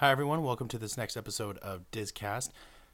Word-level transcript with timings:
Hi, 0.00 0.10
everyone. 0.10 0.42
Welcome 0.42 0.68
to 0.68 0.78
this 0.78 0.98
next 0.98 1.16
episode 1.16 1.56
of 1.60 1.90
Dizcast. 1.90 2.50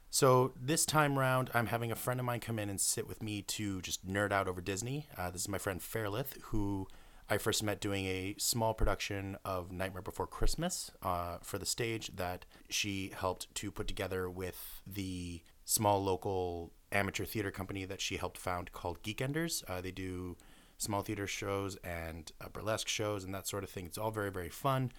So, 0.09 0.53
this 0.55 0.85
time 0.85 1.19
round, 1.19 1.49
I'm 1.53 1.65
having 1.65 1.91
a 1.91 1.97
friend 1.97 2.17
of 2.17 2.25
mine 2.25 2.39
come 2.39 2.57
in 2.57 2.69
and 2.69 2.79
sit 2.79 3.09
with 3.09 3.21
me 3.21 3.41
to 3.41 3.81
just 3.81 4.07
nerd 4.07 4.31
out 4.31 4.47
over 4.47 4.61
Disney. 4.61 5.07
Uh, 5.17 5.29
this 5.29 5.41
is 5.41 5.49
my 5.49 5.57
friend 5.57 5.81
Fairlith, 5.81 6.37
who 6.43 6.87
I 7.29 7.39
first 7.39 7.61
met 7.61 7.81
doing 7.81 8.05
a 8.05 8.35
small 8.37 8.73
production 8.73 9.35
of 9.43 9.69
Nightmare 9.69 10.01
Before 10.01 10.27
Christmas 10.27 10.91
uh, 11.01 11.39
for 11.41 11.57
the 11.57 11.65
stage 11.65 12.15
that 12.15 12.45
she 12.69 13.11
helped 13.13 13.53
to 13.55 13.69
put 13.69 13.89
together 13.89 14.29
with 14.29 14.81
the 14.87 15.41
small 15.65 16.01
local 16.01 16.71
amateur 16.93 17.25
theater 17.25 17.51
company 17.51 17.83
that 17.83 17.99
she 17.99 18.15
helped 18.15 18.37
found 18.37 18.71
called 18.71 19.03
Geekenders. 19.03 19.69
Uh, 19.69 19.81
they 19.81 19.91
do 19.91 20.37
small 20.77 21.01
theater 21.01 21.27
shows 21.27 21.75
and 21.83 22.31
burlesque 22.53 22.87
shows 22.87 23.25
and 23.25 23.35
that 23.35 23.45
sort 23.45 23.65
of 23.65 23.69
thing. 23.69 23.87
It's 23.87 23.97
all 23.97 24.11
very, 24.11 24.31
very 24.31 24.47
fun. 24.47 24.93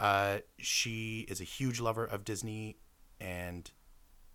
Uh, 0.00 0.38
she 0.58 1.26
is 1.28 1.40
a 1.40 1.44
huge 1.44 1.80
lover 1.80 2.04
of 2.04 2.24
Disney, 2.24 2.76
and 3.20 3.70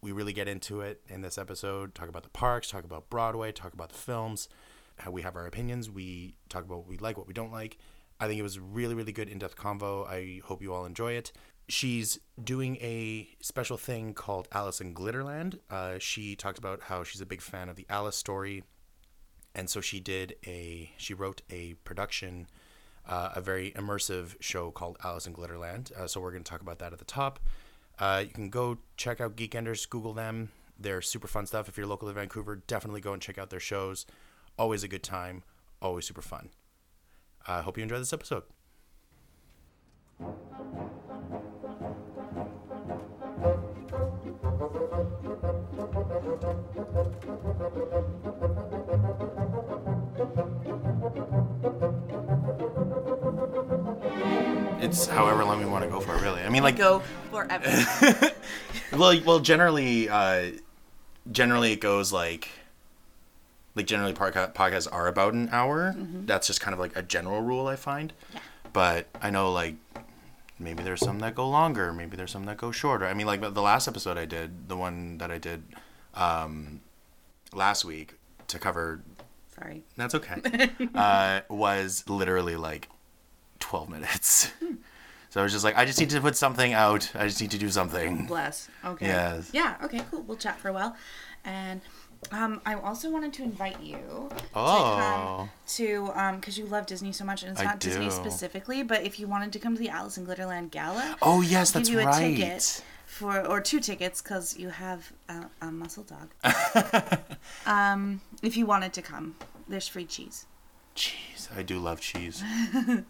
we 0.02 0.12
really 0.12 0.34
get 0.34 0.48
into 0.48 0.82
it 0.82 1.02
in 1.08 1.22
this 1.22 1.38
episode. 1.38 1.96
Talk 1.96 2.10
about 2.10 2.24
the 2.24 2.30
parks, 2.30 2.70
talk 2.70 2.84
about 2.84 3.10
Broadway, 3.10 3.52
talk 3.52 3.74
about 3.74 3.90
the 3.90 3.98
films. 3.98 4.50
How 4.98 5.10
we 5.10 5.24
have 5.24 5.36
our 5.36 5.48
opinions. 5.48 5.90
We 5.90 6.38
talk 6.50 6.66
about 6.66 6.80
what 6.80 6.88
we 6.88 6.98
like, 6.98 7.18
what 7.18 7.28
we 7.28 7.34
don't 7.34 7.52
like. 7.52 7.78
I 8.20 8.28
think 8.28 8.40
it 8.40 8.44
was 8.44 8.60
really, 8.60 8.94
really 8.94 9.12
good 9.12 9.28
in 9.28 9.40
depth 9.40 9.56
convo. 9.56 10.08
I 10.08 10.42
hope 10.46 10.62
you 10.62 10.74
all 10.74 10.86
enjoy 10.86 11.14
it. 11.14 11.32
She's 11.68 12.20
doing 12.42 12.76
a 12.78 13.30
special 13.42 13.78
thing 13.78 14.14
called 14.14 14.48
Alice 14.52 14.82
in 14.82 14.94
Glitterland. 14.94 15.60
Uh, 15.70 15.98
she 15.98 16.36
talks 16.36 16.60
about 16.60 16.82
how 16.84 17.04
she's 17.04 17.22
a 17.22 17.26
big 17.26 17.42
fan 17.42 17.70
of 17.70 17.76
the 17.76 17.86
Alice 17.90 18.18
story, 18.18 18.64
and 19.56 19.70
so 19.70 19.82
she 19.82 20.00
did 20.00 20.36
a 20.46 20.92
she 20.98 21.14
wrote 21.14 21.42
a 21.50 21.74
production 21.86 22.48
uh, 23.08 23.30
a 23.36 23.42
very 23.42 23.72
immersive 23.72 24.36
show 24.40 24.72
called 24.72 24.98
Alice 25.04 25.28
in 25.28 25.34
Glitterland. 25.34 25.92
Uh, 25.92 26.08
so 26.08 26.22
we're 26.22 26.32
going 26.32 26.44
to 26.44 26.50
talk 26.50 26.62
about 26.62 26.80
that 26.80 26.94
at 26.94 27.00
the 27.00 27.06
top. 27.06 27.40
Uh, 28.00 28.24
you 28.26 28.34
can 28.34 28.50
go 28.50 28.78
check 28.98 29.22
out 29.22 29.36
Geekenders, 29.36 29.88
Google 29.90 30.14
them. 30.14 30.50
They're 30.80 31.02
super 31.02 31.28
fun 31.28 31.46
stuff. 31.46 31.70
If 31.70 31.78
you're 31.78 31.86
local 31.88 32.08
to 32.08 32.14
Vancouver, 32.14 32.56
definitely 32.68 33.02
go 33.02 33.14
and 33.14 33.22
check 33.22 33.38
out 33.38 33.50
their 33.50 33.60
shows. 33.60 34.06
Always 34.58 34.84
a 34.84 34.88
good 34.88 35.04
time, 35.04 35.44
always 35.82 36.06
super 36.06 36.22
fun. 36.22 36.50
I 37.48 37.62
hope 37.62 37.78
you 37.78 37.84
enjoy 37.84 38.00
this 38.00 38.14
episode. 38.14 38.44
It's 54.84 55.08
however 55.08 55.46
long 55.46 55.60
we 55.60 55.66
want 55.66 55.86
to 55.86 55.90
go 55.90 56.02
for, 56.02 56.16
really. 56.18 56.42
I 56.42 56.50
mean, 56.50 56.62
like, 56.62 56.76
go 56.76 57.00
forever. 57.32 58.34
well, 58.92 59.18
well, 59.26 59.40
generally, 59.40 60.10
uh, 60.10 60.52
generally 61.32 61.72
it 61.72 61.80
goes 61.80 62.12
like, 62.12 62.50
like 63.76 63.88
generally 63.88 64.14
podca- 64.14 64.54
podcasts 64.54 64.90
are 64.92 65.08
about 65.08 65.34
an 65.34 65.48
hour. 65.54 65.96
That's 65.98 66.48
just 66.48 66.60
kind 66.60 66.74
of 66.74 66.80
like 66.80 66.96
a 66.98 67.02
general 67.02 67.42
rule 67.42 67.68
I 67.68 67.78
find. 67.78 68.12
Yeah. 68.34 68.40
But 68.74 69.08
I 69.22 69.30
know 69.30 69.52
like 69.54 69.76
maybe 70.60 70.84
there's 70.84 71.00
some 71.00 71.20
that 71.20 71.36
go 71.36 71.48
longer. 71.48 71.94
Maybe 71.94 72.18
there's 72.18 72.32
some 72.32 72.44
that 72.46 72.58
go 72.58 72.72
shorter. 72.72 73.06
I 73.06 73.14
mean, 73.14 73.26
like 73.26 73.40
the 73.42 73.62
last 73.62 73.88
episode 73.88 74.18
I 74.18 74.26
did, 74.26 74.68
the 74.68 74.76
one 74.76 75.18
that 75.20 75.32
I 75.32 75.38
did 75.38 75.64
um, 76.14 76.82
last 77.54 77.86
week 77.86 78.16
to 78.48 78.60
cover. 78.60 79.02
Sorry. 79.56 79.84
That's 79.96 80.16
okay. 80.16 80.42
uh, 80.96 81.42
was 81.50 82.04
literally 82.10 82.58
like 82.58 82.90
12 83.64 83.90
minutes. 83.90 84.52
so 85.30 85.40
I 85.40 85.44
was 85.44 85.52
just 85.54 85.64
like, 85.64 85.78
I 85.78 85.86
just 85.86 86.00
need 86.00 86.10
to 86.12 86.22
put 86.22 86.36
something 86.36 86.74
out. 86.74 87.10
I 87.16 87.26
just 87.28 87.40
need 87.42 87.52
to 87.52 87.58
do 87.58 87.70
something. 87.70 88.26
Bless. 88.28 88.68
Okay. 88.86 89.08
Yes. 89.08 89.50
Yeah. 89.54 89.76
Okay. 89.84 90.02
Cool. 90.12 90.22
We'll 90.24 90.38
chat 90.38 90.60
for 90.60 90.68
a 90.68 90.74
while, 90.74 90.96
and 91.46 91.80
um, 92.32 92.62
I 92.66 92.74
also 92.76 93.10
wanted 93.10 93.32
to 93.34 93.44
invite 93.44 93.82
you 93.82 94.30
Oh. 94.56 94.68
to 94.96 95.02
come 95.02 95.50
to 95.78 96.12
um 96.22 96.36
because 96.40 96.58
you 96.58 96.66
love 96.66 96.86
Disney 96.86 97.12
so 97.14 97.24
much, 97.26 97.44
and 97.44 97.52
it's 97.54 97.62
I 97.62 97.66
not 97.66 97.80
Disney 97.80 98.10
specifically, 98.10 98.84
but 98.84 99.04
if 99.04 99.20
you 99.20 99.28
wanted 99.28 99.54
to 99.54 99.60
come 99.60 99.74
to 99.76 99.80
the 99.80 99.90
Alice 99.90 100.18
in 100.18 100.26
Glitterland 100.28 100.72
Gala, 100.72 101.16
Oh, 101.22 101.42
yes, 101.42 101.74
I'll 101.76 101.80
that's 101.80 101.90
give 101.90 102.00
you 102.00 102.06
a 102.06 102.06
right. 102.06 102.36
ticket 102.38 102.84
for 103.06 103.46
or 103.48 103.62
two 103.62 103.80
tickets 103.80 104.22
because 104.22 104.58
you 104.58 104.70
have 104.70 105.12
a, 105.30 105.46
a 105.62 105.72
muscle 105.72 106.04
dog. 106.04 106.28
um, 107.66 108.22
if 108.42 108.58
you 108.58 108.66
wanted 108.66 108.92
to 108.94 109.02
come, 109.02 109.36
there's 109.68 109.88
free 109.88 110.06
cheese. 110.06 110.46
Jeez, 110.96 111.56
I 111.56 111.62
do 111.64 111.80
love 111.80 112.00
cheese. 112.02 112.44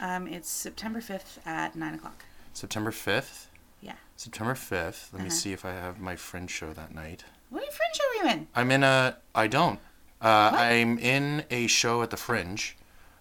Um, 0.00 0.26
it's 0.26 0.50
September 0.50 1.00
fifth 1.00 1.38
at 1.46 1.76
nine 1.76 1.94
o'clock. 1.94 2.24
September 2.52 2.90
5th? 2.90 3.46
Yeah. 3.80 3.94
September 4.16 4.54
5th. 4.54 5.12
Let 5.12 5.20
me 5.22 5.28
Uh-huh. 5.28 5.30
see 5.30 5.52
if 5.52 5.64
I 5.64 5.70
have 5.70 6.00
my 6.00 6.16
fringe 6.16 6.50
show 6.50 6.72
that 6.72 6.92
night. 6.92 7.24
What 7.50 7.62
fringe 7.72 7.94
show 7.94 8.04
are 8.04 8.24
you 8.24 8.30
in? 8.32 8.48
I'm 8.56 8.70
in 8.72 8.82
a. 8.82 9.16
I 9.34 9.46
don't. 9.46 9.78
Uh, 10.20 10.50
I'm 10.52 10.98
in 10.98 11.44
a 11.50 11.68
show 11.68 12.02
at 12.02 12.10
the 12.10 12.16
Fringe, 12.16 12.76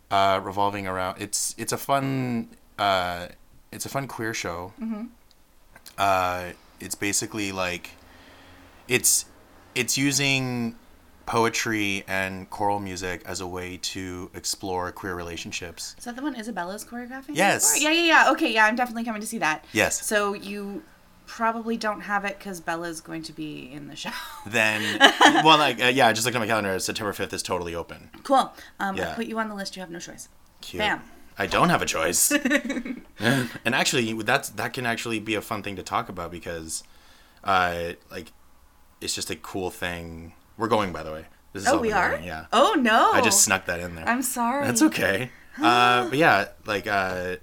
uh, 0.09 0.39
revolving 0.43 0.87
around. 0.87 1.21
It's 1.21 1.53
it's 1.57 1.71
a 1.71 1.77
fun. 1.77 2.49
Uh, 2.79 3.27
it's 3.71 3.85
a 3.85 3.89
fun 3.89 4.07
queer 4.07 4.33
show. 4.33 4.73
Mm-hmm. 4.81 5.05
Uh, 5.99 6.51
it's 6.79 6.95
basically 6.95 7.51
like, 7.51 7.91
it's, 8.87 9.25
it's 9.75 9.97
using 9.99 10.75
poetry 11.25 12.03
and 12.07 12.49
choral 12.49 12.79
music 12.79 13.21
as 13.25 13.41
a 13.41 13.47
way 13.47 13.77
to 13.77 14.29
explore 14.33 14.91
queer 14.91 15.15
relationships. 15.15 15.95
Is 15.97 16.05
that 16.05 16.15
the 16.15 16.21
one 16.21 16.35
Isabella's 16.35 16.83
choreographing? 16.83 17.35
Yes. 17.35 17.81
Yeah, 17.81 17.91
yeah, 17.91 18.03
yeah. 18.03 18.31
Okay, 18.31 18.53
yeah, 18.53 18.65
I'm 18.65 18.75
definitely 18.75 19.03
coming 19.03 19.21
to 19.21 19.27
see 19.27 19.37
that. 19.39 19.65
Yes. 19.73 20.05
So 20.05 20.33
you 20.33 20.83
probably 21.27 21.77
don't 21.77 22.01
have 22.01 22.25
it 22.25 22.37
because 22.37 22.59
Bella's 22.59 22.99
going 22.99 23.23
to 23.23 23.31
be 23.33 23.71
in 23.71 23.87
the 23.87 23.95
show. 23.95 24.09
Then, 24.45 24.99
well, 25.45 25.57
like 25.57 25.81
uh, 25.81 25.87
yeah, 25.87 26.07
I 26.07 26.13
just 26.13 26.25
looked 26.25 26.35
at 26.35 26.39
my 26.39 26.47
calendar. 26.47 26.77
September 26.79 27.13
5th 27.13 27.31
is 27.33 27.43
totally 27.43 27.73
open. 27.75 28.09
cool. 28.23 28.51
Um, 28.79 28.97
Yeah. 28.97 29.11
I 29.11 29.13
put 29.13 29.27
you 29.27 29.39
on 29.39 29.47
the 29.49 29.55
list. 29.55 29.75
You 29.75 29.81
have 29.81 29.89
no 29.91 29.99
choice. 29.99 30.27
Cute. 30.61 30.79
Bam. 30.79 31.01
I 31.37 31.47
don't 31.47 31.69
have 31.69 31.81
a 31.81 31.85
choice. 31.85 32.31
and 33.19 33.45
actually, 33.65 34.11
that's 34.13 34.49
that 34.49 34.73
can 34.73 34.85
actually 34.85 35.19
be 35.19 35.35
a 35.35 35.41
fun 35.41 35.63
thing 35.63 35.75
to 35.77 35.83
talk 35.83 36.09
about 36.09 36.31
because, 36.31 36.83
uh, 37.43 37.93
like, 38.11 38.31
it's 38.99 39.15
just 39.15 39.29
a 39.29 39.35
cool 39.35 39.69
thing. 39.69 40.33
We're 40.61 40.67
going, 40.67 40.93
by 40.93 41.01
the 41.01 41.11
way. 41.11 41.25
This 41.53 41.63
is 41.63 41.69
Oh, 41.69 41.77
all 41.77 41.79
we 41.81 41.91
are. 41.91 42.19
Yeah. 42.23 42.45
Oh 42.53 42.75
no. 42.79 43.13
I 43.13 43.21
just 43.21 43.43
snuck 43.43 43.65
that 43.65 43.79
in 43.79 43.95
there. 43.95 44.07
I'm 44.07 44.21
sorry. 44.21 44.67
That's 44.67 44.83
okay. 44.83 45.31
uh, 45.59 46.07
but 46.07 46.19
yeah, 46.19 46.49
like, 46.67 46.85
uh, 46.85 47.37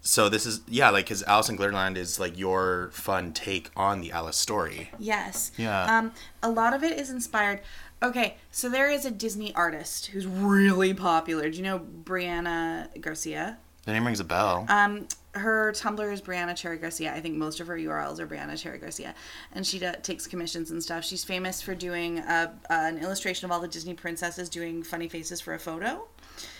so 0.00 0.28
this 0.28 0.46
is 0.46 0.60
yeah, 0.68 0.90
like, 0.90 1.06
because 1.06 1.24
Alice 1.24 1.48
in 1.48 1.58
Glitterland 1.58 1.96
is 1.96 2.20
like 2.20 2.38
your 2.38 2.90
fun 2.92 3.32
take 3.32 3.72
on 3.76 4.00
the 4.00 4.12
Alice 4.12 4.36
story. 4.36 4.90
Yes. 4.96 5.50
Yeah. 5.56 5.86
Um, 5.98 6.12
a 6.40 6.48
lot 6.48 6.72
of 6.72 6.84
it 6.84 6.96
is 6.96 7.10
inspired. 7.10 7.62
Okay, 8.00 8.36
so 8.52 8.68
there 8.68 8.88
is 8.88 9.04
a 9.04 9.10
Disney 9.10 9.52
artist 9.56 10.06
who's 10.06 10.24
really 10.28 10.94
popular. 10.94 11.50
Do 11.50 11.56
you 11.56 11.64
know 11.64 11.80
Brianna 11.80 13.00
Garcia? 13.00 13.58
The 13.86 13.92
name 13.92 14.06
rings 14.06 14.20
a 14.20 14.24
bell. 14.24 14.66
Um, 14.68 15.08
her 15.34 15.72
Tumblr 15.72 16.12
is 16.12 16.22
Brianna 16.22 16.56
Cherry 16.56 16.78
Garcia. 16.78 17.12
I 17.12 17.20
think 17.20 17.36
most 17.36 17.60
of 17.60 17.66
her 17.66 17.76
URLs 17.76 18.18
are 18.20 18.26
Brianna 18.26 18.58
Cherry 18.60 18.78
Garcia, 18.78 19.14
and 19.52 19.66
she 19.66 19.78
takes 20.02 20.26
commissions 20.26 20.70
and 20.70 20.82
stuff. 20.82 21.04
She's 21.04 21.24
famous 21.24 21.60
for 21.60 21.74
doing 21.74 22.18
a, 22.18 22.54
an 22.70 22.98
illustration 22.98 23.44
of 23.44 23.52
all 23.52 23.60
the 23.60 23.68
Disney 23.68 23.94
princesses 23.94 24.48
doing 24.48 24.82
funny 24.82 25.08
faces 25.08 25.40
for 25.40 25.54
a 25.54 25.58
photo. 25.58 26.06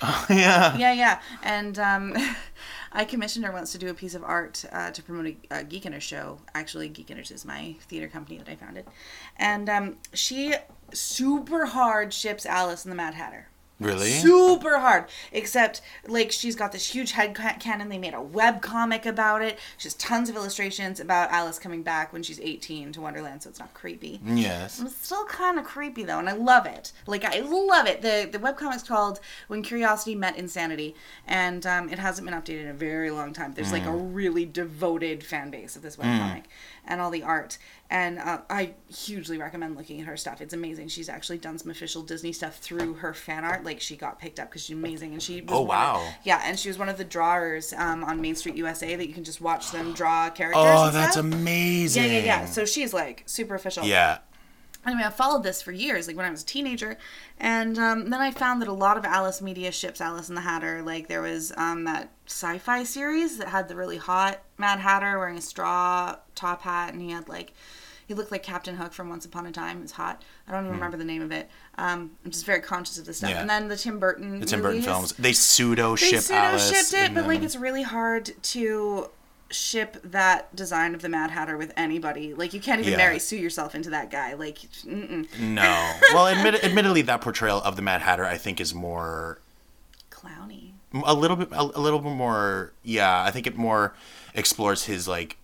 Oh 0.03 0.27
yeah. 0.31 0.77
Yeah, 0.77 0.93
yeah. 0.93 1.21
And 1.43 1.79
um, 1.79 2.17
I 2.93 3.05
commissioned 3.05 3.45
her 3.45 3.53
once 3.53 3.73
to 3.73 3.79
do 3.79 3.89
a 3.89 3.95
piece 3.95 4.15
of 4.15 4.23
art 4.23 4.65
uh, 4.73 4.91
to 4.91 5.03
promote 5.03 5.27
a, 5.27 5.61
a 5.61 5.65
Geekenders 5.65 6.03
show. 6.03 6.39
Actually, 6.55 6.91
Geekenders 6.91 7.31
is 7.31 7.45
my 7.45 7.77
theater 7.83 8.09
company 8.09 8.39
that 8.39 8.49
I 8.49 8.57
founded, 8.57 8.87
and 9.37 9.69
um, 9.69 9.97
she 10.13 10.55
super 10.93 11.67
hard 11.67 12.13
ships 12.13 12.47
Alice 12.47 12.85
and 12.85 12.93
the 12.93 12.97
Mad 12.97 13.15
Hatter. 13.15 13.49
Really? 13.81 14.11
Super 14.11 14.79
hard. 14.79 15.07
Except, 15.33 15.81
like, 16.07 16.31
she's 16.31 16.55
got 16.55 16.71
this 16.73 16.95
huge 16.95 17.13
head 17.13 17.35
ca- 17.35 17.57
canon. 17.59 17.89
They 17.89 17.99
made 17.99 18.15
a 18.15 18.23
web 18.23 18.63
comic 18.63 19.05
about 19.05 19.43
it. 19.43 19.59
She 19.79 19.87
has 19.87 19.95
tons 19.95 20.29
of 20.31 20.37
illustrations 20.37 21.01
about 21.01 21.31
Alice 21.33 21.59
coming 21.59 21.83
back 21.83 22.13
when 22.13 22.23
she's 22.23 22.39
18 22.41 22.93
to 22.93 23.01
Wonderland, 23.01 23.43
so 23.43 23.51
it's 23.51 23.59
not 23.59 23.75
creepy. 23.75 24.21
yes. 24.25 24.81
It's 24.81 24.95
still 24.97 25.25
kind 25.25 25.59
of 25.59 25.65
creepy 25.65 26.05
though, 26.05 26.19
and 26.21 26.29
I 26.29 26.33
love 26.35 26.67
it. 26.67 26.93
Like 27.07 27.25
I 27.25 27.41
love 27.41 27.87
it. 27.87 28.01
the 28.01 28.29
The 28.31 28.39
webcomic's 28.39 28.83
called 28.85 29.19
"When 29.49 29.63
Curiosity 29.63 30.15
Met 30.15 30.37
Insanity," 30.37 30.95
and 31.27 31.67
um, 31.67 31.89
it 31.89 31.99
hasn't 31.99 32.27
been 32.29 32.35
updated 32.41 32.63
in 32.63 32.69
a 32.69 32.75
very 32.75 33.11
long 33.11 33.33
time. 33.33 33.55
There's 33.55 33.73
like 33.73 33.87
a 33.87 33.93
really 33.93 34.45
devoted 34.47 35.25
fan 35.25 35.51
base 35.51 35.75
of 35.77 35.83
this 35.83 35.97
webcomic 35.97 36.45
and 36.87 37.01
all 37.01 37.11
the 37.11 37.23
art. 37.23 37.59
And 37.91 38.19
uh, 38.19 38.41
I 38.51 38.75
hugely 38.93 39.39
recommend 39.39 39.77
looking 39.77 40.01
at 40.01 40.07
her 40.07 40.17
stuff. 40.17 40.41
It's 40.41 40.53
amazing. 40.55 40.89
She's 40.89 41.09
actually 41.09 41.39
done 41.39 41.59
some 41.59 41.71
official 41.71 42.03
Disney 42.03 42.33
stuff 42.33 42.57
through 42.57 42.95
her 42.95 43.15
fan 43.15 43.45
art. 43.45 43.63
Like 43.65 43.81
she 43.81 43.95
got 43.97 44.19
picked 44.19 44.41
up 44.41 44.49
because 44.51 44.65
she's 44.65 44.77
amazing, 44.77 45.13
and 45.13 45.23
she 45.23 45.41
was 45.43 45.51
Oh, 45.53 45.61
one 45.63 45.77
of- 45.79 45.97
wow. 45.97 46.09
yeah, 46.25 46.43
and 46.45 46.59
she 46.59 46.69
was 46.69 46.79
one 46.79 46.89
of 46.89 46.99
the 46.99 47.05
drawers 47.05 47.73
um, 47.75 48.03
on 48.05 48.21
Main 48.21 48.35
Street 48.35 48.57
USA 48.57 48.97
that 48.97 49.07
you 49.07 49.15
can 49.15 49.25
just 49.25 49.41
watch 49.41 49.71
them 49.71 49.93
draw 49.93 50.31
characters. 50.31 50.63
Oh, 50.65 50.91
that's 50.91 51.13
stuff. 51.13 51.25
amazing. 51.25 52.05
Yeah, 52.05 52.11
yeah, 52.19 52.25
yeah. 52.25 52.45
So 52.47 52.65
she's 52.65 52.93
like 52.93 53.23
super 53.27 53.55
official. 53.55 53.85
Yeah. 53.85 54.19
Anyway, 54.87 55.05
I 55.07 55.11
followed 55.11 55.43
this 55.43 55.63
for 55.63 55.73
years, 55.73 56.07
like 56.07 56.17
when 56.17 56.27
I 56.27 56.31
was 56.31 56.43
a 56.43 56.47
teenager, 56.47 56.97
and 57.39 57.79
um, 57.79 58.11
then 58.11 58.21
I 58.21 58.31
found 58.31 58.63
that 58.63 58.69
a 58.69 58.73
lot 58.73 58.97
of 58.97 59.05
Alice 59.05 59.41
Media 59.41 59.73
ships 59.73 60.01
Alice 60.01 60.29
and 60.29 60.37
the 60.37 60.43
Hatter. 60.43 60.83
Like 60.83 61.09
there 61.09 61.23
was 61.23 61.53
um, 61.57 61.85
that 61.85 62.11
sci-fi 62.27 62.85
series 62.85 63.39
that 63.39 63.49
had 63.49 63.69
the 63.69 63.77
really 63.77 63.99
hot 63.99 64.43
Mad 64.59 64.81
Hatter 64.81 65.19
wearing 65.19 65.39
a 65.39 65.43
straw 65.43 66.17
top 66.35 66.63
hat, 66.63 66.93
and 66.93 67.03
he 67.03 67.11
had 67.11 67.29
like 67.29 67.53
he 68.07 68.15
looked 68.15 68.31
like 68.31 68.43
Captain 68.43 68.77
Hook 68.77 68.93
from 68.93 69.09
Once 69.09 69.25
Upon 69.25 69.47
a 69.47 69.53
Time. 69.53 69.79
It 69.79 69.83
was 69.83 69.93
hot. 69.93 70.23
I 70.47 70.53
don't 70.53 70.65
even 70.65 70.75
remember 70.75 70.97
the 70.97 71.05
name 71.05 71.23
of 71.23 71.33
it. 71.33 71.49
Um, 71.79 72.13
I'm 72.25 72.31
just 72.31 72.45
very 72.45 72.61
conscious 72.61 72.99
of 72.99 73.07
this 73.07 73.19
stuff. 73.19 73.31
Hmm. 73.31 73.37
Yeah. 73.37 73.41
And 73.41 73.51
then 73.51 73.69
the 73.69 73.77
Tim 73.77 73.99
Burton, 73.99 74.41
The 74.41 74.47
Tim 74.47 74.61
Burton 74.61 74.77
movies, 74.77 74.85
films. 74.85 75.13
They 75.15 75.33
pseudo 75.33 75.97
ship 75.97 76.23
Alice. 76.31 76.71
They 76.71 76.77
pseudo 76.77 76.99
shipped 76.99 77.11
it, 77.11 77.15
but 77.15 77.27
like 77.27 77.43
it's 77.43 77.57
really 77.57 77.83
hard 77.83 78.31
to 78.43 79.11
ship 79.51 79.99
that 80.03 80.55
design 80.57 80.95
of 80.95 81.03
the 81.03 81.09
Mad 81.09 81.31
Hatter 81.31 81.57
with 81.57 81.73
anybody. 81.77 82.35
Like 82.35 82.53
you 82.55 82.61
can't 82.61 82.81
even 82.81 82.93
Yeah. 82.93 82.97
Mary 82.99 83.19
Sue 83.19 83.37
yourself 83.37 83.75
into 83.75 83.91
that 83.91 84.11
guy. 84.11 84.35
Like, 84.35 84.59
mm-mm. 84.59 85.27
No. 85.39 85.93
Well, 86.15 86.27
admit, 86.27 86.63
admittedly, 86.65 87.03
that 87.03 87.21
portrayal 87.21 87.59
of 87.63 87.77
the 87.77 87.83
Mad 87.83 88.03
Hatter, 88.03 88.25
I 88.25 88.37
think, 88.37 88.61
is 88.61 88.75
more 88.75 89.39
clowny. 90.11 90.73
a 91.05 91.15
little 91.15 91.37
bit, 91.37 91.49
a, 91.53 91.61
a 91.61 91.81
little 91.81 91.99
bit 91.99 92.13
more. 92.13 92.73
Yeah, 92.83 93.23
I 93.23 93.31
think 93.31 93.47
it 93.47 93.57
more 93.57 93.95
explores 94.35 94.85
his 94.85 95.07
like 95.09 95.37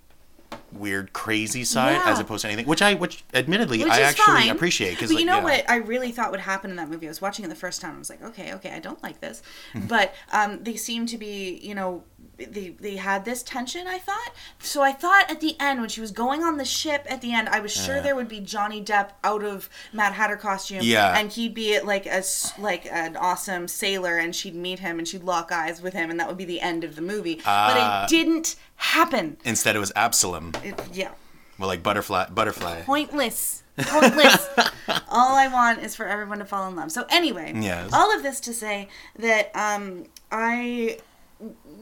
weird, 0.72 1.12
crazy 1.12 1.64
side 1.64 1.92
Yeah. 1.92 2.12
as 2.12 2.18
opposed 2.20 2.42
to 2.42 2.48
anything. 2.48 2.66
Which 2.66 2.82
I, 2.82 2.94
which 2.94 3.24
admittedly, 3.34 3.78
Which 3.78 3.88
I 3.92 4.00
actually 4.02 4.24
fine. 4.42 4.48
appreciate 4.50 4.90
because, 4.90 5.10
like, 5.10 5.20
you 5.20 5.26
know 5.26 5.38
yeah. 5.38 5.44
what 5.44 5.70
I 5.70 5.76
really 5.76 6.12
thought 6.12 6.30
would 6.30 6.40
happen 6.40 6.70
in 6.70 6.76
that 6.76 6.88
movie? 6.88 7.06
I 7.06 7.10
was 7.10 7.20
watching 7.20 7.44
it 7.44 7.48
the 7.48 7.54
first 7.56 7.80
time. 7.80 7.96
I 7.96 7.98
was 7.98 8.10
like, 8.10 8.22
okay, 8.22 8.52
okay, 8.54 8.70
I 8.70 8.78
don't 8.78 9.02
like 9.02 9.20
this. 9.20 9.42
But 9.74 10.14
um, 10.32 10.62
they 10.62 10.76
seem 10.76 11.06
to 11.06 11.18
be, 11.18 11.58
you 11.62 11.74
know, 11.74 12.04
they 12.46 12.68
they 12.70 12.96
had 12.96 13.24
this 13.24 13.42
tension. 13.42 13.86
I 13.86 13.98
thought. 13.98 14.32
So 14.58 14.82
I 14.82 14.92
thought 14.92 15.30
at 15.30 15.40
the 15.40 15.56
end 15.60 15.80
when 15.80 15.88
she 15.88 16.00
was 16.00 16.10
going 16.10 16.42
on 16.42 16.56
the 16.56 16.64
ship 16.64 17.06
at 17.08 17.20
the 17.20 17.32
end, 17.32 17.48
I 17.48 17.60
was 17.60 17.72
sure 17.72 18.00
there 18.00 18.14
would 18.14 18.28
be 18.28 18.40
Johnny 18.40 18.82
Depp 18.82 19.10
out 19.24 19.42
of 19.44 19.68
Mad 19.92 20.12
Hatter 20.12 20.36
costume. 20.36 20.80
Yeah. 20.82 21.16
And 21.18 21.30
he'd 21.32 21.54
be 21.54 21.80
like 21.80 22.06
a 22.06 22.22
like 22.58 22.86
an 22.90 23.16
awesome 23.16 23.68
sailor, 23.68 24.16
and 24.18 24.34
she'd 24.34 24.54
meet 24.54 24.78
him, 24.80 24.98
and 24.98 25.06
she'd 25.06 25.22
lock 25.24 25.52
eyes 25.52 25.82
with 25.82 25.94
him, 25.94 26.10
and 26.10 26.18
that 26.20 26.28
would 26.28 26.38
be 26.38 26.44
the 26.44 26.60
end 26.60 26.84
of 26.84 26.96
the 26.96 27.02
movie. 27.02 27.40
Ah. 27.46 27.72
but 27.74 28.12
it 28.12 28.16
didn't 28.16 28.56
happen. 28.76 29.36
Instead, 29.44 29.76
it 29.76 29.80
was 29.80 29.92
Absolem. 29.92 30.54
It, 30.64 30.80
yeah. 30.92 31.10
Well, 31.58 31.68
like 31.68 31.82
butterfly, 31.82 32.30
butterfly. 32.30 32.82
pointless 32.82 33.62
pointless 33.82 34.46
all 35.08 35.36
i 35.36 35.48
want 35.48 35.78
is 35.80 35.96
for 35.96 36.06
everyone 36.06 36.38
to 36.38 36.44
fall 36.44 36.68
in 36.68 36.76
love 36.76 36.92
so 36.92 37.06
anyway 37.08 37.52
Yes. 37.54 37.90
all 37.94 38.14
of 38.14 38.22
this 38.22 38.38
to 38.40 38.52
say 38.52 38.88
that 39.18 39.50
um 39.54 40.04
i 40.30 40.98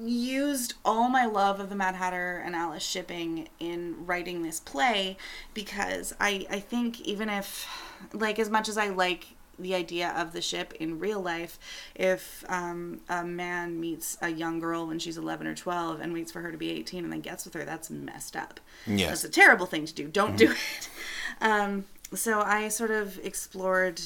used 0.00 0.74
all 0.84 1.08
my 1.08 1.26
love 1.26 1.60
of 1.60 1.68
the 1.68 1.74
mad 1.74 1.94
hatter 1.94 2.42
and 2.44 2.54
alice 2.54 2.82
shipping 2.82 3.48
in 3.58 4.06
writing 4.06 4.42
this 4.42 4.60
play 4.60 5.16
because 5.54 6.14
i 6.20 6.46
i 6.50 6.60
think 6.60 7.00
even 7.00 7.28
if 7.28 7.66
like 8.12 8.38
as 8.38 8.48
much 8.48 8.68
as 8.68 8.78
i 8.78 8.88
like 8.88 9.26
the 9.58 9.74
idea 9.74 10.14
of 10.16 10.32
the 10.32 10.40
ship 10.40 10.72
in 10.78 10.98
real 10.98 11.20
life 11.20 11.58
if 11.94 12.44
um, 12.48 13.00
a 13.08 13.24
man 13.24 13.80
meets 13.80 14.16
a 14.22 14.28
young 14.28 14.60
girl 14.60 14.86
when 14.86 14.98
she's 14.98 15.18
11 15.18 15.46
or 15.46 15.54
12 15.54 16.00
and 16.00 16.12
waits 16.12 16.30
for 16.30 16.40
her 16.42 16.52
to 16.52 16.58
be 16.58 16.70
18 16.70 17.04
and 17.04 17.12
then 17.12 17.20
gets 17.20 17.44
with 17.44 17.54
her 17.54 17.64
that's 17.64 17.90
messed 17.90 18.36
up. 18.36 18.60
Yes. 18.86 19.08
that's 19.08 19.24
a 19.24 19.28
terrible 19.28 19.66
thing 19.66 19.84
to 19.84 19.92
do. 19.92 20.06
Don't 20.06 20.36
do 20.36 20.52
it. 20.52 20.88
Um, 21.40 21.84
so 22.14 22.40
i 22.40 22.68
sort 22.68 22.90
of 22.90 23.18
explored 23.24 24.00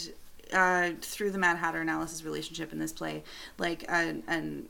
uh, 0.53 0.91
through 1.01 1.31
the 1.31 1.39
mad 1.39 1.57
hatter 1.57 1.81
and 1.81 1.89
alice's 1.89 2.25
relationship 2.25 2.73
in 2.73 2.79
this 2.79 2.93
play 2.93 3.23
like 3.57 3.85
an, 3.89 4.23
an 4.27 4.69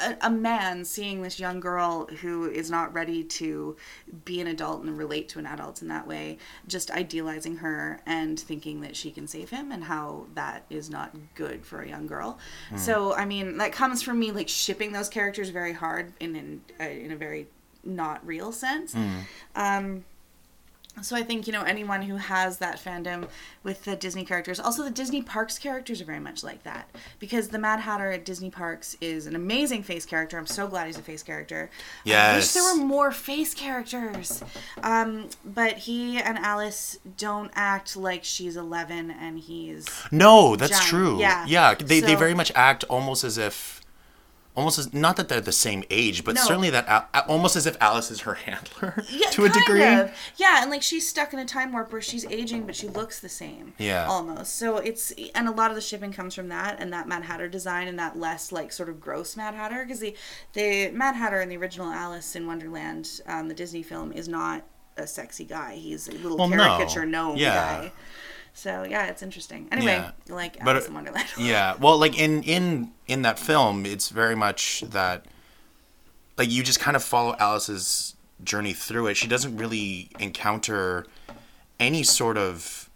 a, 0.00 0.16
a 0.22 0.30
man 0.30 0.84
seeing 0.84 1.22
this 1.22 1.40
young 1.40 1.60
girl 1.60 2.06
who 2.20 2.48
is 2.48 2.70
not 2.70 2.92
ready 2.94 3.24
to 3.24 3.76
be 4.24 4.40
an 4.40 4.46
adult 4.46 4.82
and 4.82 4.96
relate 4.96 5.28
to 5.30 5.38
an 5.38 5.46
adult 5.46 5.82
in 5.82 5.88
that 5.88 6.06
way, 6.06 6.38
just 6.66 6.90
idealizing 6.90 7.56
her 7.56 8.00
and 8.06 8.38
thinking 8.38 8.80
that 8.82 8.94
she 8.94 9.10
can 9.10 9.26
save 9.26 9.50
him, 9.50 9.72
and 9.72 9.84
how 9.84 10.26
that 10.34 10.64
is 10.70 10.90
not 10.90 11.14
good 11.34 11.64
for 11.64 11.82
a 11.82 11.88
young 11.88 12.06
girl. 12.06 12.38
So, 12.76 13.14
I 13.14 13.24
mean, 13.24 13.58
that 13.58 13.72
comes 13.72 14.02
from 14.02 14.18
me 14.18 14.32
like 14.32 14.48
shipping 14.48 14.92
those 14.92 15.08
characters 15.08 15.50
very 15.50 15.72
hard 15.72 16.12
in 16.20 16.36
in, 16.36 16.60
uh, 16.80 16.84
in 16.84 17.12
a 17.12 17.16
very 17.16 17.48
not 17.84 18.26
real 18.26 18.52
sense. 18.52 18.94
Um, 19.54 20.04
so 21.02 21.14
I 21.16 21.22
think 21.22 21.46
you 21.46 21.52
know 21.52 21.62
anyone 21.62 22.02
who 22.02 22.16
has 22.16 22.58
that 22.58 22.82
fandom 22.82 23.28
with 23.62 23.84
the 23.84 23.96
Disney 23.96 24.24
characters. 24.24 24.58
Also, 24.58 24.82
the 24.82 24.90
Disney 24.90 25.22
Parks 25.22 25.58
characters 25.58 26.00
are 26.00 26.04
very 26.04 26.20
much 26.20 26.42
like 26.44 26.62
that 26.62 26.88
because 27.18 27.48
the 27.48 27.58
Mad 27.58 27.80
Hatter 27.80 28.10
at 28.12 28.24
Disney 28.24 28.50
Parks 28.50 28.96
is 29.00 29.26
an 29.26 29.34
amazing 29.36 29.82
face 29.82 30.06
character. 30.06 30.38
I'm 30.38 30.46
so 30.46 30.66
glad 30.68 30.86
he's 30.86 30.98
a 30.98 31.02
face 31.02 31.22
character. 31.22 31.70
Yes. 32.04 32.32
I 32.32 32.36
wish 32.36 32.52
there 32.52 32.62
were 32.76 32.84
more 32.86 33.10
face 33.12 33.54
characters. 33.54 34.42
Um, 34.82 35.28
but 35.44 35.74
he 35.78 36.18
and 36.18 36.38
Alice 36.38 36.98
don't 37.16 37.50
act 37.54 37.96
like 37.96 38.24
she's 38.24 38.56
11 38.56 39.10
and 39.10 39.38
he's 39.38 39.86
No, 40.10 40.56
that's 40.56 40.70
Giant, 40.72 40.86
true. 40.86 41.20
yeah. 41.20 41.44
yeah. 41.46 41.74
They, 41.74 42.00
they 42.00 42.14
very 42.14 42.34
much 42.34 42.52
act 42.54 42.84
almost 42.84 43.24
as 43.24 43.38
if, 43.38 43.80
almost 44.56 44.78
as 44.78 44.92
not 44.94 45.16
that 45.16 45.28
they're 45.28 45.40
the 45.40 45.52
same 45.52 45.84
age, 45.90 46.24
but 46.24 46.34
No. 46.34 46.42
certainly 46.42 46.70
that 46.70 46.88
Al- 46.88 47.24
almost 47.28 47.54
as 47.56 47.66
if 47.66 47.76
Alice 47.80 48.10
is 48.10 48.20
her 48.20 48.34
handler 48.34 49.04
Yeah, 49.10 49.28
to 49.30 49.44
a 49.44 49.48
degree. 49.48 49.84
of. 49.84 50.10
Yeah, 50.36 50.62
and 50.62 50.70
like 50.70 50.82
she's 50.82 51.06
stuck 51.08 51.32
in 51.32 51.38
a 51.38 51.44
time 51.44 51.72
warp 51.72 51.92
where 51.92 52.00
she's 52.00 52.24
aging, 52.26 52.64
but 52.66 52.74
she 52.74 52.88
looks 52.88 53.20
the 53.20 53.28
same. 53.28 53.74
Yeah. 53.78 54.06
Almost. 54.06 54.56
So 54.56 54.78
it's 54.78 55.12
and 55.34 55.46
a 55.46 55.52
lot 55.52 55.70
of 55.70 55.76
the 55.76 55.82
shipping 55.82 56.12
comes 56.12 56.34
from 56.34 56.48
that 56.48 56.80
and 56.80 56.92
that 56.92 57.06
Mad 57.06 57.24
Hatter 57.24 57.48
design 57.48 57.86
and 57.88 57.98
that 57.98 58.18
less 58.18 58.50
like 58.50 58.72
sort 58.72 58.88
of 58.88 59.00
gross 59.00 59.36
Mad 59.36 59.54
Hatter 59.54 59.84
because 59.84 60.00
the 60.00 60.14
the 60.54 60.90
Mad 60.90 61.14
Hatter 61.14 61.40
in 61.40 61.48
the 61.48 61.56
original 61.56 61.88
Alice 61.92 62.34
in 62.34 62.46
Wonderland, 62.46 63.20
um, 63.26 63.48
the 63.48 63.54
Disney 63.54 63.82
film, 63.82 64.12
is 64.12 64.26
not 64.28 64.64
a 64.96 65.06
sexy 65.06 65.44
guy. 65.44 65.74
He's 65.74 66.08
a 66.08 66.12
little 66.12 66.38
Well, 66.38 66.48
no. 66.48 66.56
caricature 66.56 67.04
gnome 67.04 67.36
Yeah. 67.36 67.54
guy. 67.54 67.92
So 68.58 68.84
yeah, 68.84 69.06
it's 69.08 69.22
interesting. 69.22 69.68
Anyway, 69.70 69.92
Yeah. 69.92 70.12
like 70.34 70.58
But, 70.64 70.70
Alice 70.76 70.84
uh, 70.84 70.88
in 70.88 70.94
Wonderland. 70.94 71.28
Yeah, 71.38 71.74
well, 71.78 71.98
like 71.98 72.18
in 72.18 72.42
in 72.42 72.90
in 73.06 73.20
that 73.22 73.38
film, 73.38 73.84
it's 73.84 74.08
very 74.08 74.34
much 74.34 74.82
that, 74.88 75.26
like 76.38 76.50
you 76.50 76.62
just 76.62 76.80
kind 76.80 76.96
of 76.96 77.04
follow 77.04 77.36
Alice's 77.38 78.14
journey 78.42 78.72
through 78.72 79.08
it. 79.08 79.16
She 79.16 79.28
doesn't 79.28 79.56
really 79.58 80.08
encounter 80.18 81.06
any 81.78 82.02
sort 82.02 82.38
of 82.38 82.88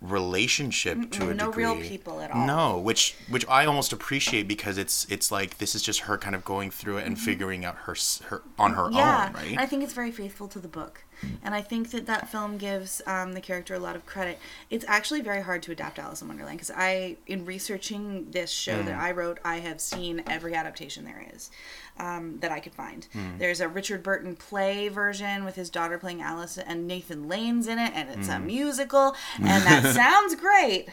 relationship 0.00 1.10
to 1.12 1.30
a 1.30 1.34
no 1.34 1.46
degree. 1.46 1.64
real 1.64 1.76
people 1.76 2.20
at 2.20 2.30
all. 2.30 2.46
No, 2.46 2.78
which 2.78 3.14
which 3.28 3.46
I 3.48 3.64
almost 3.66 3.92
appreciate 3.92 4.46
because 4.48 4.76
it's 4.78 5.06
it's 5.08 5.30
like 5.32 5.58
this 5.58 5.74
is 5.74 5.82
just 5.82 6.00
her 6.00 6.18
kind 6.18 6.34
of 6.34 6.44
going 6.44 6.70
through 6.70 6.98
it 6.98 7.06
and 7.06 7.18
figuring 7.18 7.64
out 7.64 7.76
her 7.86 7.96
her 8.28 8.42
on 8.58 8.74
her 8.74 8.82
Mm-hmm. 8.84 8.96
yeah, 8.96 9.26
own, 9.28 9.32
right? 9.34 9.50
and 9.52 9.60
I 9.60 9.66
think 9.66 9.82
it's 9.82 9.94
very 9.94 10.10
faithful 10.10 10.48
to 10.48 10.58
the 10.58 10.68
book, 10.68 11.04
and 11.42 11.54
I 11.54 11.60
think 11.62 11.90
that 11.90 12.06
that 12.06 12.28
film 12.28 12.58
gives 12.58 13.00
um, 13.06 13.32
the 13.32 13.40
character 13.40 13.74
a 13.74 13.78
lot 13.78 13.96
of 13.96 14.04
credit. 14.06 14.38
It's 14.70 14.84
actually 14.88 15.20
very 15.20 15.42
hard 15.42 15.62
to 15.64 15.72
adapt 15.72 15.98
Alice 15.98 16.22
in 16.22 16.28
Wonderland 16.28 16.58
because 16.58 16.70
I, 16.74 17.16
in 17.26 17.44
researching 17.44 18.30
this 18.30 18.50
show 18.50 18.74
Mm. 18.82 18.86
that 18.86 18.98
I 19.00 19.10
wrote, 19.12 19.38
I 19.44 19.56
have 19.60 19.80
seen 19.80 20.22
every 20.26 20.54
adaptation 20.54 21.04
there 21.04 21.24
is 21.34 21.50
um, 21.98 22.38
that 22.40 22.50
I 22.50 22.58
could 22.60 22.74
find. 22.74 23.06
Mm. 23.14 23.38
There's 23.38 23.60
a 23.60 23.68
Richard 23.68 24.02
Burton 24.02 24.34
play 24.36 24.88
version 24.88 25.44
with 25.44 25.54
his 25.54 25.70
daughter 25.70 25.96
playing 25.98 26.22
Alice, 26.22 26.58
and 26.58 26.86
Nathan 26.88 27.28
Lane's 27.28 27.68
in 27.68 27.78
it, 27.78 27.92
and 27.94 28.08
it's 28.10 28.28
a 28.28 28.32
Mm. 28.32 28.46
musical, 28.46 29.14
and 29.38 29.62
that 29.64 29.94
sounds 29.94 30.34
great, 30.34 30.88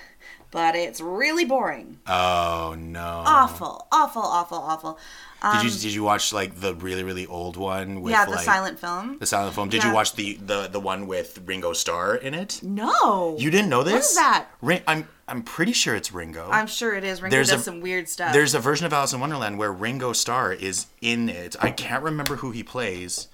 but 0.51 0.75
it's 0.75 0.99
really 1.01 1.45
boring. 1.45 1.99
oh 2.07 2.75
no! 2.77 3.23
Awful, 3.25 3.87
awful, 3.91 4.21
awful, 4.21 4.57
awful. 4.57 4.99
Um, 5.43 5.63
Did 5.63 5.73
you 5.73 5.79
did 5.79 5.93
you 5.95 6.03
watch 6.03 6.31
like 6.33 6.59
the 6.59 6.75
really 6.75 7.03
really 7.03 7.25
old 7.25 7.57
one 7.57 8.01
with 8.01 8.11
yeah, 8.11 8.25
the 8.25 8.31
like 8.31 8.45
silent 8.45 8.77
film. 8.79 9.17
the 9.19 9.25
silent 9.25 9.55
film? 9.55 9.69
Did 9.69 9.81
Yeah. 9.81 9.89
you 9.89 9.95
watch 9.95 10.13
the 10.13 10.35
the 10.35 10.67
the 10.67 10.79
one 10.79 11.07
with 11.07 11.39
Ringo 11.45 11.73
Starr 11.73 12.15
in 12.15 12.35
it? 12.35 12.59
No. 12.61 13.35
You 13.39 13.49
didn't 13.49 13.69
know 13.69 13.81
this? 13.81 14.11
is 14.11 14.15
that? 14.17 14.45
Ring, 14.61 14.81
I'm 14.87 15.07
I'm 15.27 15.41
pretty 15.41 15.73
sure 15.73 15.95
it's 15.95 16.11
Ringo. 16.11 16.47
I'm 16.51 16.67
sure 16.67 16.95
it 16.95 17.03
is. 17.03 17.23
Ringo 17.23 17.35
There's 17.35 17.49
does 17.49 17.61
a- 17.61 17.63
some 17.63 17.81
weird 17.81 18.07
stuff. 18.07 18.33
There's 18.33 18.53
a 18.53 18.59
version 18.59 18.85
of 18.85 18.93
Alice 18.93 19.13
in 19.13 19.19
Wonderland 19.19 19.57
where 19.57 19.71
Ringo 19.73 20.13
Starr 20.13 20.53
is 20.53 20.85
in 21.01 21.27
it. 21.27 21.55
I 21.59 21.71
can't 21.71 22.03
remember 22.03 22.35
who 22.35 22.51
he 22.51 22.61
plays, 22.61 23.27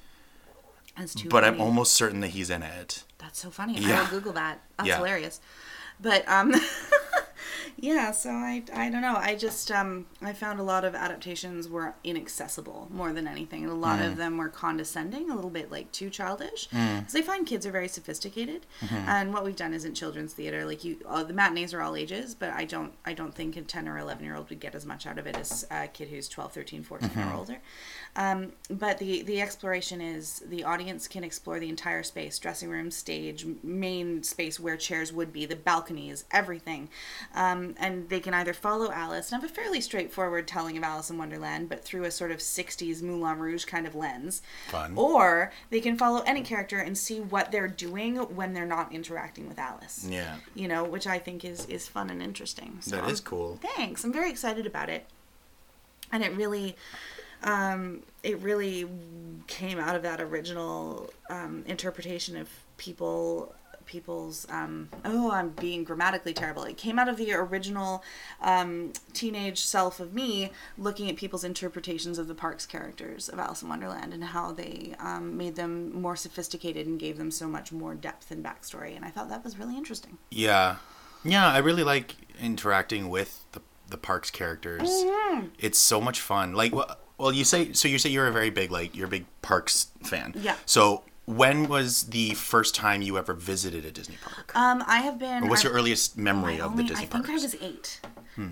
That's 0.98 1.14
too 1.14 1.28
but 1.28 1.44
I'm 1.44 1.60
almost 1.60 1.94
certain 1.94 2.22
that 2.22 2.30
he's 2.30 2.50
in 2.50 2.64
it. 2.64 3.04
That's 3.18 3.40
so 3.42 3.50
funny. 3.52 3.76
I 3.78 3.80
Yeah. 3.82 4.00
will 4.04 4.08
Google 4.10 4.34
that. 4.34 4.62
That's 4.78 4.88
Yeah. 4.88 4.98
hilarious. 4.98 5.42
But 6.00 6.28
um, 6.28 6.54
yeah. 7.80 8.12
So 8.12 8.32
I 8.32 8.64
I 8.74 8.90
don't 8.90 9.02
know. 9.02 9.16
I 9.16 9.36
just 9.36 9.72
um 9.72 10.08
I 10.22 10.34
found 10.34 10.60
a 10.60 10.64
lot 10.64 10.84
of 10.84 10.96
adaptations 10.96 11.70
were 11.70 11.94
inaccessible 12.04 12.88
more 12.92 13.14
than 13.14 13.28
anything, 13.28 13.64
and 13.64 13.72
a 13.72 13.76
lot 13.76 14.00
Mm. 14.00 14.08
of 14.12 14.18
them 14.18 14.38
were 14.38 14.50
condescending, 14.50 15.30
a 15.30 15.36
little 15.36 15.50
bit 15.50 15.72
like 15.72 15.92
too 15.92 16.10
childish. 16.10 16.68
Mm. 16.70 17.00
Because 17.00 17.16
I 17.16 17.22
find 17.22 17.46
kids 17.46 17.66
are 17.66 17.72
very 17.72 17.88
sophisticated, 17.88 18.66
Mm-hmm. 18.82 18.96
and 19.10 19.34
what 19.34 19.44
we've 19.46 19.56
done 19.56 19.74
isn't 19.74 19.96
children's 19.96 20.34
theater. 20.34 20.66
Like 20.66 20.84
you, 20.84 20.98
uh, 21.08 21.24
the 21.24 21.34
matinees 21.34 21.74
are 21.74 21.82
all 21.82 21.96
ages, 21.96 22.36
but 22.36 22.50
I 22.52 22.66
don't 22.66 22.94
I 23.06 23.14
don't 23.14 23.34
think 23.34 23.56
a 23.58 23.62
ten 23.62 23.88
or 23.88 23.98
eleven 23.98 24.26
year 24.26 24.36
old 24.36 24.50
would 24.50 24.60
get 24.60 24.76
as 24.76 24.86
much 24.86 25.06
out 25.06 25.18
of 25.20 25.28
it 25.28 25.38
as 25.38 25.66
a 25.72 25.88
kid 25.88 26.10
who's 26.10 26.28
12, 26.28 26.52
13, 26.54 26.84
14 26.84 27.10
Mm-hmm. 27.10 27.30
or 27.30 27.34
older. 27.36 27.58
Um, 28.16 28.54
but 28.70 28.98
the 28.98 29.22
the 29.22 29.42
exploration 29.42 30.02
is 30.02 30.42
the 30.48 30.64
audience 30.64 31.08
can 31.08 31.24
explore 31.24 31.60
the 31.60 31.70
entire 31.70 32.02
space, 32.04 32.40
dressing 32.40 32.70
room, 32.70 32.90
stage, 32.92 33.46
main 33.64 34.24
space 34.24 34.60
where 34.60 34.78
chairs 34.78 35.14
would 35.14 35.32
be, 35.32 35.46
the 35.46 35.56
balconies, 35.56 36.26
everything. 36.32 36.90
Um, 37.36 37.67
um, 37.68 37.76
and 37.78 38.10
they 38.10 38.20
can 38.20 38.34
either 38.34 38.54
follow 38.54 38.92
Alice 38.92 39.32
and 39.32 39.42
have 39.42 39.50
a 39.50 39.54
fairly 39.54 39.82
straightforward 39.82 40.48
telling 40.48 40.78
of 40.78 40.84
Alice 40.84 41.10
in 41.10 41.18
Wonderland, 41.18 41.70
but 41.70 41.84
through 41.84 42.04
a 42.04 42.12
sort 42.12 42.32
of 42.32 42.40
'60s 42.40 43.02
Moulin 43.02 43.40
Rouge 43.40 43.66
kind 43.66 43.88
of 43.88 43.96
lens. 43.96 44.42
Fun. 44.68 44.94
Or 44.96 45.52
they 45.70 45.80
can 45.80 45.98
follow 45.98 46.22
any 46.26 46.42
character 46.42 46.78
and 46.78 46.98
see 46.98 47.20
what 47.20 47.52
they're 47.52 47.68
doing 47.68 48.18
when 48.18 48.54
they're 48.54 48.66
not 48.66 48.94
interacting 48.94 49.48
with 49.48 49.60
Alice. 49.60 50.06
Yeah. 50.10 50.38
You 50.56 50.68
know, 50.68 50.84
which 50.84 51.08
I 51.08 51.20
think 51.20 51.44
is 51.44 51.66
is 51.66 51.88
fun 51.88 52.10
and 52.10 52.22
interesting. 52.22 52.78
So 52.82 52.98
That 52.98 53.10
is 53.10 53.22
cool. 53.22 53.60
Thanks. 53.76 54.04
I'm 54.04 54.14
very 54.14 54.30
excited 54.30 54.66
about 54.66 54.90
it. 54.90 55.06
And 56.12 56.24
it 56.24 56.34
really 56.34 56.76
um, 57.44 58.04
it 58.24 58.40
really 58.40 58.88
came 59.48 59.80
out 59.80 59.96
of 59.96 60.04
that 60.04 60.20
original 60.20 61.10
um, 61.30 61.64
interpretation 61.68 62.36
of 62.38 62.50
people 62.78 63.54
people's 63.88 64.46
um, 64.50 64.90
oh 65.06 65.32
i'm 65.32 65.50
being 65.50 65.84
grammatically 65.84 66.34
terrible 66.34 66.64
it 66.64 66.78
came 66.78 67.00
out 67.00 67.10
of 67.10 67.18
the 67.18 67.32
original 67.34 68.04
um, 68.42 68.94
teenage 69.14 69.62
self 69.62 70.00
of 70.00 70.14
me 70.14 70.52
looking 70.78 71.10
at 71.10 71.16
people's 71.16 71.44
interpretations 71.44 72.20
of 72.20 72.28
the 72.28 72.36
parks 72.36 72.66
characters 72.66 73.30
of 73.30 73.40
alice 73.40 73.62
in 73.64 73.70
wonderland 73.70 74.14
and 74.14 74.24
how 74.24 74.52
they 74.52 74.94
um, 75.00 75.36
made 75.38 75.56
them 75.56 76.00
more 76.00 76.16
sophisticated 76.16 76.86
and 76.86 77.00
gave 77.00 77.18
them 77.18 77.32
so 77.32 77.48
much 77.48 77.72
more 77.72 77.96
depth 77.96 78.30
and 78.30 78.44
backstory 78.46 78.96
and 78.96 79.04
i 79.04 79.10
thought 79.10 79.30
that 79.30 79.44
was 79.44 79.58
really 79.58 79.76
interesting 79.76 80.18
Yeah, 80.30 80.76
yeah. 81.24 81.48
I 81.48 81.58
really 81.60 81.84
like 81.84 82.16
interacting 82.42 83.10
with 83.10 83.46
the 83.54 83.62
the 83.90 83.98
parks 83.98 84.30
characters. 84.30 84.90
Mm-hmm. 84.90 85.48
It's 85.60 85.80
so 85.80 86.02
much 86.02 86.20
fun. 86.20 86.54
Like, 86.54 86.76
well, 86.76 86.98
well, 87.18 87.32
you 87.32 87.46
say 87.46 87.72
so. 87.74 87.88
You 87.88 87.98
say 87.98 88.10
you're 88.10 88.28
a 88.28 88.32
very 88.34 88.50
big 88.50 88.70
like 88.72 88.96
you're 88.96 89.08
a 89.08 89.10
big 89.10 89.26
parks 89.42 89.88
fan. 90.04 90.34
Yeah. 90.36 90.56
So 90.66 91.04
when 91.28 91.68
was 91.68 92.04
the 92.04 92.34
first 92.36 92.74
time 92.74 93.02
you 93.02 93.18
ever 93.18 93.34
visited 93.34 93.84
a 93.86 93.92
Disney 93.92 94.16
park? 94.24 94.52
um, 94.56 94.84
i 94.88 95.00
have 95.02 95.20
been 95.20 95.44
or 95.44 95.48
what's 95.50 95.64
your 95.64 95.74
earliest 95.74 96.18
memory 96.18 96.60
of 96.60 96.72
only- 96.72 96.84
the 96.84 96.90
Disney 96.90 97.06
park? 97.06 97.26
I 97.26 97.28
think 97.28 97.28
parks? 97.28 97.44
I 97.44 97.46
was 97.46 97.70
eight. 97.70 98.00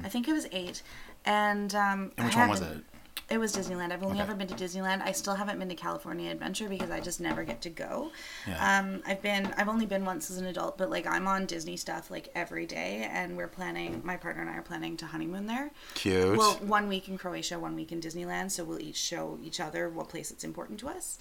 I 0.03 0.09
think 0.09 0.27
I 0.29 0.33
was 0.33 0.47
eight, 0.51 0.81
and 1.25 1.73
um, 1.75 2.11
and 2.17 2.25
which 2.27 2.35
I 2.35 2.39
one 2.41 2.49
was 2.49 2.61
it? 2.61 2.83
It 3.27 3.39
was 3.39 3.55
Disneyland. 3.55 3.91
I've 3.91 4.03
only 4.03 4.15
Okay. 4.15 4.21
ever 4.23 4.35
been 4.35 4.47
to 4.47 4.53
Disneyland. 4.53 5.01
I 5.01 5.11
still 5.11 5.33
haven't 5.33 5.57
been 5.57 5.69
to 5.69 5.75
California 5.75 6.29
Adventure 6.29 6.69
because 6.69 6.91
I 6.91 6.99
just 6.99 7.19
never 7.19 7.43
get 7.43 7.59
to 7.61 7.71
go. 7.71 8.11
Yeah. 8.47 8.79
Um, 8.79 9.01
I've 9.07 9.21
been. 9.23 9.51
I've 9.57 9.67
only 9.67 9.87
been 9.87 10.05
once 10.05 10.29
as 10.29 10.37
an 10.37 10.45
adult, 10.45 10.77
but 10.77 10.91
like 10.91 11.07
I'm 11.07 11.27
on 11.27 11.47
Disney 11.47 11.75
stuff 11.75 12.11
like 12.11 12.29
every 12.35 12.67
day, 12.67 13.09
and 13.11 13.35
we're 13.35 13.47
planning. 13.47 14.01
My 14.05 14.15
partner 14.15 14.41
and 14.41 14.49
I 14.51 14.53
are 14.53 14.61
planning 14.61 14.95
to 14.97 15.07
honeymoon 15.07 15.47
there. 15.47 15.71
Cute. 15.95 16.37
Well, 16.37 16.53
one 16.57 16.87
week 16.87 17.09
in 17.09 17.17
Croatia, 17.17 17.57
one 17.57 17.75
week 17.75 17.91
in 17.91 17.99
Disneyland. 17.99 18.51
So 18.51 18.63
we'll 18.63 18.79
each 18.81 18.97
show 18.97 19.39
each 19.43 19.59
other 19.59 19.89
what 19.89 20.07
place 20.09 20.29
it's 20.29 20.43
important 20.43 20.79
to 20.81 20.87
us. 20.89 21.17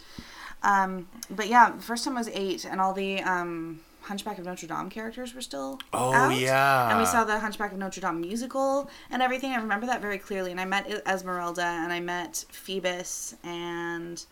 Um, 0.63 1.09
but 1.31 1.49
yeah, 1.49 1.79
first 1.79 2.05
time 2.05 2.17
I 2.17 2.21
was 2.21 2.29
eight, 2.29 2.67
and 2.67 2.83
all 2.83 2.93
the 2.93 3.23
um, 3.23 3.81
Hunchback 4.05 4.39
of 4.39 4.45
Notre 4.45 4.67
Dame 4.67 4.91
characters 4.91 5.35
were 5.35 5.41
still 5.41 5.79
Oh, 5.93 6.13
out. 6.13 6.37
yeah. 6.37 6.91
and 6.91 6.99
we 6.99 7.07
saw 7.07 7.25
the 7.25 7.39
Hunchback 7.39 7.73
of 7.73 7.79
Notre 7.79 8.01
Dame 8.01 8.21
musical 8.21 8.91
and 9.11 9.23
everything. 9.23 9.53
I 9.53 9.57
remember 9.57 9.87
that 9.87 10.01
very 10.01 10.19
clearly. 10.19 10.51
And 10.51 10.61
I 10.61 10.65
met 10.65 10.89
Esmeralda, 11.07 11.65
and 11.65 11.93
I 11.93 12.01
met 12.01 12.45
Phoebus, 12.51 13.35
and 13.43 14.25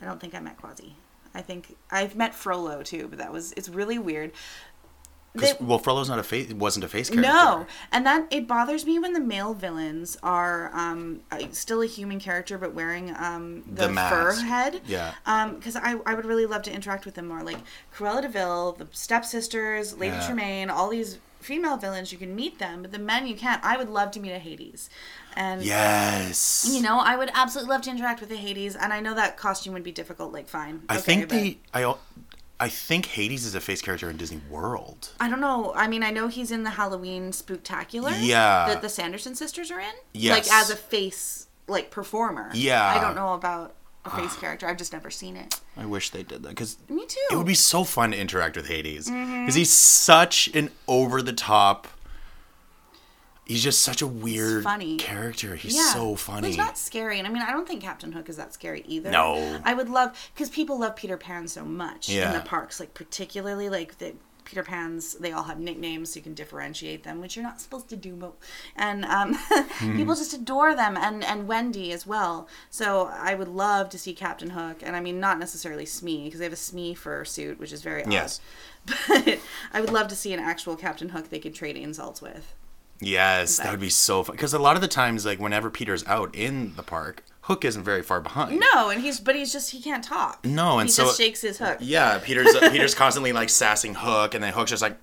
I 0.00 0.04
don't 0.04 0.20
think 0.20 0.34
I 0.34 0.40
met 0.40 0.56
Quasi. 0.56 0.96
I 1.32 1.42
think 1.42 1.76
I've 1.92 2.16
met 2.16 2.34
Frollo 2.34 2.82
too, 2.82 3.06
but 3.08 3.18
that 3.18 3.32
was 3.32 3.52
it's 3.52 3.68
really 3.68 3.98
weird. 3.98 4.32
They- 5.32 5.52
well, 5.60 5.78
Frollo's 5.78 6.08
not 6.08 6.18
a 6.18 6.24
face. 6.24 6.52
Wasn't 6.52 6.84
a 6.84 6.88
face 6.88 7.08
character. 7.08 7.30
no, 7.32 7.66
and 7.92 8.04
that 8.04 8.26
it 8.32 8.48
bothers 8.48 8.84
me 8.84 8.98
when 8.98 9.12
the 9.12 9.20
male 9.20 9.54
villains 9.54 10.16
are 10.24 10.70
um, 10.74 11.20
uh, 11.30 11.38
still 11.52 11.82
a 11.82 11.86
human 11.86 12.18
character 12.18 12.58
but 12.58 12.74
wearing 12.74 13.14
um, 13.16 13.62
the, 13.66 13.86
The 13.86 13.94
fur 13.94 14.32
head. 14.42 14.80
Yeah. 14.86 15.12
Because 15.54 15.76
I, 15.76 15.94
I 16.04 16.14
would 16.14 16.24
really 16.24 16.46
love 16.46 16.62
to 16.62 16.72
interact 16.72 17.04
with 17.04 17.14
them 17.14 17.28
more, 17.28 17.42
like 17.44 17.58
Cruella 17.94 18.22
de 18.22 18.28
Vil, 18.28 18.72
the 18.72 18.88
stepsisters, 18.90 19.96
Lady 19.96 20.16
Yeah. 20.16 20.26
Tremaine, 20.26 20.68
all 20.70 20.88
these 20.90 21.18
female 21.38 21.76
villains. 21.76 22.10
You 22.12 22.18
can 22.18 22.34
meet 22.34 22.58
them, 22.58 22.82
but 22.82 22.90
the 22.90 22.98
men 22.98 23.26
you 23.26 23.36
can't. 23.36 23.62
I 23.64 23.76
would 23.76 23.88
love 23.88 24.10
to 24.12 24.20
meet 24.20 24.32
a 24.32 24.38
Hades, 24.38 24.90
and 25.36 25.62
Yes. 25.62 26.68
you 26.70 26.82
know 26.82 26.98
I 26.98 27.16
would 27.16 27.30
absolutely 27.34 27.70
love 27.72 27.82
to 27.82 27.90
interact 27.90 28.20
with 28.20 28.30
a 28.32 28.36
Hades. 28.36 28.74
And 28.76 28.92
I 28.92 29.00
know 29.00 29.14
that 29.14 29.36
costume 29.36 29.74
would 29.74 29.84
be 29.84 29.92
difficult. 29.92 30.32
Like 30.32 30.48
fine, 30.48 30.82
I 30.88 30.94
okay, 30.96 31.02
think 31.02 31.28
the 31.30 31.58
I. 31.72 31.94
I 32.60 32.68
think 32.68 33.06
Hades 33.06 33.44
is 33.46 33.54
a 33.54 33.60
face 33.60 33.80
character 33.82 34.10
in 34.10 34.16
Disney 34.18 34.40
World. 34.50 35.10
I 35.18 35.28
don't 35.30 35.40
know. 35.40 35.72
I 35.74 35.88
mean, 35.88 36.02
I 36.02 36.10
know 36.10 36.28
he's 36.28 36.50
in 36.50 36.62
the 36.62 36.70
Halloween 36.70 37.30
Spooktacular. 37.32 38.14
Yeah. 38.20 38.66
That 38.68 38.82
the 38.82 38.88
Sanderson 38.90 39.34
sisters 39.34 39.70
are 39.70 39.80
in. 39.80 39.92
Yes. 40.12 40.48
Like 40.48 40.54
as 40.60 40.70
a 40.70 40.76
face, 40.76 41.46
like 41.66 41.90
performer. 41.90 42.50
Yeah. 42.54 42.84
I 42.84 43.00
don't 43.00 43.14
know 43.16 43.32
about 43.34 43.74
a 44.04 44.10
face 44.10 44.36
character. 44.40 44.66
I've 44.68 44.76
just 44.76 44.92
never 44.92 45.10
seen 45.10 45.36
it. 45.36 45.58
I 45.76 45.86
wish 45.86 46.10
they 46.10 46.22
did 46.22 46.42
that 46.42 46.50
because 46.50 46.76
Me 46.88 47.06
too. 47.06 47.18
it 47.30 47.36
would 47.36 47.46
be 47.46 47.54
so 47.54 47.82
fun 47.84 48.10
to 48.10 48.18
interact 48.18 48.56
with 48.56 48.68
Hades 48.68 49.06
because 49.06 49.18
Mm-hmm. 49.18 49.50
he's 49.50 49.72
such 49.72 50.48
an 50.54 50.70
over 50.86 51.22
the 51.22 51.32
top. 51.32 51.88
He's 53.50 53.64
just 53.64 53.82
such 53.82 54.00
a 54.00 54.06
weird 54.06 54.62
funny. 54.62 54.96
character. 54.96 55.56
He's 55.56 55.74
yeah. 55.74 55.92
so 55.92 56.14
funny. 56.14 56.46
He's 56.46 56.56
not 56.56 56.78
scary, 56.78 57.18
and 57.18 57.26
I 57.26 57.32
mean, 57.32 57.42
I 57.42 57.50
don't 57.50 57.66
think 57.66 57.82
Captain 57.82 58.12
Hook 58.12 58.28
is 58.28 58.36
that 58.36 58.54
scary 58.54 58.84
either. 58.86 59.10
No. 59.10 59.60
I 59.64 59.74
would 59.74 59.88
love 59.88 60.16
because 60.32 60.48
people 60.50 60.78
love 60.78 60.94
Peter 60.94 61.16
Pan 61.16 61.48
so 61.48 61.64
much 61.64 62.08
in 62.08 62.32
the 62.32 62.40
parks, 62.40 62.78
like 62.78 62.94
particularly 62.94 63.68
like 63.68 63.98
the. 63.98 64.14
Peter 64.44 64.62
Pan's, 64.64 65.14
they 65.14 65.30
all 65.30 65.44
have 65.44 65.60
nicknames 65.60 66.10
so 66.10 66.16
you 66.16 66.22
can 66.22 66.34
differentiate 66.34 67.04
them, 67.04 67.20
which 67.20 67.36
you're 67.36 67.44
not 67.44 67.60
supposed 67.60 67.88
to 67.88 67.94
do. 67.96 68.16
But, 68.16 68.34
and 68.74 69.04
um, 69.04 69.34
Hmm. 69.80 69.96
people 69.96 70.14
just 70.16 70.32
adore 70.32 70.74
them, 70.74 70.96
and, 70.96 71.22
and 71.22 71.46
Wendy 71.46 71.92
as 71.92 72.04
well. 72.04 72.48
So 72.68 73.06
I 73.12 73.34
would 73.34 73.46
love 73.46 73.90
to 73.90 73.98
see 73.98 74.12
Captain 74.12 74.50
Hook, 74.50 74.78
and 74.82 74.96
I 74.96 75.00
mean, 75.00 75.20
not 75.20 75.38
necessarily 75.38 75.86
Smee, 75.86 76.24
because 76.24 76.38
they 76.40 76.46
have 76.46 76.52
a 76.52 76.56
Smee 76.56 76.96
fursuit, 76.96 77.58
which 77.58 77.72
is 77.72 77.82
very 77.82 78.02
odd. 78.04 78.12
Yes. 78.12 78.40
But 79.08 79.38
I 79.72 79.80
would 79.80 79.90
love 79.90 80.08
to 80.08 80.16
see 80.16 80.32
an 80.32 80.40
actual 80.40 80.74
Captain 80.74 81.10
Hook 81.10 81.28
they 81.28 81.38
could 81.38 81.54
trade 81.54 81.76
insults 81.76 82.20
with. 82.20 82.54
Yes, 83.00 83.58
that 83.58 83.70
would 83.70 83.80
be 83.80 83.90
so 83.90 84.22
fun. 84.22 84.36
Because 84.36 84.54
a 84.54 84.58
lot 84.58 84.76
of 84.76 84.82
the 84.82 84.88
times, 84.88 85.26
like 85.26 85.38
whenever 85.38 85.70
Peter's 85.70 86.06
out 86.06 86.34
in 86.34 86.74
the 86.76 86.82
park, 86.82 87.24
Hook 87.50 87.64
isn't 87.64 87.82
very 87.82 88.02
far 88.02 88.20
behind. 88.20 88.60
No, 88.74 88.90
and 88.90 89.00
he's 89.02 89.18
but 89.18 89.34
he's 89.34 89.52
just 89.52 89.72
he 89.72 89.82
can't 89.82 90.04
talk. 90.04 90.44
No, 90.44 90.78
and 90.78 90.88
so 90.88 91.02
he 91.02 91.06
so- 91.06 91.10
just 91.10 91.18
shakes 91.20 91.40
his 91.40 91.58
hook. 91.58 91.78
Yeah, 91.80 92.18
Peter's 92.22 92.56
Peter's 92.70 92.94
constantly 92.94 93.32
like 93.32 93.48
sassing 93.48 93.94
Hook, 93.94 94.34
and 94.34 94.42
then 94.44 94.52
Hook's 94.52 94.70
just 94.70 94.82
like, 94.82 94.96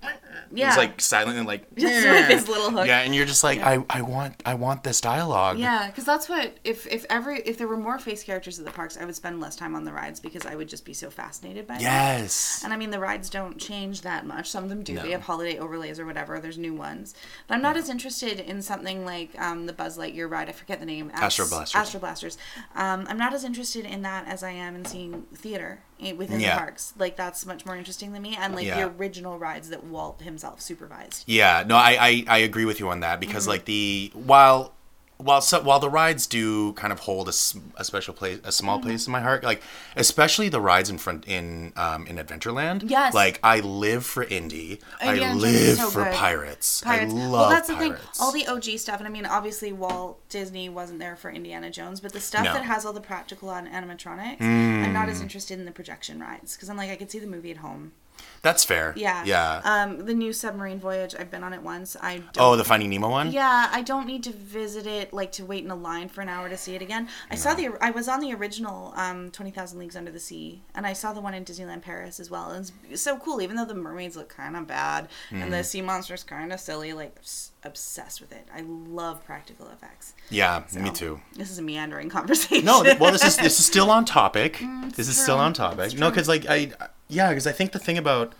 Yeah. 0.54 0.68
he's 0.70 0.78
like 0.78 1.02
silently 1.02 1.44
like, 1.44 1.68
Just 1.76 2.08
with 2.08 2.28
his 2.30 2.48
little 2.48 2.72
hook. 2.72 2.88
yeah, 2.88 3.00
and 3.02 3.14
you're 3.14 3.26
just 3.26 3.44
like, 3.44 3.60
I, 3.60 3.84
I 3.90 4.02
want 4.02 4.42
I 4.46 4.54
want 4.54 4.84
this 4.84 5.02
dialogue. 5.02 5.58
Yeah, 5.60 5.88
because 5.88 6.06
that's 6.06 6.30
what 6.30 6.54
if 6.64 6.88
if 6.88 7.06
every 7.10 7.40
if 7.42 7.58
there 7.58 7.68
were 7.68 7.76
more 7.76 8.00
face 8.00 8.24
characters 8.24 8.58
at 8.60 8.66
the 8.66 8.72
parks, 8.72 8.98
I 8.98 9.04
would 9.04 9.16
spend 9.16 9.42
less 9.42 9.56
time 9.58 9.76
on 9.76 9.84
the 9.84 9.92
rides 9.92 10.22
because 10.22 10.46
I 10.46 10.56
would 10.56 10.70
just 10.70 10.86
be 10.86 10.94
so 10.94 11.10
fascinated 11.10 11.68
by 11.68 11.74
them. 11.76 11.84
Yes. 11.84 12.62
And 12.64 12.72
I 12.72 12.78
mean, 12.78 12.92
the 12.92 13.00
rides 13.00 13.30
don't 13.30 13.58
change 13.60 14.02
that 14.04 14.26
much. 14.26 14.50
Some 14.50 14.64
of 14.64 14.70
them 14.70 14.84
do. 14.84 14.94
No. 14.94 15.02
They 15.04 15.12
have 15.12 15.22
holiday 15.24 15.58
overlays 15.60 16.00
or 16.00 16.06
whatever. 16.06 16.40
There's 16.40 16.58
new 16.58 16.74
ones. 16.74 17.14
But 17.48 17.56
I'm 17.56 17.62
not 17.62 17.76
as 17.76 17.90
interested 17.90 18.40
in 18.40 18.62
something 18.62 19.04
like 19.06 19.38
um, 19.42 19.66
the 19.66 19.74
Buzz 19.74 19.98
Lightyear 19.98 20.30
ride. 20.30 20.48
I 20.48 20.54
forget 20.54 20.80
the 20.80 20.86
name. 20.86 21.12
Ast- 21.14 21.24
Astro 21.40 21.48
Blasters. 21.50 21.76
Astro 21.76 22.00
Blasters. 22.00 22.37
Um, 22.76 23.06
I'm 23.10 23.18
not 23.18 23.34
as 23.34 23.44
interested 23.44 23.86
in 23.86 24.02
that 24.04 24.28
as 24.28 24.44
I 24.44 24.52
am 24.52 24.76
in 24.76 24.86
seeing 24.86 25.24
theater 25.34 25.80
within 26.16 26.40
Yeah. 26.40 26.56
the 26.56 26.60
parks. 26.60 26.94
Like, 26.98 27.18
that's 27.18 27.46
much 27.46 27.66
more 27.66 27.76
interesting 27.76 28.14
than 28.14 28.22
me. 28.22 28.36
And, 28.40 28.56
like, 28.56 28.66
Yeah. 28.66 28.82
the 28.88 28.94
original 28.96 29.38
rides 29.40 29.70
that 29.70 29.84
Walt 29.84 30.22
himself 30.22 30.62
supervised. 30.62 31.24
Yeah, 31.28 31.64
no, 31.68 31.76
I, 31.76 31.98
I, 32.00 32.24
I 32.28 32.38
agree 32.40 32.66
with 32.66 32.80
you 32.80 32.90
on 32.90 33.00
that 33.02 33.20
because 33.20 33.44
Mm-hmm. 33.44 33.50
like 33.52 33.66
the 33.66 34.12
while 34.14 34.74
while 35.18 35.42
so, 35.42 35.62
while 35.62 35.80
the 35.80 35.90
rides 35.90 36.28
do 36.28 36.74
kind 36.74 36.94
of 36.94 37.00
hold 37.00 37.28
a 37.28 37.32
special 37.34 38.14
place, 38.14 38.40
a 38.44 38.52
small 38.52 38.78
Mm-hmm. 38.78 38.88
place 38.88 39.08
in 39.08 39.12
my 39.14 39.22
heart, 39.22 39.44
like 39.44 39.62
especially 39.96 40.50
the 40.50 40.62
rides 40.62 40.90
in 40.90 40.98
front 41.00 41.28
in 41.28 41.74
um 41.76 42.06
in 42.08 42.18
Adventureland. 42.18 42.84
Yes. 42.90 43.14
like 43.14 43.40
I 43.44 43.60
live 43.62 44.06
for 44.06 44.24
Indy. 44.24 44.80
I 45.02 45.10
Indiana 45.14 45.32
Jones 45.32 45.42
live 45.44 45.78
so 45.78 45.90
for 45.90 46.04
good. 46.04 46.14
pirates. 46.14 46.82
Pirates. 46.82 47.14
I 47.14 47.18
love 47.18 47.32
well, 47.32 47.50
that's 47.50 47.68
the 47.68 47.76
thing. 47.78 47.96
All 48.20 48.32
the 48.32 48.46
OG 48.48 48.66
stuff, 48.78 49.00
and 49.00 49.08
I 49.08 49.12
mean, 49.12 49.26
obviously, 49.26 49.72
Walt 49.74 50.20
Disney 50.30 50.70
wasn't 50.70 51.00
there 51.00 51.16
for 51.16 51.32
Indiana 51.32 51.70
Jones, 51.72 52.00
but 52.00 52.14
the 52.14 52.20
stuff 52.20 52.44
No. 52.44 52.54
that 52.54 52.64
has 52.64 52.86
all 52.86 52.94
the 52.94 53.02
practical 53.02 53.52
and 53.52 53.68
animatronics, 53.68 54.42
I'm 54.42 54.94
not 54.94 55.10
as 55.10 55.22
interested 55.22 55.58
in 55.60 55.66
the 55.66 55.72
projection 55.72 56.20
rides 56.20 56.56
because 56.56 56.70
I'm 56.70 56.78
like, 56.78 56.92
I 56.92 56.96
could 56.96 57.10
see 57.10 57.20
the 57.20 57.28
movie 57.28 57.52
at 57.52 57.58
home. 57.58 57.94
That's 58.42 58.64
fair. 58.64 58.94
Yeah. 58.96 59.24
Yeah. 59.26 59.62
Um, 59.64 60.06
the 60.06 60.14
new 60.14 60.32
submarine 60.32 60.80
voyage, 60.80 61.16
I've 61.20 61.30
been 61.30 61.44
on 61.44 61.54
it 61.54 61.62
once. 61.62 61.98
I 62.02 62.18
don't. 62.18 62.38
oh, 62.40 62.56
the 62.56 62.64
Finding 62.64 62.90
Nemo 62.90 63.10
one. 63.10 63.32
Yeah, 63.32 63.70
I 63.72 63.82
don't 63.82 64.08
need 64.08 64.24
to 64.24 64.32
visit 64.32 64.88
it 64.88 65.12
like 65.12 65.32
to 65.34 65.46
wait 65.46 65.64
in 65.66 65.72
a 65.72 65.76
line 65.76 66.08
for 66.08 66.22
an 66.22 66.30
hour 66.30 66.48
to 66.48 66.56
see 66.58 66.76
it 66.76 66.82
again. 66.82 67.10
I 67.32 67.36
saw 67.36 67.54
the 67.54 67.70
I 67.82 67.90
was 67.92 68.08
on 68.08 68.20
the 68.22 68.34
original 68.34 68.94
um, 68.96 69.32
Twenty 69.32 69.52
Thousand 69.52 69.80
Leagues 69.80 69.96
Under 69.96 70.12
the 70.12 70.20
Sea, 70.20 70.62
and 70.76 70.86
I 70.88 70.94
saw 70.94 71.14
the 71.14 71.20
one 71.22 71.34
in 71.34 71.44
Disneyland 71.46 71.82
Paris 71.82 72.20
as 72.20 72.30
well. 72.30 72.52
And 72.52 72.72
it's 72.90 73.02
so 73.02 73.18
cool, 73.18 73.42
even 73.42 73.56
though 73.58 73.66
the 73.66 73.76
mermaids 73.76 74.16
look 74.16 74.30
kind 74.30 74.56
of 74.56 74.68
bad 74.68 75.10
and 75.32 75.42
Mm-hmm. 75.42 75.52
the 75.52 75.64
sea 75.64 75.82
monsters 75.82 76.24
kind 76.24 76.54
of 76.54 76.60
silly. 76.60 76.94
Like 76.94 77.18
obsessed 77.64 78.22
with 78.22 78.32
it. 78.32 78.48
I 78.56 78.62
love 78.62 79.26
practical 79.26 79.68
effects. 79.70 80.14
Yeah, 80.30 80.64
me 80.74 80.90
too. 80.92 81.20
This 81.36 81.52
is 81.52 81.60
a 81.60 81.62
meandering 81.62 82.10
conversation. 82.18 82.64
No, 82.66 82.84
well, 83.00 83.12
this 83.12 83.24
is 83.26 83.36
this 83.36 83.60
is 83.60 83.66
still 83.66 83.90
on 83.92 84.06
topic. 84.06 84.62
this 84.96 85.08
is 85.10 85.18
still 85.22 85.38
on 85.38 85.54
topic. 85.54 85.98
No, 85.98 86.10
because 86.10 86.28
like 86.28 86.46
I, 86.48 86.72
yeah, 87.10 87.30
because 87.30 87.48
I 87.48 87.52
think 87.52 87.72
the 87.72 87.80
thing 87.80 87.98
about 87.98 88.34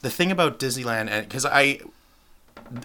the 0.00 0.10
thing 0.10 0.30
about 0.30 0.58
Disneyland, 0.58 1.08
and 1.08 1.28
because 1.28 1.44
I 1.44 1.80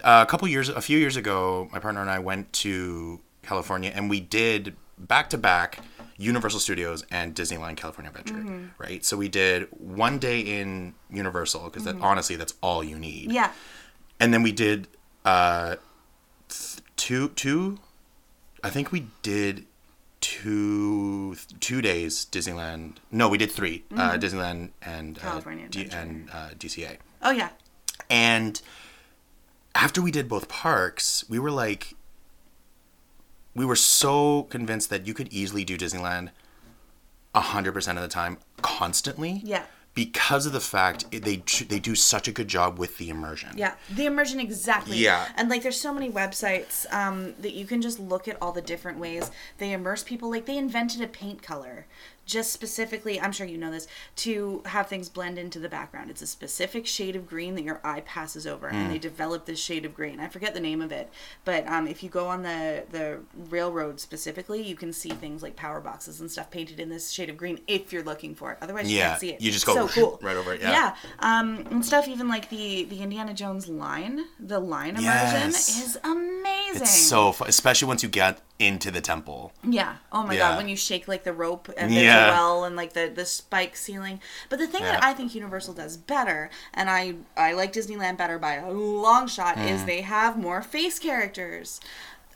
a 0.04 0.26
couple 0.26 0.48
years, 0.48 0.68
a 0.68 0.80
few 0.80 0.98
years 0.98 1.16
ago, 1.16 1.68
my 1.72 1.78
partner 1.78 2.00
and 2.00 2.10
I 2.10 2.18
went 2.18 2.52
to 2.54 3.20
California, 3.42 3.92
and 3.94 4.10
we 4.10 4.20
did 4.20 4.74
back 4.98 5.30
to 5.30 5.38
back 5.38 5.80
Universal 6.16 6.60
Studios 6.60 7.04
and 7.10 7.34
Disneyland 7.34 7.76
California 7.76 8.10
Adventure. 8.10 8.34
Mm-hmm. 8.34 8.66
Right, 8.78 9.04
so 9.04 9.16
we 9.16 9.28
did 9.28 9.68
one 9.70 10.18
day 10.18 10.40
in 10.40 10.94
Universal 11.10 11.64
because 11.64 11.84
that 11.84 11.96
honestly 12.00 12.36
that's 12.36 12.54
all 12.62 12.82
you 12.82 12.98
need 12.98 13.32
yeah, 13.32 13.52
and 14.18 14.32
then 14.32 14.42
we 14.42 14.52
did 14.52 14.88
uh 15.24 15.76
two 16.96 17.28
two 17.30 17.78
i 18.62 18.70
think 18.70 18.92
we 18.92 19.06
did 19.22 19.65
two 20.26 21.36
two 21.60 21.80
days 21.80 22.26
disneyland 22.32 22.96
no 23.12 23.28
we 23.28 23.38
did 23.38 23.50
3 23.50 23.84
uh, 23.96 24.12
disneyland 24.18 24.70
and 24.82 25.16
Mm-hmm. 25.16 25.26
California 25.28 25.66
uh, 25.66 25.70
D- 25.70 25.88
and 25.92 26.28
uh, 26.32 26.48
dca 26.58 26.96
Oh 27.22 27.30
yeah. 27.30 27.50
and 28.10 28.60
after 29.74 30.00
we 30.02 30.10
did 30.10 30.28
both 30.28 30.48
parks 30.48 31.24
we 31.28 31.38
were 31.38 31.50
like 31.64 31.94
we 33.54 33.64
were 33.64 33.76
so 33.76 34.44
convinced 34.44 34.90
that 34.90 35.06
you 35.06 35.14
could 35.14 35.28
easily 35.32 35.64
do 35.64 35.76
disneyland 35.78 36.30
100% 37.34 37.76
of 37.96 38.02
the 38.02 38.08
time 38.08 38.38
constantly 38.62 39.42
Yeah. 39.44 39.64
Because 39.96 40.44
of 40.46 40.52
the 40.52 40.60
fact 40.60 41.06
it- 41.10 41.24
they 41.24 41.36
they 41.66 41.80
do 41.80 41.96
such 41.96 42.28
a 42.28 42.32
good 42.32 42.46
job 42.46 42.78
with 42.78 42.98
the 42.98 43.08
immersion 43.10 43.50
Yeah, 43.56 43.74
the 43.90 44.06
immersion 44.06 44.38
exactly. 44.38 44.98
Yeah. 44.98 45.26
and 45.36 45.48
like 45.48 45.62
there's 45.64 45.80
so 45.80 45.92
many 45.92 46.10
websites 46.10 46.86
um, 46.92 47.34
that 47.40 47.54
you 47.54 47.66
can 47.66 47.82
just 47.82 47.98
look 47.98 48.28
at 48.28 48.36
all 48.40 48.52
the 48.52 48.62
different 48.62 48.98
ways 48.98 49.30
they 49.58 49.72
immerse 49.72 50.04
people. 50.04 50.30
Like 50.30 50.46
they 50.46 50.58
invented 50.58 51.00
a 51.00 51.08
paint 51.08 51.42
color 51.42 51.86
just 52.26 52.52
specifically. 52.52 53.20
I'm 53.20 53.32
sure 53.32 53.46
you 53.46 53.56
know 53.56 53.70
this 53.70 53.86
to 54.16 54.62
have 54.66 54.88
things 54.88 55.08
blend 55.08 55.38
into 55.38 55.58
the 55.58 55.68
background. 55.68 56.10
It's 56.10 56.22
a 56.22 56.26
specific 56.26 56.86
shade 56.86 57.16
of 57.16 57.26
green 57.26 57.54
that 57.54 57.62
your 57.62 57.80
eye 57.84 58.00
passes 58.00 58.46
over, 58.46 58.66
and 58.68 58.86
Hmm. 58.86 58.92
they 58.92 58.98
develop 58.98 59.46
this 59.46 59.58
shade 59.60 59.84
of 59.84 59.94
green. 59.94 60.20
I 60.20 60.28
forget 60.28 60.52
the 60.52 60.60
name 60.60 60.82
of 60.82 60.92
it, 60.92 61.10
but 61.44 61.66
um, 61.68 61.86
if 61.86 62.02
you 62.02 62.08
go 62.10 62.26
on 62.28 62.42
the 62.42 62.84
the 62.90 63.20
railroad 63.48 64.00
specifically, 64.00 64.60
you 64.62 64.74
can 64.76 64.92
see 64.92 65.10
things 65.10 65.42
like 65.42 65.56
power 65.56 65.80
boxes 65.80 66.20
and 66.20 66.30
stuff 66.30 66.50
painted 66.50 66.80
in 66.80 66.88
this 66.90 67.10
shade 67.10 67.30
of 67.30 67.36
green 67.36 67.60
if 67.66 67.92
you're 67.92 68.02
looking 68.02 68.34
for 68.34 68.52
it. 68.52 68.58
Otherwise, 68.60 68.90
you 68.90 68.98
can't 68.98 69.20
see 69.20 69.30
it. 69.30 69.40
you 69.40 69.50
just 69.52 69.64
go 69.66 69.74
so 69.74 69.88
cool. 69.88 70.18
right 70.22 70.36
over 70.36 70.52
it, 70.52 70.60
yeah. 70.60 70.70
Yeah, 70.72 70.96
um, 71.20 71.66
and 71.70 71.84
stuff 71.86 72.08
even 72.08 72.28
like 72.28 72.50
the 72.50 72.84
the 72.84 73.02
Indiana 73.02 73.32
Jones 73.34 73.68
line, 73.68 74.24
the 74.40 74.58
line 74.58 74.90
immersion 74.96 75.50
Yes. 75.52 75.68
is 75.82 75.98
amazing. 76.04 76.82
it's 76.82 76.90
so 77.08 77.32
fun 77.32 77.48
especially 77.48 77.86
once 77.88 78.02
you 78.02 78.08
get 78.08 78.40
into 78.58 78.90
the 78.90 79.00
temple 79.00 79.52
yeah. 79.62 79.96
Oh 80.12 80.22
my 80.22 80.32
Yeah. 80.34 80.40
god, 80.50 80.56
when 80.58 80.68
you 80.68 80.76
shake 80.76 81.06
like 81.08 81.24
the 81.24 81.32
rope 81.32 81.68
and 81.76 81.92
there's 81.92 82.02
Yeah. 82.16 82.30
well 82.32 82.64
and 82.64 82.76
like 82.76 82.92
the 82.94 83.10
the 83.14 83.26
spike 83.26 83.76
ceiling. 83.76 84.20
But 84.48 84.58
the 84.58 84.66
thing 84.66 84.82
that 84.82 85.02
I 85.02 85.12
think 85.12 85.34
Universal 85.34 85.74
does 85.74 85.96
better, 85.96 86.50
and 86.74 86.88
I 86.90 87.14
I 87.36 87.52
like 87.52 87.72
Disneyland 87.72 88.16
better 88.16 88.38
by 88.38 88.54
a 88.54 88.70
long 88.70 89.26
shot, 89.28 89.58
is 89.58 89.82
Mm. 89.82 89.86
they 89.86 90.00
have 90.02 90.36
more 90.38 90.62
face 90.62 90.98
characters. 90.98 91.80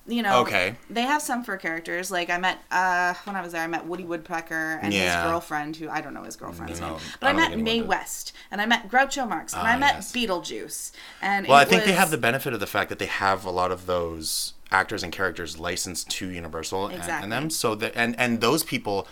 You 0.07 0.23
know, 0.23 0.41
Okay. 0.41 0.75
They 0.89 1.03
have 1.03 1.21
some 1.23 1.45
fur 1.45 1.57
characters. 1.59 2.11
Like 2.11 2.31
I 2.31 2.39
met 2.39 2.59
uh 2.71 3.15
when 3.25 3.37
I 3.37 3.43
was 3.43 3.53
there, 3.53 3.63
I 3.63 3.67
met 3.67 3.87
Woody 3.87 4.03
Woodpecker 4.05 4.81
and 4.83 4.93
Yeah. 4.93 5.23
his 5.23 5.31
girlfriend, 5.31 5.77
who 5.77 5.89
I 5.89 6.01
don't 6.01 6.15
know 6.15 6.25
his 6.25 6.37
girlfriend's 6.37 6.81
No, 6.81 6.93
name, 6.93 6.99
but 7.21 7.27
I, 7.29 7.33
don't 7.33 7.51
met 7.51 7.59
Mae. 7.59 7.83
West, 7.83 8.33
and 8.51 8.61
I 8.61 8.67
met 8.67 8.89
Groucho 8.89 9.29
Marx, 9.29 9.53
and 9.53 9.63
I 9.63 9.75
Ah, 9.75 9.79
met 9.79 9.95
yes. 9.97 10.13
Beetlejuice, 10.13 10.93
and 11.21 11.47
well 11.47 11.59
i 11.59 11.65
think 11.65 11.85
they 11.85 11.93
have 11.93 12.11
the 12.11 12.19
benefit 12.19 12.53
of 12.55 12.61
the 12.61 12.67
fact 12.67 12.89
that 12.89 12.99
they 12.99 13.07
have 13.07 13.45
a 13.45 13.51
lot 13.51 13.71
of 13.71 13.87
those 13.87 14.55
actors 14.73 15.03
and 15.03 15.13
characters 15.13 15.59
licensed 15.59 16.09
to 16.11 16.29
universal 16.29 16.87
and- 16.87 17.03
and 17.03 17.31
them 17.31 17.51
so 17.51 17.75
that 17.75 17.93
and 17.95 18.19
and 18.19 18.41
those 18.41 18.63
people 18.65 19.07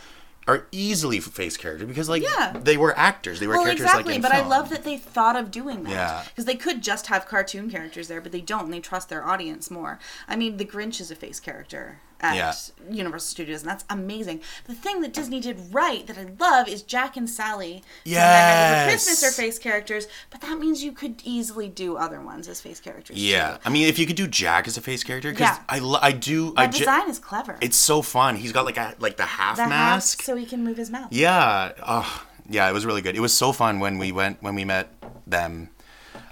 are 0.48 0.66
easily 0.72 1.20
face 1.20 1.56
characters 1.56 1.86
because 1.86 2.08
like 2.08 2.22
Yeah. 2.22 2.54
they 2.60 2.76
were 2.76 2.96
actors 2.98 3.38
they 3.38 3.46
were 3.46 3.52
well, 3.54 3.64
characters 3.64 3.84
exactly, 3.84 4.14
like 4.14 4.22
but 4.22 4.32
I 4.32 4.44
love 4.44 4.70
that 4.70 4.82
they 4.82 4.96
thought 4.96 5.36
of 5.36 5.50
doing 5.50 5.84
that. 5.84 5.90
Yeah. 5.90 6.24
Because 6.26 6.46
they 6.46 6.54
could 6.56 6.82
just 6.82 7.06
have 7.08 7.26
cartoon 7.26 7.70
characters 7.70 8.08
there, 8.08 8.20
but 8.22 8.32
they 8.32 8.40
don't, 8.40 8.64
and 8.64 8.72
they 8.72 8.80
trust 8.80 9.10
their 9.10 9.24
audience 9.24 9.70
more. 9.70 9.98
I 10.26 10.36
mean, 10.36 10.56
the 10.56 10.64
Grinch 10.64 11.00
is 11.00 11.10
a 11.10 11.14
face 11.14 11.38
character 11.38 12.00
at 12.20 12.36
Yeah. 12.36 12.52
Universal 12.90 13.26
Studios, 13.28 13.60
and 13.62 13.70
that's 13.70 13.84
amazing. 13.90 14.40
The 14.66 14.74
thing 14.74 15.00
that 15.02 15.12
Disney 15.12 15.40
did 15.40 15.72
right 15.72 16.06
that 16.06 16.18
I 16.18 16.26
love 16.38 16.68
is 16.68 16.82
Jack 16.82 17.16
and 17.16 17.28
Sally. 17.30 17.82
Before 18.04 18.84
Christmas 18.88 19.22
are 19.24 19.30
face 19.30 19.58
characters, 19.58 20.06
but 20.30 20.40
that 20.40 20.58
means 20.58 20.82
you 20.82 20.92
could 20.92 21.22
easily 21.24 21.68
do 21.68 21.96
other 21.96 22.20
ones 22.20 22.48
as 22.48 22.60
face 22.60 22.80
characters. 22.80 23.16
yeah 23.16 23.52
too. 23.54 23.58
i 23.64 23.68
mean 23.70 23.86
if 23.88 23.98
you 23.98 24.06
could 24.06 24.16
do 24.16 24.26
jack 24.26 24.66
as 24.66 24.76
a 24.76 24.80
face 24.80 25.02
character 25.04 25.30
because 25.30 25.48
Yeah. 25.56 25.62
i 25.68 25.78
lo- 25.78 25.98
i 26.02 26.12
do 26.12 26.52
i 26.56 26.66
That 26.66 26.74
ge- 26.74 26.78
design 26.78 27.08
is 27.10 27.18
clever. 27.18 27.56
it's 27.60 27.76
so 27.76 28.02
fun 28.02 28.36
he's 28.36 28.52
got 28.52 28.64
like 28.64 28.76
a 28.76 28.94
like 28.98 29.16
the 29.16 29.24
half 29.24 29.56
the 29.56 29.66
mask 29.66 30.20
hat 30.20 30.26
so 30.26 30.36
he 30.36 30.46
can 30.46 30.64
move 30.64 30.76
his 30.76 30.90
mouth. 30.90 31.08
Yeah. 31.10 31.72
Oh, 31.86 32.24
yeah. 32.48 32.68
It 32.68 32.72
was 32.72 32.84
really 32.86 33.02
good. 33.02 33.16
It 33.16 33.20
was 33.20 33.32
so 33.36 33.52
fun 33.52 33.78
when 33.80 33.98
we 33.98 34.12
went 34.12 34.42
when 34.42 34.54
we 34.54 34.64
met 34.64 34.88
them. 35.26 35.70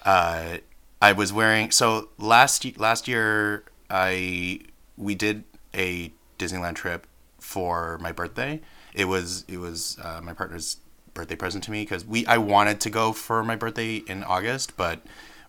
Uh, 0.05 0.59
I 1.03 1.13
was 1.13 1.33
wearing 1.33 1.71
so 1.71 2.09
last 2.19 2.65
last 2.79 3.07
year 3.09 3.65
I 3.91 4.61
we 4.97 5.15
did 5.15 5.45
a 5.77 6.13
Disneyland 6.39 6.75
trip 6.75 7.07
for 7.39 7.99
my 7.99 8.13
birthday. 8.13 8.61
It 8.95 9.05
was 9.07 9.45
it 9.49 9.59
was 9.59 9.99
uh, 10.03 10.21
my 10.23 10.33
partner's 10.33 10.79
birthday 11.15 11.37
present 11.37 11.65
to 11.65 11.71
me 11.71 11.83
because 11.83 12.05
we 12.05 12.27
I 12.27 12.39
wanted 12.39 12.81
to 12.81 12.91
go 12.91 13.13
for 13.13 13.43
my 13.45 13.57
birthday 13.57 13.97
in 13.97 14.25
August, 14.25 14.77
but 14.77 15.01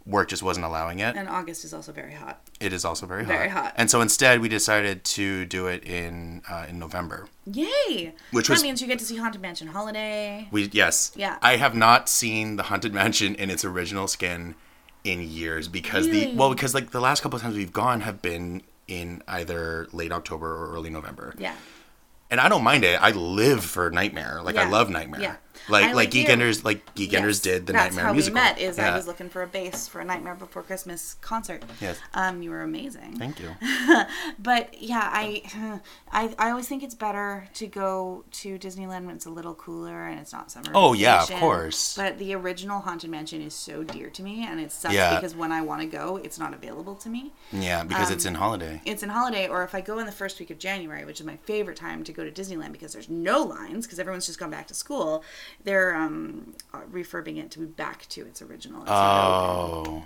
work 0.05 0.29
just 0.29 0.41
wasn't 0.41 0.65
allowing 0.65 0.99
it. 0.99 1.15
And 1.17 1.27
August 1.27 1.65
is 1.65 1.73
also 1.73 1.91
very 1.91 2.13
hot. 2.13 2.41
It 2.59 2.71
is 2.71 2.85
also 2.85 3.05
very 3.05 3.25
hot. 3.25 3.33
Very 3.33 3.49
hot. 3.49 3.73
And 3.75 3.91
so 3.91 3.99
instead, 4.01 4.39
we 4.39 4.47
decided 4.47 5.03
to 5.03 5.45
do 5.45 5.67
it 5.67 5.83
in 5.83 6.41
uh, 6.49 6.65
in 6.69 6.79
November. 6.79 7.27
Yay! 7.45 8.13
Which 8.31 8.47
that 8.47 8.53
was- 8.53 8.63
means 8.63 8.81
you 8.81 8.87
get 8.87 8.99
to 8.99 9.05
see 9.05 9.17
Haunted 9.17 9.41
Mansion 9.41 9.67
Holiday. 9.67 10.47
We 10.51 10.69
yes. 10.71 11.11
Yeah. 11.15 11.37
I 11.41 11.57
have 11.57 11.75
not 11.75 12.09
seen 12.09 12.55
the 12.55 12.63
Haunted 12.63 12.93
Mansion 12.93 13.35
in 13.35 13.49
its 13.49 13.63
original 13.65 14.07
skin 14.07 14.55
in 15.03 15.21
years 15.21 15.67
because 15.69 16.09
the 16.09 16.33
well 16.35 16.49
because 16.49 16.73
like 16.73 16.91
the 16.91 16.99
last 16.99 17.21
couple 17.21 17.37
of 17.37 17.41
times 17.43 17.55
we've 17.55 17.71
gone 17.73 18.01
have 18.01 18.21
been 18.21 18.61
in 18.87 19.21
either 19.27 19.87
late 19.91 20.11
October 20.11 20.47
or 20.47 20.73
early 20.73 20.89
November. 20.89 21.33
Yeah. 21.37 21.55
And 22.29 22.41
I 22.41 22.49
don't 22.49 22.63
mind 22.63 22.83
it. 22.83 23.01
I 23.01 23.11
live 23.11 23.63
for 23.63 23.89
Nightmare. 23.89 24.41
Like 24.43 24.57
I 24.57 24.69
love 24.69 24.89
Nightmare. 24.89 25.21
Yeah. 25.21 25.35
Like 25.69 25.83
I 25.83 25.87
like 25.87 25.95
like 25.95 26.11
Geek 26.11 26.27
you. 26.27 26.33
Enders 26.33 26.63
like 26.63 26.95
Geekenders 26.95 27.11
Yes, 27.11 27.39
did 27.39 27.67
the 27.67 27.73
That's 27.73 27.87
Nightmare 27.95 28.05
how 28.05 28.13
musical. 28.13 28.39
we 28.41 28.43
met. 28.47 28.59
Is 28.59 28.77
yeah. 28.77 28.93
I 28.93 28.95
was 28.95 29.07
looking 29.07 29.29
for 29.29 29.43
a 29.43 29.47
bass 29.47 29.87
for 29.87 29.99
a 29.99 30.05
Nightmare 30.05 30.35
Before 30.35 30.63
Christmas 30.63 31.15
concert. 31.21 31.63
Yes. 31.81 31.99
Um, 32.13 32.41
you 32.41 32.49
were 32.51 32.61
amazing. 32.61 33.17
Thank 33.17 33.39
you. 33.39 33.49
But 34.39 34.81
yeah, 34.81 35.09
I, 35.11 35.81
I 36.11 36.33
I 36.37 36.49
always 36.51 36.67
think 36.67 36.83
it's 36.83 36.95
better 36.95 37.47
to 37.55 37.67
go 37.67 38.23
to 38.31 38.57
Disneyland 38.59 39.05
when 39.05 39.15
it's 39.15 39.25
a 39.25 39.29
little 39.29 39.55
cooler 39.55 40.07
and 40.07 40.19
it's 40.19 40.31
not 40.33 40.51
summer. 40.51 40.71
Oh, 40.73 40.93
yeah, 40.93 41.23
of 41.23 41.29
course. 41.31 41.95
But 41.95 42.17
the 42.19 42.33
original 42.35 42.79
Haunted 42.81 43.09
Mansion 43.09 43.41
is 43.41 43.53
so 43.53 43.83
dear 43.83 44.09
to 44.11 44.23
me, 44.23 44.45
and 44.45 44.59
it 44.59 44.71
sucks 44.71 44.93
Yeah. 44.93 45.15
because 45.15 45.35
when 45.35 45.51
I 45.51 45.61
want 45.61 45.81
to 45.81 45.87
go, 45.87 46.17
it's 46.17 46.39
not 46.39 46.53
available 46.53 46.95
to 46.95 47.09
me. 47.09 47.31
Yeah, 47.51 47.83
because 47.83 48.07
Um, 48.07 48.13
it's 48.13 48.25
in 48.25 48.35
holiday. 48.35 48.81
It's 48.85 49.03
in 49.03 49.09
holiday, 49.09 49.47
or 49.47 49.63
if 49.63 49.73
I 49.75 49.81
go 49.81 49.99
in 49.99 50.05
the 50.05 50.11
first 50.11 50.39
week 50.39 50.49
of 50.49 50.59
January, 50.59 51.03
which 51.05 51.19
is 51.19 51.25
my 51.25 51.37
favorite 51.37 51.77
time 51.77 52.03
to 52.03 52.13
go 52.13 52.23
to 52.23 52.31
Disneyland 52.31 52.71
because 52.71 52.93
there's 52.93 53.09
no 53.09 53.41
lines 53.43 53.85
because 53.85 53.99
everyone's 53.99 54.25
just 54.27 54.39
gone 54.39 54.51
back 54.51 54.67
to 54.67 54.73
school. 54.73 55.23
They're 55.63 55.95
um, 55.95 56.53
uh, 56.73 56.81
refurbing 56.91 57.37
it 57.37 57.51
to 57.51 57.59
be 57.59 57.65
back 57.65 58.07
to 58.09 58.25
its 58.25 58.41
original. 58.41 58.83
It's. 58.83 58.91
Oh. 58.91 60.03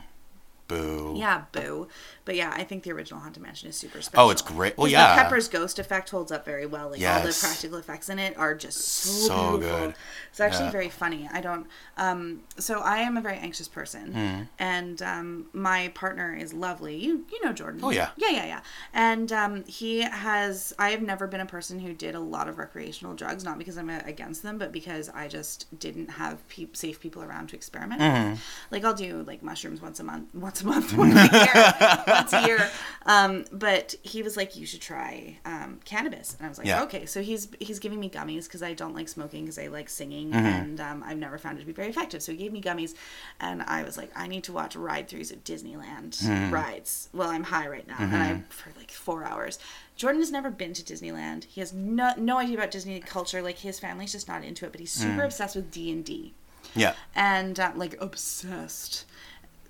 Boo. 0.71 1.13
Yeah, 1.17 1.43
boo. 1.51 1.88
But 2.23 2.36
yeah, 2.36 2.51
I 2.55 2.63
think 2.63 2.84
the 2.84 2.91
original 2.91 3.19
Haunted 3.19 3.41
Mansion 3.43 3.67
is 3.69 3.75
super 3.75 4.01
special. 4.01 4.27
Oh, 4.27 4.29
it's 4.29 4.41
great. 4.41 4.77
Well, 4.77 4.88
yeah. 4.88 5.15
The 5.15 5.23
Pepper's 5.23 5.47
ghost 5.47 5.79
effect 5.79 6.10
holds 6.12 6.31
up 6.31 6.45
very 6.45 6.65
well. 6.65 6.89
Like 6.91 7.01
all 7.05 7.21
the 7.21 7.38
practical 7.39 7.77
effects 7.77 8.10
in 8.10 8.19
it 8.19 8.38
are 8.38 8.55
just 8.55 8.77
so, 8.79 9.27
So 9.27 9.57
beautiful. 9.57 9.79
good. 9.88 9.95
It's 10.29 10.39
actually 10.39 10.65
Yeah. 10.65 10.71
very 10.71 10.89
funny. 10.89 11.27
I 11.34 11.41
don't. 11.41 11.67
Um, 11.97 12.41
so 12.57 12.79
I 12.79 12.99
am 12.99 13.17
a 13.17 13.21
very 13.21 13.38
anxious 13.38 13.67
person, 13.67 14.13
Hmm. 14.13 14.41
and 14.60 15.01
um, 15.01 15.45
my 15.53 15.89
partner 15.89 16.34
is 16.36 16.53
lovely. 16.53 16.95
You 16.95 17.25
you 17.31 17.43
know 17.43 17.51
Jordan. 17.53 17.81
Oh, 17.84 17.89
yeah. 17.89 18.12
Yeah, 18.17 18.29
yeah, 18.29 18.45
yeah. 18.45 18.60
And 18.93 19.31
um, 19.34 19.63
he 19.65 20.01
has. 20.01 20.73
I 20.79 20.91
have 20.91 21.01
never 21.01 21.27
been 21.27 21.41
a 21.41 21.45
person 21.45 21.79
who 21.79 21.93
did 21.93 22.15
a 22.15 22.19
lot 22.19 22.47
of 22.47 22.57
recreational 22.60 23.13
drugs, 23.15 23.43
not 23.43 23.57
because 23.57 23.77
I'm 23.77 23.89
against 23.89 24.43
them, 24.43 24.57
but 24.57 24.71
because 24.71 25.10
I 25.10 25.27
just 25.27 25.77
didn't 25.79 26.12
have 26.12 26.47
peop 26.47 26.77
safe 26.77 26.99
people 26.99 27.23
around 27.23 27.47
to 27.49 27.55
experiment. 27.55 27.99
Mm-hmm. 28.01 28.29
with. 28.31 28.41
Like 28.69 28.86
I'll 28.86 28.93
do 28.93 29.23
like 29.27 29.41
mushrooms 29.43 29.81
once 29.81 29.99
a 29.99 30.03
month, 30.03 30.34
once 30.34 30.61
a 30.62 30.65
month, 30.65 30.93
once 30.95 31.15
a 31.15 31.34
year, 31.34 32.04
once 32.08 32.34
a 32.34 32.45
year. 32.45 32.69
Um, 33.04 33.45
but 33.52 33.95
he 34.04 34.21
was 34.21 34.38
like, 34.38 34.56
you 34.56 34.67
should 34.67 34.82
try 34.82 35.39
um, 35.43 35.80
cannabis, 35.86 36.36
and 36.38 36.45
I 36.45 36.50
was 36.50 36.60
like, 36.60 36.67
Yeah. 36.67 36.84
okay. 36.84 37.08
So 37.08 37.24
he's 37.24 37.47
he's 37.60 37.80
giving 37.80 38.00
me 38.00 38.10
gummies 38.12 38.43
because 38.43 38.62
I 38.62 38.74
don't 38.74 38.93
like 38.93 39.10
smoking 39.10 39.43
because 39.45 39.58
I 39.58 39.67
like 39.67 39.89
singing, 39.89 40.30
Mm-hmm. 40.32 40.45
and 40.45 40.80
um, 40.82 41.04
I've 41.04 41.17
never 41.17 41.39
found 41.39 41.58
it 41.58 41.62
to 41.62 41.65
be 41.65 41.71
very 41.74 41.89
effective. 41.89 42.21
So 42.21 42.32
he 42.32 42.38
gave 42.38 42.54
me 42.54 42.62
gummies, 42.62 42.93
and 43.39 43.63
I 43.63 43.82
was 43.84 43.97
like, 43.97 44.12
I 44.15 44.28
need 44.28 44.43
to 44.45 44.54
watch 44.54 44.76
ride 44.76 45.08
throughs 45.10 45.32
of 45.32 45.43
Disneyland 45.43 46.21
Mm-hmm. 46.21 46.54
rides. 46.54 47.10
Well, 47.12 47.30
I'm 47.30 47.43
high 47.45 47.67
right 47.67 47.88
now, 47.88 47.95
and 48.00 48.15
I 48.15 48.43
for 48.50 48.71
like 48.78 48.91
four 48.91 49.24
hours. 49.24 49.58
Jordan 49.95 50.21
has 50.21 50.32
never 50.32 50.52
been 50.52 50.74
to 50.74 50.84
Disneyland. 50.84 51.45
He 51.45 51.60
has 51.60 51.74
no 51.74 52.13
no 52.17 52.38
idea 52.38 52.56
about 52.58 52.69
Disney 52.69 53.00
culture. 53.00 53.41
Like 53.41 53.58
his 53.58 53.80
family's 53.80 54.12
just 54.12 54.28
not 54.28 54.43
into 54.43 54.65
it, 54.65 54.71
but 54.71 54.80
he's 54.80 54.95
Mm. 54.95 55.02
super 55.02 55.24
obsessed 55.24 55.56
with 55.56 55.71
D 55.71 55.91
and 55.91 56.06
D 56.06 56.34
Yeah. 56.76 56.93
and 57.15 57.60
um, 57.60 57.78
like 57.80 57.95
obsessed 58.00 59.06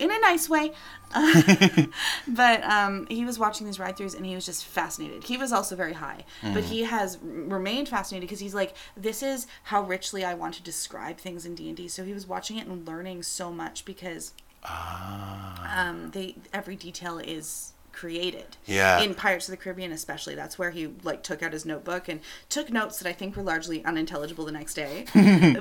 in 0.01 0.11
a 0.11 0.19
nice 0.19 0.49
way. 0.49 0.71
but 2.27 2.63
um, 2.63 3.05
he 3.09 3.25
was 3.25 3.37
watching 3.37 3.65
these 3.67 3.79
ride 3.79 3.97
throughs 3.97 4.15
and 4.15 4.25
he 4.25 4.35
was 4.35 4.45
just 4.45 4.65
fascinated. 4.65 5.23
He 5.25 5.37
was 5.37 5.51
also 5.51 5.75
very 5.75 5.93
high, 5.93 6.25
but 6.41 6.63
he 6.65 6.83
has 6.83 7.17
remained 7.23 7.89
fascinated 7.89 8.27
because 8.27 8.39
he's 8.39 8.53
like, 8.55 8.75
this 8.97 9.21
is 9.21 9.47
how 9.63 9.81
richly 9.83 10.23
I 10.25 10.33
want 10.33 10.55
to 10.55 10.63
describe 10.63 11.17
things 11.17 11.45
in 11.45 11.55
D 11.55 11.67
and 11.67 11.77
D. 11.77 11.87
So 11.87 12.03
he 12.03 12.13
was 12.13 12.25
watching 12.27 12.57
it 12.57 12.67
and 12.67 12.85
learning 12.87 13.23
so 13.23 13.51
much 13.51 13.85
because 13.85 14.33
Ah. 14.63 15.89
um, 15.89 16.11
they 16.11 16.35
every 16.53 16.75
detail 16.75 17.17
is 17.17 17.73
created. 18.01 18.57
Yeah. 18.65 18.99
In 18.99 19.13
Pirates 19.13 19.47
of 19.47 19.51
the 19.51 19.57
Caribbean, 19.57 19.91
especially, 19.91 20.33
that's 20.33 20.57
where 20.57 20.71
he 20.71 20.87
like 21.03 21.21
took 21.21 21.43
out 21.43 21.53
his 21.53 21.67
notebook 21.67 22.09
and 22.09 22.19
took 22.49 22.71
notes 22.71 22.97
that 22.97 23.07
I 23.07 23.13
think 23.13 23.37
were 23.37 23.43
largely 23.43 23.85
unintelligible 23.85 24.43
the 24.43 24.51
next 24.51 24.73
day. 24.73 25.05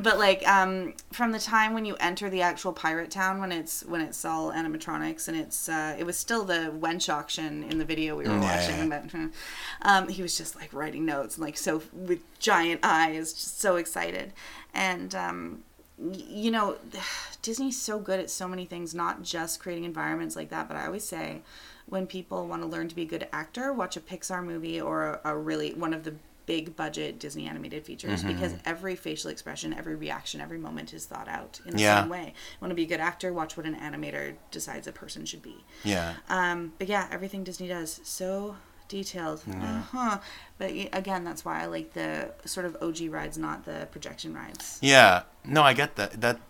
but 0.03 0.19
like 0.19 0.47
um, 0.49 0.95
from 1.13 1.33
the 1.33 1.39
time 1.39 1.75
when 1.75 1.85
you 1.85 1.97
enter 2.01 2.31
the 2.31 2.41
actual 2.41 2.73
pirate 2.73 3.11
town, 3.11 3.41
when 3.41 3.53
it's 3.53 3.85
when 3.85 4.01
it's 4.01 4.25
all 4.25 4.51
animatronics 4.53 5.29
and 5.29 5.37
it's 5.37 5.69
uh, 5.69 5.95
it 5.99 6.05
was 6.07 6.17
still 6.17 6.45
the 6.45 6.73
wench 6.81 7.13
auction 7.13 7.63
in 7.65 7.77
the 7.77 7.85
video 7.85 8.17
we 8.17 8.25
were 8.25 8.31
Yeah, 8.31 8.41
watching, 8.41 8.89
but 8.89 9.05
um, 9.83 10.09
he 10.09 10.23
was 10.23 10.39
just 10.39 10.57
like 10.57 10.73
writing 10.73 11.05
notes 11.05 11.37
and 11.37 11.45
like 11.45 11.59
so 11.59 11.83
with 11.93 12.21
giant 12.39 12.81
eyes, 12.83 13.35
just 13.35 13.61
so 13.61 13.77
excited. 13.77 14.33
And 14.73 15.15
um, 15.15 15.63
you 16.01 16.51
know, 16.51 16.77
Disney's 17.43 17.81
so 17.81 17.99
good 17.99 18.19
at 18.19 18.31
so 18.31 18.49
many 18.49 18.65
things, 18.65 18.95
not 18.95 19.23
just 19.23 19.61
creating 19.61 19.85
environments 19.85 20.37
like 20.37 20.49
that. 20.49 20.69
But 20.69 20.79
I 20.79 20.87
always 20.87 21.05
say, 21.05 21.43
when 21.91 22.07
people 22.07 22.47
want 22.47 22.63
to 22.63 22.69
learn 22.69 22.89
to 22.89 22.95
be 22.95 23.03
a 23.03 23.07
good 23.07 23.29
actor, 23.33 23.73
watch 23.73 23.97
a 23.97 24.01
Pixar 24.01 24.43
movie 24.45 24.81
or 24.81 25.21
a, 25.25 25.33
a 25.33 25.37
really 25.37 25.75
one 25.75 25.93
of 25.93 26.05
the 26.05 26.15
big 26.47 26.75
budget 26.75 27.19
Disney 27.21 27.47
animated 27.47 27.85
features 27.85 28.25
Mm-hmm. 28.25 28.33
because 28.33 28.55
every 28.65 28.97
facial 28.97 29.31
expression, 29.31 29.73
every 29.73 29.95
reaction, 29.95 30.41
every 30.41 30.59
moment 30.59 30.93
is 30.93 31.07
thought 31.07 31.29
out 31.29 31.61
in 31.67 31.77
the 31.77 31.83
Yeah. 31.83 32.01
same 32.01 32.09
way. 32.11 32.35
Want 32.61 32.71
to 32.73 32.75
be 32.75 32.83
a 32.85 32.87
good 32.87 32.99
actor? 33.01 33.33
Watch 33.33 33.57
what 33.57 33.67
an 33.67 33.77
animator 33.77 34.35
decides 34.51 34.87
a 34.89 34.93
person 34.93 35.25
should 35.27 35.43
be. 35.43 35.65
Yeah. 35.85 36.15
Um, 36.29 36.73
but 36.79 36.89
yeah, 36.89 37.07
everything 37.13 37.45
Disney 37.45 37.69
does 37.69 38.01
so 38.03 38.57
detailed. 38.89 39.43
Uh-huh. 39.49 40.19
But 40.59 40.71
again, 40.93 41.23
that's 41.23 41.45
why 41.45 41.63
I 41.63 41.67
like 41.67 41.93
the 41.93 42.33
sort 42.47 42.67
of 42.67 42.77
OG 42.83 43.03
rides, 43.11 43.39
not 43.39 43.65
the 43.65 43.87
projection 43.93 44.35
rides. 44.35 44.79
Yeah, 44.83 45.23
no, 45.45 45.63
I 45.63 45.73
get 45.75 45.95
that. 45.97 46.21
That, 46.21 46.41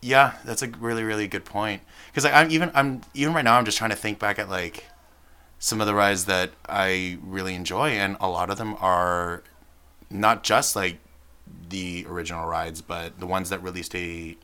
yeah, 0.00 0.34
that's 0.44 0.62
a 0.62 0.68
really 0.68 1.02
really 1.04 1.26
good 1.26 1.44
point. 1.44 1.82
Because 2.06 2.24
like, 2.24 2.34
I'm 2.34 2.50
even 2.50 2.70
I'm 2.74 3.02
even 3.14 3.34
right 3.34 3.44
now 3.44 3.58
I'm 3.58 3.64
just 3.64 3.78
trying 3.78 3.90
to 3.90 3.96
think 3.96 4.18
back 4.18 4.38
at 4.38 4.48
like 4.48 4.86
some 5.58 5.80
of 5.80 5.86
the 5.86 5.94
rides 5.94 6.26
that 6.26 6.50
I 6.68 7.18
really 7.22 7.54
enjoy, 7.54 7.90
and 7.90 8.16
a 8.20 8.28
lot 8.28 8.50
of 8.50 8.58
them 8.58 8.76
are 8.80 9.42
not 10.10 10.44
just 10.44 10.76
like 10.76 10.98
the 11.68 12.06
original 12.08 12.46
rides, 12.46 12.82
but 12.82 13.18
the 13.18 13.26
ones 13.26 13.50
that 13.50 13.62
really 13.62 13.82
stay 13.82 14.36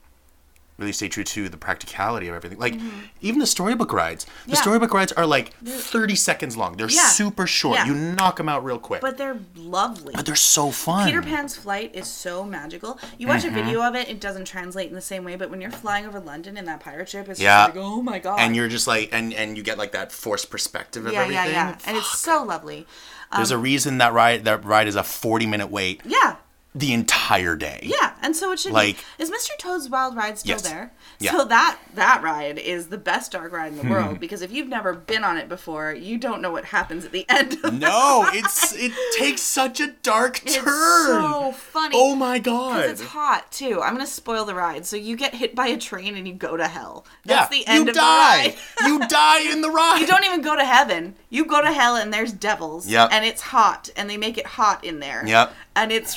really 0.83 0.93
stay 0.93 1.09
true 1.09 1.25
to 1.25 1.49
the 1.49 1.57
practicality 1.57 2.29
of 2.29 2.35
everything. 2.35 2.59
Like 2.59 2.75
even 3.23 3.41
the 3.41 3.47
storybook 3.47 3.93
rides. 3.93 4.25
The 4.25 4.31
Mm-hmm. 4.31 4.51
Yeah. 4.53 4.61
storybook 4.61 4.93
rides 4.95 5.13
are 5.13 5.25
like 5.27 5.55
30 5.65 6.15
seconds 6.17 6.57
long. 6.57 6.77
They're 6.77 6.91
Yeah. 6.91 7.07
super 7.09 7.47
short. 7.47 7.77
Yeah. 7.79 7.87
You 7.87 7.95
knock 7.95 8.37
them 8.37 8.49
out 8.49 8.65
real 8.65 8.79
quick. 8.79 9.01
But 9.01 9.17
they're 9.17 9.39
lovely. 9.57 10.13
But 10.15 10.27
they're 10.27 10.35
so 10.37 10.71
fun. 10.71 11.07
Peter 11.07 11.23
Pan's 11.23 11.57
flight 11.57 11.95
is 11.95 12.07
so 12.07 12.45
magical. 12.45 12.99
You 13.19 13.29
watch 13.29 13.43
Mm-hmm. 13.45 13.59
a 13.59 13.63
video 13.63 13.83
of 13.83 13.95
it, 13.95 14.09
it 14.09 14.21
doesn't 14.21 14.45
translate 14.45 14.89
in 14.89 14.95
the 14.95 15.01
same 15.01 15.25
way. 15.25 15.37
But 15.37 15.51
when 15.51 15.61
you're 15.61 15.71
flying 15.71 16.07
over 16.07 16.21
London 16.21 16.57
in 16.57 16.65
that 16.67 16.81
pirate 16.81 17.09
ship, 17.09 17.29
it's 17.29 17.41
Yeah. 17.41 17.67
just 17.67 17.77
like, 17.77 17.85
oh 17.85 18.03
my 18.03 18.19
god. 18.19 18.41
and 18.41 18.55
you're 18.55 18.69
just 18.69 18.87
like 18.87 19.09
and 19.13 19.33
and 19.33 19.57
you 19.57 19.63
get 19.63 19.79
like 19.79 19.93
that 19.93 20.13
forced 20.13 20.51
perspective 20.51 21.07
of 21.07 21.13
yeah, 21.13 21.23
everything. 21.23 21.45
yeah, 21.53 21.69
yeah, 21.71 21.79
and 21.87 21.97
it's 21.97 22.19
so 22.19 22.43
lovely. 22.43 22.87
There's 23.35 23.51
a 23.51 23.57
reason 23.59 23.97
that 23.99 24.13
ride 24.13 24.45
that 24.45 24.63
ride 24.65 24.87
is 24.89 24.95
a 24.97 25.03
40 25.03 25.47
minute 25.47 25.71
wait 25.71 26.03
Yeah, 26.05 26.37
the 26.75 26.93
entire 26.95 27.55
day. 27.55 27.81
yeah, 27.83 28.15
and 28.23 28.35
so 28.35 28.51
it 28.53 28.59
should 28.59 28.73
Like- 28.73 28.97
be. 29.19 29.23
Is 29.25 29.31
Mr. 29.31 29.51
Toad's 29.59 29.89
Wild 29.91 30.17
Ride 30.17 30.39
still 30.39 30.53
Yes. 30.53 30.63
there? 30.63 30.93
Yeah. 31.19 31.33
So 31.33 31.45
that 31.45 31.77
that 31.95 32.23
ride 32.23 32.59
is 32.59 32.87
the 32.89 32.97
best 32.99 33.33
dark 33.33 33.53
ride 33.53 33.73
in 33.73 33.77
the 33.77 33.83
hmm. 33.83 33.91
world 33.91 34.21
because 34.21 34.41
if 34.41 34.51
you've 34.51 34.69
never 34.69 34.95
been 34.95 35.23
on 35.23 35.37
it 35.37 35.49
before, 35.49 35.93
you 35.93 36.17
don't 36.19 36.41
know 36.41 36.51
what 36.51 36.65
happens 36.67 37.05
at 37.05 37.13
the 37.13 37.27
end. 37.29 37.59
Of 37.63 37.75
No, 37.75 38.27
it's 38.33 38.73
it 38.75 38.93
takes 39.19 39.43
such 39.43 39.79
a 39.81 39.89
dark 40.03 40.43
It's 40.45 40.57
turn. 40.57 40.65
so 40.65 41.53
funny. 41.53 41.95
oh 41.99 42.15
my 42.15 42.39
god. 42.39 42.87
it's 42.87 43.03
hot 43.03 43.53
too. 43.53 43.83
I'm 43.83 43.93
gonna 43.95 44.07
spoil 44.07 44.45
the 44.47 44.55
ride. 44.55 44.87
So 44.87 44.97
you 44.97 45.15
get 45.17 45.35
hit 45.35 45.55
by 45.55 45.67
a 45.69 45.77
train 45.77 46.17
and 46.17 46.27
you 46.27 46.33
go 46.35 46.57
to 46.57 46.67
hell. 46.67 47.05
yeah, 47.25 47.37
That's 47.37 47.51
the 47.51 47.67
end 47.67 47.85
you 47.85 47.91
of 47.91 47.97
die. 47.97 48.49
the 48.49 48.55
ride. 48.83 48.89
you 48.89 49.09
die 49.09 49.41
in 49.53 49.61
the 49.61 49.71
ride. 49.81 49.99
You 50.01 50.07
don't 50.07 50.25
even 50.25 50.41
go 50.41 50.57
to 50.57 50.65
heaven. 50.65 51.15
You 51.29 51.45
go 51.45 51.61
to 51.61 51.71
hell 51.73 51.97
and 51.97 52.13
there's 52.13 52.33
devils. 52.33 52.89
Yep. 52.89 53.11
And 53.13 53.25
it's 53.25 53.43
hot 53.43 53.91
and 53.97 54.09
they 54.09 54.17
make 54.17 54.39
it 54.39 54.47
hot 54.47 54.83
in 54.85 55.01
there. 55.01 55.23
Yep. 55.27 55.53
And 55.77 55.91
it's 55.93 56.15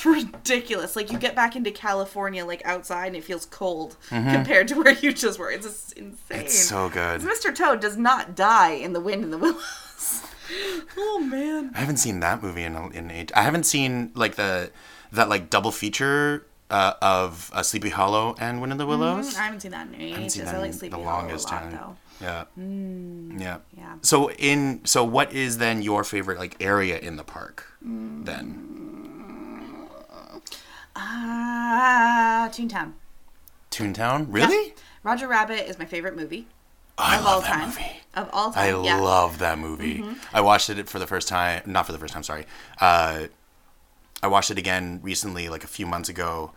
ridiculous. 0.50 0.96
Like 0.96 1.12
you 1.12 1.18
get 1.18 1.36
back 1.36 1.56
into 1.56 1.72
California 1.72 2.46
like 2.46 2.62
outside 2.66 3.08
and 3.08 3.16
it 3.16 3.24
feels 3.24 3.46
cold 3.46 3.98
compared 4.10 4.68
to 4.70 4.76
where 4.82 4.94
you 4.94 5.14
just 5.14 5.40
were. 5.40 5.52
It's 5.52 5.66
just 5.66 5.94
insane. 5.94 6.18
Mm-hmm. 6.30 6.42
It's 6.42 6.60
so 6.60 6.90
good. 6.90 7.22
Mr. 7.22 7.54
Toad 7.54 7.80
does 7.80 7.98
not 7.98 8.36
die 8.36 8.72
in 8.72 8.94
the 8.94 9.02
wind 9.02 9.24
in 9.24 9.32
the 9.32 9.38
willows. 9.38 10.24
oh 10.98 11.20
man. 11.20 11.72
I 11.76 11.80
haven't 11.80 11.98
seen 11.98 12.20
that 12.22 12.42
movie 12.42 12.64
in 12.64 12.76
in 12.94 13.12
age. 13.12 13.32
I 13.36 13.42
haven't 13.42 13.66
seen 13.66 14.12
like 14.16 14.36
the 14.36 14.72
that 15.12 15.30
like 15.30 15.50
double 15.50 15.72
feature 15.72 16.46
uh, 16.70 16.94
of 17.02 17.52
uh, 17.54 17.62
Sleepy 17.62 17.90
Hollow 17.90 18.36
and 18.40 18.60
Wind 18.60 18.72
in 18.72 18.78
the 18.78 18.86
Willows. 18.88 19.36
I 19.38 19.44
haven't 19.44 19.62
seen 19.62 19.72
that 19.72 19.88
in 19.88 19.96
I 19.96 20.08
haven't 20.10 20.24
ages. 20.24 20.34
seen 20.34 20.48
I 20.48 20.58
like 20.58 20.74
Sleepy 20.74 20.96
the 20.96 21.04
Hollow 21.04 21.22
longest 21.22 21.50
a 21.50 21.54
lot 21.54 21.62
time. 21.62 21.72
though. 21.72 21.96
Yeah. 22.22 22.46
Yeah. 23.38 23.58
Yeah. 23.78 23.96
So 24.02 24.32
in 24.32 24.82
so 24.86 25.04
what 25.04 25.34
is 25.34 25.58
then 25.58 25.82
your 25.82 26.04
favorite 26.04 26.40
like 26.40 26.56
area 26.60 26.98
in 26.98 27.18
the 27.18 27.24
park 27.24 27.68
then? 27.82 28.75
Ah, 30.96 32.50
Toontown. 32.52 32.94
Toontown? 33.72 34.28
Really? 34.30 34.74
Roger 35.04 35.28
Rabbit 35.28 35.70
is 35.70 35.78
my 35.78 35.86
favorite 35.86 36.16
movie 36.16 36.48
I 36.98 37.18
of 37.18 37.26
love 37.26 37.34
all 37.34 37.42
that 37.42 37.48
time. 37.50 37.68
movie. 37.70 38.00
Of 38.16 38.30
all 38.32 38.50
I 38.56 38.72
time. 38.72 38.84
yeah. 38.86 38.94
Mm-hmm. 38.96 39.04
love 39.04 39.38
that 39.40 39.60
movie. 39.60 40.04
I 40.34 40.42
watched 40.42 40.70
it 40.70 40.88
for 40.88 41.00
the 41.00 41.08
first 41.08 41.28
time, 41.28 41.62
not 41.66 41.86
for 41.86 41.92
the 41.92 41.98
first 41.98 42.14
time, 42.14 42.24
sorry. 42.24 42.46
Uh, 42.80 43.26
I 44.24 44.28
watched 44.28 44.50
it 44.52 44.58
again 44.58 45.00
recently, 45.04 45.50
like 45.50 45.64
a 45.64 45.68
few 45.68 45.86
months 45.86 46.08
ago, 46.10 46.54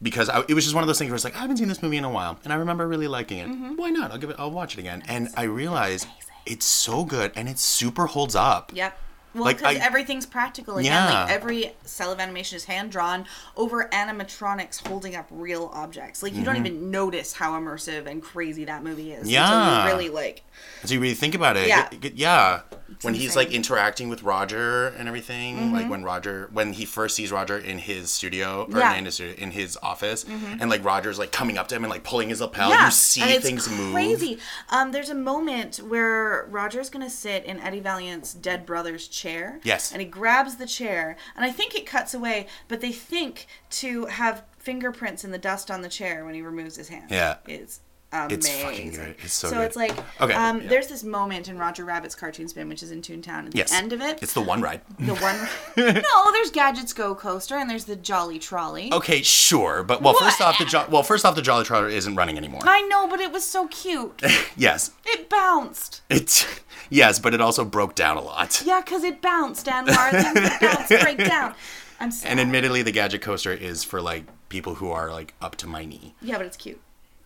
because 0.00 0.28
I, 0.28 0.40
it 0.48 0.54
was 0.54 0.64
just 0.64 0.74
one 0.74 0.84
of 0.84 0.88
those 0.88 0.98
things 0.98 1.10
where 1.10 1.16
it's 1.16 1.24
like 1.24 1.36
I 1.36 1.40
haven't 1.40 1.56
seen 1.56 1.68
this 1.68 1.82
movie 1.82 1.96
in 1.96 2.04
a 2.04 2.10
while, 2.10 2.38
and 2.44 2.52
I 2.52 2.56
remember 2.56 2.86
really 2.86 3.08
liking 3.08 3.38
it. 3.38 3.48
Mm-hmm. 3.48 3.74
Why 3.76 3.90
not? 3.90 4.12
I'll 4.12 4.18
give 4.18 4.30
it. 4.30 4.36
I'll 4.38 4.50
watch 4.50 4.74
it 4.74 4.80
again, 4.80 5.02
and 5.08 5.28
I 5.36 5.42
realized 5.42 6.06
it's 6.46 6.64
so 6.64 7.04
good, 7.04 7.32
and 7.34 7.48
it 7.48 7.58
super 7.58 8.06
holds 8.06 8.34
up. 8.36 8.70
Yep. 8.74 8.96
Well, 9.34 9.44
Like, 9.44 9.58
because 9.58 9.76
everything's 9.78 10.26
practical 10.26 10.76
again. 10.78 10.92
Yeah. 10.92 11.22
Like 11.24 11.30
every 11.32 11.72
cell 11.84 12.12
of 12.12 12.20
animation 12.20 12.56
is 12.56 12.64
hand 12.64 12.90
drawn 12.92 13.24
over 13.56 13.88
animatronics 13.92 14.86
holding 14.86 15.16
up 15.16 15.26
real 15.30 15.70
objects. 15.72 16.22
Like 16.22 16.34
you 16.34 16.44
don't 16.44 16.56
even 16.56 16.90
notice 16.90 17.32
how 17.32 17.52
immersive 17.58 18.06
and 18.06 18.22
crazy 18.22 18.64
that 18.66 18.82
movie 18.84 19.12
is 19.12 19.26
until 19.26 19.32
Mm-hmm. 19.42 19.52
Yeah. 19.52 19.84
you 19.86 19.92
really 19.92 20.08
like. 20.10 20.42
So 20.84 20.94
you 20.94 21.00
really 21.00 21.14
think 21.14 21.34
about 21.34 21.56
it, 21.56 21.68
Yeah. 21.68 21.88
y- 21.90 21.98
y- 22.02 22.12
yeah. 22.14 22.60
when 23.00 23.14
he's 23.14 23.34
like 23.34 23.50
interacting 23.50 24.08
with 24.10 24.22
Roger 24.22 24.88
and 24.88 25.08
everything, 25.08 25.56
Mm-hmm. 25.56 25.74
like 25.74 25.88
when 25.90 26.04
Roger, 26.04 26.48
when 26.52 26.72
he 26.74 26.84
first 26.84 27.16
sees 27.16 27.32
Roger 27.32 27.56
in 27.56 27.78
his 27.78 28.10
studio 28.10 28.66
or 28.70 28.78
Yeah. 28.78 28.90
Mm-hmm. 28.90 28.98
in 28.98 29.04
his 29.06 29.20
in 29.20 29.50
his 29.52 29.78
office, 29.82 30.24
and 30.60 30.68
like 30.68 30.84
Roger's 30.84 31.18
like 31.18 31.32
coming 31.32 31.56
up 31.58 31.68
to 31.68 31.74
him 31.76 31.84
and 31.84 31.90
like 31.90 32.04
pulling 32.04 32.28
his 32.28 32.40
lapel, 32.42 32.68
yeah, 32.70 32.84
you 32.86 32.90
see 32.90 33.22
and 33.22 33.42
things 33.42 33.68
move. 33.70 33.92
crazy. 33.94 34.38
Um, 34.68 34.92
there's 34.92 35.08
a 35.10 35.14
moment 35.14 35.76
where 35.78 36.46
Roger's 36.50 36.90
gonna 36.90 37.10
sit 37.10 37.44
in 37.44 37.58
Eddie 37.60 37.80
Valiant's 37.80 38.34
dead 38.34 38.66
brother's 38.66 39.08
chair. 39.08 39.21
Yes. 39.62 39.92
And 39.92 40.00
he 40.00 40.06
grabs 40.06 40.56
the 40.56 40.66
chair, 40.66 41.16
and 41.36 41.44
I 41.44 41.50
think 41.50 41.74
it 41.74 41.86
cuts 41.86 42.14
away, 42.14 42.46
but 42.68 42.80
they 42.80 42.92
think 42.92 43.46
to 43.70 44.06
have 44.06 44.44
fingerprints 44.58 45.24
in 45.24 45.30
the 45.30 45.38
dust 45.38 45.70
on 45.70 45.82
the 45.82 45.88
chair 45.88 46.24
when 46.24 46.34
he 46.34 46.42
removes 46.42 46.76
his 46.76 46.88
hand. 46.88 47.10
Yeah. 47.10 47.36
Is 47.46 47.80
It's 48.14 48.48
fucking 48.48 48.90
good. 48.90 49.14
It's 49.22 49.32
so 49.32 49.48
good. 49.48 49.54
so 49.54 49.58
good. 49.60 49.66
it's 49.66 49.76
like 49.76 49.92
Okay, 50.20 50.34
um, 50.34 50.60
yeah. 50.60 50.68
there's 50.68 50.88
this 50.88 51.02
moment 51.02 51.48
in 51.48 51.56
Roger 51.58 51.84
Rabbit's 51.84 52.14
cartoon 52.14 52.46
spin, 52.48 52.68
which 52.68 52.82
is 52.82 52.90
in 52.90 53.00
Toontown. 53.02 53.46
At 53.48 53.54
Yes. 53.54 53.70
the 53.70 53.76
end 53.76 53.92
of 53.92 54.00
it, 54.00 54.18
It's 54.22 54.34
the 54.34 54.40
one 54.42 54.60
ride. 54.60 54.82
the 54.98 55.14
one. 55.14 55.36
no, 56.02 56.32
there's 56.32 56.50
Gadgets 56.50 56.92
Go 56.92 57.14
Coaster, 57.14 57.56
and 57.56 57.70
there's 57.70 57.86
the 57.86 57.96
Jolly 57.96 58.38
Trolley. 58.38 58.92
Okay, 58.92 59.22
sure, 59.22 59.82
but 59.82 60.02
well, 60.02 60.14
first 60.14 60.40
off, 60.40 60.58
the 60.58 60.64
jo- 60.66 60.86
well, 60.90 61.02
first 61.02 61.24
off, 61.24 61.34
the 61.34 61.42
Jolly 61.42 61.64
Trolley 61.64 61.94
isn't 61.96 62.14
running 62.14 62.36
anymore. 62.36 62.60
I 62.64 62.82
know, 62.82 63.06
but 63.08 63.20
it 63.20 63.32
was 63.32 63.44
so 63.46 63.66
cute. 63.68 64.20
yes, 64.56 64.90
it 65.06 65.30
bounced. 65.30 66.02
it's 66.10 66.46
yes, 66.90 67.18
but 67.18 67.32
it 67.34 67.40
also 67.40 67.64
broke 67.64 67.94
down 67.94 68.16
a 68.16 68.22
lot. 68.22 68.62
Yeah, 68.64 68.80
because 68.84 69.04
it 69.04 69.22
bounced, 69.22 69.66
Anwar. 69.66 70.10
Things 70.10 70.34
that 70.34 70.58
bounce 70.60 71.02
break 71.02 71.18
down. 71.28 71.54
I'm 72.00 72.10
sad. 72.10 72.30
And 72.32 72.40
admittedly, 72.40 72.82
the 72.82 72.92
Gadget 72.92 73.22
Coaster 73.22 73.52
is 73.52 73.84
for 73.84 74.02
like 74.02 74.24
people 74.48 74.74
who 74.74 74.90
are 74.90 75.10
like 75.10 75.34
up 75.40 75.56
to 75.56 75.66
my 75.66 75.84
knee. 75.84 76.14
yeah, 76.20 76.36
but 76.36 76.46
it's 76.46 76.56
cute. 76.56 76.80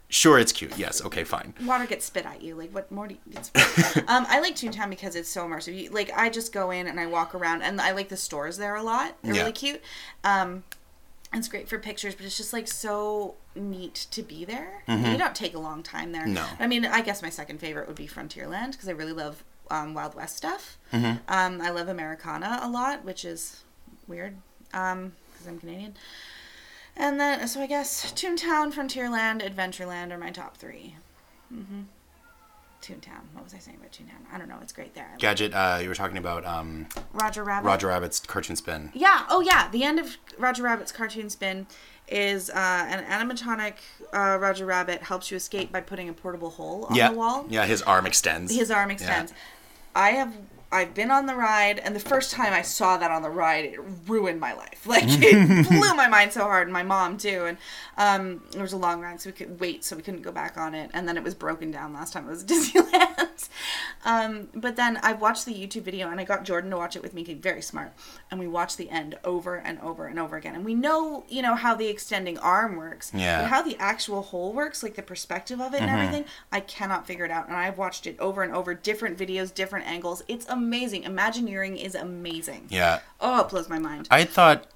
Sure, 0.09 0.39
it's 0.39 0.53
cute. 0.53 0.79
Yes, 0.79 1.05
okay, 1.05 1.25
fine. 1.25 1.53
Water 1.65 1.85
gets 1.87 2.05
spit 2.05 2.27
at 2.27 2.41
you. 2.41 2.55
Like, 2.55 2.73
what 2.73 2.91
more 2.93 3.09
do 3.09 3.15
you... 3.15 3.21
It's 3.37 3.51
um, 4.09 4.25
I 4.29 4.39
like 4.41 4.55
Toontown 4.55 4.89
because 4.89 5.17
it's 5.17 5.29
so 5.29 5.45
immersive. 5.45 5.77
You, 5.77 5.91
like, 5.91 6.11
I 6.17 6.31
just 6.31 6.53
go 6.53 6.71
in 6.71 6.87
and 6.87 7.01
I 7.01 7.07
walk 7.07 7.35
around, 7.35 7.63
and 7.63 7.81
I 7.81 7.91
like 7.91 8.09
the 8.09 8.17
stores 8.17 8.57
there 8.57 8.77
a 8.77 8.83
lot. 8.85 9.17
They're 9.23 9.35
Yeah. 9.35 9.41
really 9.41 9.53
cute. 9.53 9.83
Um, 10.23 10.63
it's 11.35 11.49
great 11.49 11.69
for 11.69 11.79
pictures, 11.79 12.15
but 12.15 12.25
it's 12.25 12.37
just, 12.37 12.53
like, 12.53 12.69
so 12.69 13.35
neat 13.57 14.07
to 14.13 14.23
be 14.23 14.45
there. 14.45 14.85
You 14.87 15.19
don't 15.19 15.35
take 15.35 15.55
a 15.55 15.59
long 15.59 15.83
time 15.83 16.13
there. 16.13 16.23
Mm-hmm. 16.23 16.35
No. 16.35 16.47
I 16.61 16.69
mean, 16.69 16.85
I 16.87 17.01
guess 17.01 17.21
my 17.21 17.31
second 17.31 17.59
favorite 17.59 17.89
would 17.89 17.97
be 17.97 18.07
Frontierland 18.07 18.73
because 18.73 18.89
I 18.89 18.93
really 18.93 19.13
love 19.13 19.43
um, 19.71 19.93
Wild 19.93 20.15
West 20.15 20.37
stuff. 20.37 20.79
Mm-hmm. 20.93 21.17
Um, 21.29 21.61
I 21.61 21.71
love 21.71 21.89
Americana 21.89 22.61
a 22.63 22.69
lot, 22.71 23.05
which 23.05 23.25
is 23.25 23.65
weird 24.07 24.37
because 24.71 25.47
I'm 25.49 25.59
Canadian. 25.59 25.97
And 26.97 27.21
then, 27.21 27.47
so 27.47 27.61
I 27.61 27.67
guess 27.67 28.13
Toontown, 28.13 28.73
Frontierland, 28.73 29.43
Adventureland 29.47 30.13
are 30.13 30.19
my 30.19 30.31
top 30.31 30.57
3 30.57 30.97
Mm-hmm. 31.55 31.83
Toontown. 32.83 33.23
What 33.33 33.43
was 33.45 33.55
I 33.55 33.59
saying 33.59 33.79
about 33.79 33.93
Toontown? 33.93 34.33
I 34.33 34.39
don't 34.39 34.49
know. 34.49 34.59
It's 34.63 34.73
great 34.73 34.95
there. 34.95 35.09
I 35.15 35.17
Gadget, 35.19 35.53
uh, 35.55 35.79
you 35.83 35.89
were 35.89 35.95
talking 35.95 36.19
about 36.19 36.45
um, 36.47 36.87
Roger 37.13 37.43
Rabbit. 37.43 37.67
Roger 37.67 37.89
Rabbit's 37.89 38.21
cartoon 38.21 38.55
spin. 38.57 38.91
Yeah. 38.95 39.25
Oh, 39.29 39.41
yeah. 39.41 39.69
The 39.71 39.83
end 39.83 39.99
of 39.99 40.17
Roger 40.39 40.63
Rabbit's 40.63 40.93
cartoon 40.93 41.29
spin 41.31 41.67
is 42.09 42.49
uh, 42.51 42.55
an 42.55 43.05
animatronic 43.05 43.75
uh, 44.13 44.39
Roger 44.41 44.67
Rabbit 44.67 45.03
helps 45.03 45.31
you 45.31 45.37
escape 45.37 45.73
by 45.73 45.81
putting 45.81 46.09
a 46.09 46.13
portable 46.13 46.51
hole 46.51 46.85
on 46.85 46.95
Yeah, 46.95 47.11
the 47.11 47.17
wall. 47.17 47.47
yeah, 47.49 47.67
his 47.67 47.83
arm 47.83 48.07
extends. 48.07 48.55
His 48.55 48.71
arm 48.71 48.91
extends. 48.93 49.33
I 49.95 50.11
have 50.11 50.33
I've 50.73 50.95
been 50.95 51.11
on 51.11 51.27
the 51.27 51.35
ride, 51.35 51.79
and 51.79 51.95
the 51.95 52.01
first 52.01 52.33
time 52.33 52.53
I 52.53 52.63
saw 52.63 52.97
that 52.97 53.11
on 53.11 53.23
the 53.23 53.31
ride, 53.31 53.65
it 53.67 53.79
ruined 54.07 54.41
my 54.41 54.53
life. 54.53 54.87
Like 54.87 55.05
it 55.07 55.69
blew 55.69 55.95
my 55.95 56.09
mind 56.09 56.33
so 56.33 56.43
hard, 56.43 56.67
and 56.67 56.73
my 56.73 56.83
mom 56.83 57.19
too. 57.19 57.47
And 57.47 57.59
um, 57.97 58.43
it 58.55 58.61
was 58.61 58.73
a 58.73 58.77
long 58.77 59.01
ride, 59.01 59.21
so 59.21 59.31
we 59.31 59.35
could 59.35 59.61
wait, 59.61 59.85
so 59.85 59.97
we 59.97 60.03
couldn't 60.03 60.23
go 60.23 60.33
back 60.33 60.57
on 60.57 60.75
it. 60.75 60.91
And 60.95 61.09
then 61.09 61.17
it 61.17 61.23
was 61.23 61.35
broken 61.35 61.71
down 61.71 61.93
last 61.93 62.13
time 62.13 62.27
it 62.27 62.31
was 62.31 62.45
Disneyland. 62.53 63.06
um, 64.05 64.49
but 64.55 64.77
then 64.77 64.99
I 65.03 65.13
watched 65.13 65.47
the 65.47 65.55
YouTube 65.55 65.83
video, 65.83 66.09
and 66.09 66.21
I 66.21 66.25
got 66.25 66.45
Jordan 66.45 66.71
to 66.71 66.77
watch 66.77 66.97
it 66.97 67.03
with 67.03 67.15
me. 67.15 67.25
He's 67.25 67.39
very 67.39 67.63
smart, 67.63 67.93
and 68.31 68.39
we 68.41 68.47
watched 68.47 68.77
the 68.77 68.91
end 68.91 69.19
over 69.25 69.57
and 69.57 69.81
over 69.81 70.07
and 70.07 70.19
over 70.19 70.37
again. 70.37 70.55
And 70.55 70.65
we 70.65 70.75
know, 70.75 71.25
you 71.29 71.43
know, 71.43 71.55
how 71.55 71.75
the 71.75 71.89
extending 71.89 72.39
arm 72.39 72.77
works. 72.77 73.13
Yeah. 73.15 73.43
But 73.43 73.49
how 73.49 73.63
the 73.63 73.77
actual 73.79 74.23
hole 74.23 74.53
works, 74.53 74.83
like 74.83 74.95
the 74.95 75.03
perspective 75.03 75.61
of 75.61 75.75
it 75.75 75.81
and 75.81 75.91
everything, 75.91 76.25
I 76.53 76.61
cannot 76.61 77.07
figure 77.07 77.25
it 77.25 77.31
out. 77.31 77.49
And 77.49 77.57
I've 77.57 77.79
watched 77.79 78.07
it 78.07 78.19
over 78.19 78.43
and 78.43 78.55
over, 78.55 78.75
different 78.75 79.19
videos, 79.19 79.53
different 79.53 79.87
angles. 79.87 80.23
It's 80.29 80.47
amazing. 80.49 81.05
Imagineering 81.05 81.77
is 81.77 81.95
amazing. 81.95 82.67
Yeah. 82.69 83.01
Oh, 83.21 83.41
it 83.41 83.49
blows 83.49 83.69
my 83.69 83.79
mind. 83.79 84.09
I 84.11 84.25
thought 84.25 84.67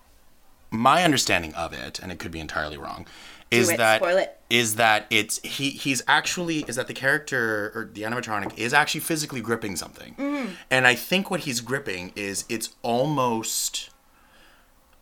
my 0.71 1.05
understanding 1.05 1.55
of 1.55 1.73
it, 1.73 1.99
and 1.99 2.13
it 2.13 2.19
could 2.19 2.31
be 2.31 2.41
entirely 2.41 2.77
wrong, 2.77 3.07
is 3.51 3.71
it. 3.71 3.79
that 3.79 4.01
Spoil 4.01 4.19
it. 4.19 4.39
is 4.49 4.77
that 4.77 5.07
it's 5.11 5.41
he 5.43 5.71
he's 5.71 6.03
actually 6.07 6.61
is 6.69 6.77
that 6.77 6.87
the 6.87 6.95
character 6.95 7.73
or 7.75 7.91
the 7.93 8.03
animatronic 8.03 8.57
is 8.59 8.73
actually 8.73 9.01
physically 9.01 9.41
gripping 9.41 9.77
something, 9.77 10.15
Mm-hmm. 10.19 10.53
and 10.71 10.87
I 10.87 10.95
think 10.95 11.31
what 11.31 11.41
he's 11.41 11.61
gripping 11.61 12.13
is 12.17 12.45
it's 12.49 12.71
almost 12.83 13.91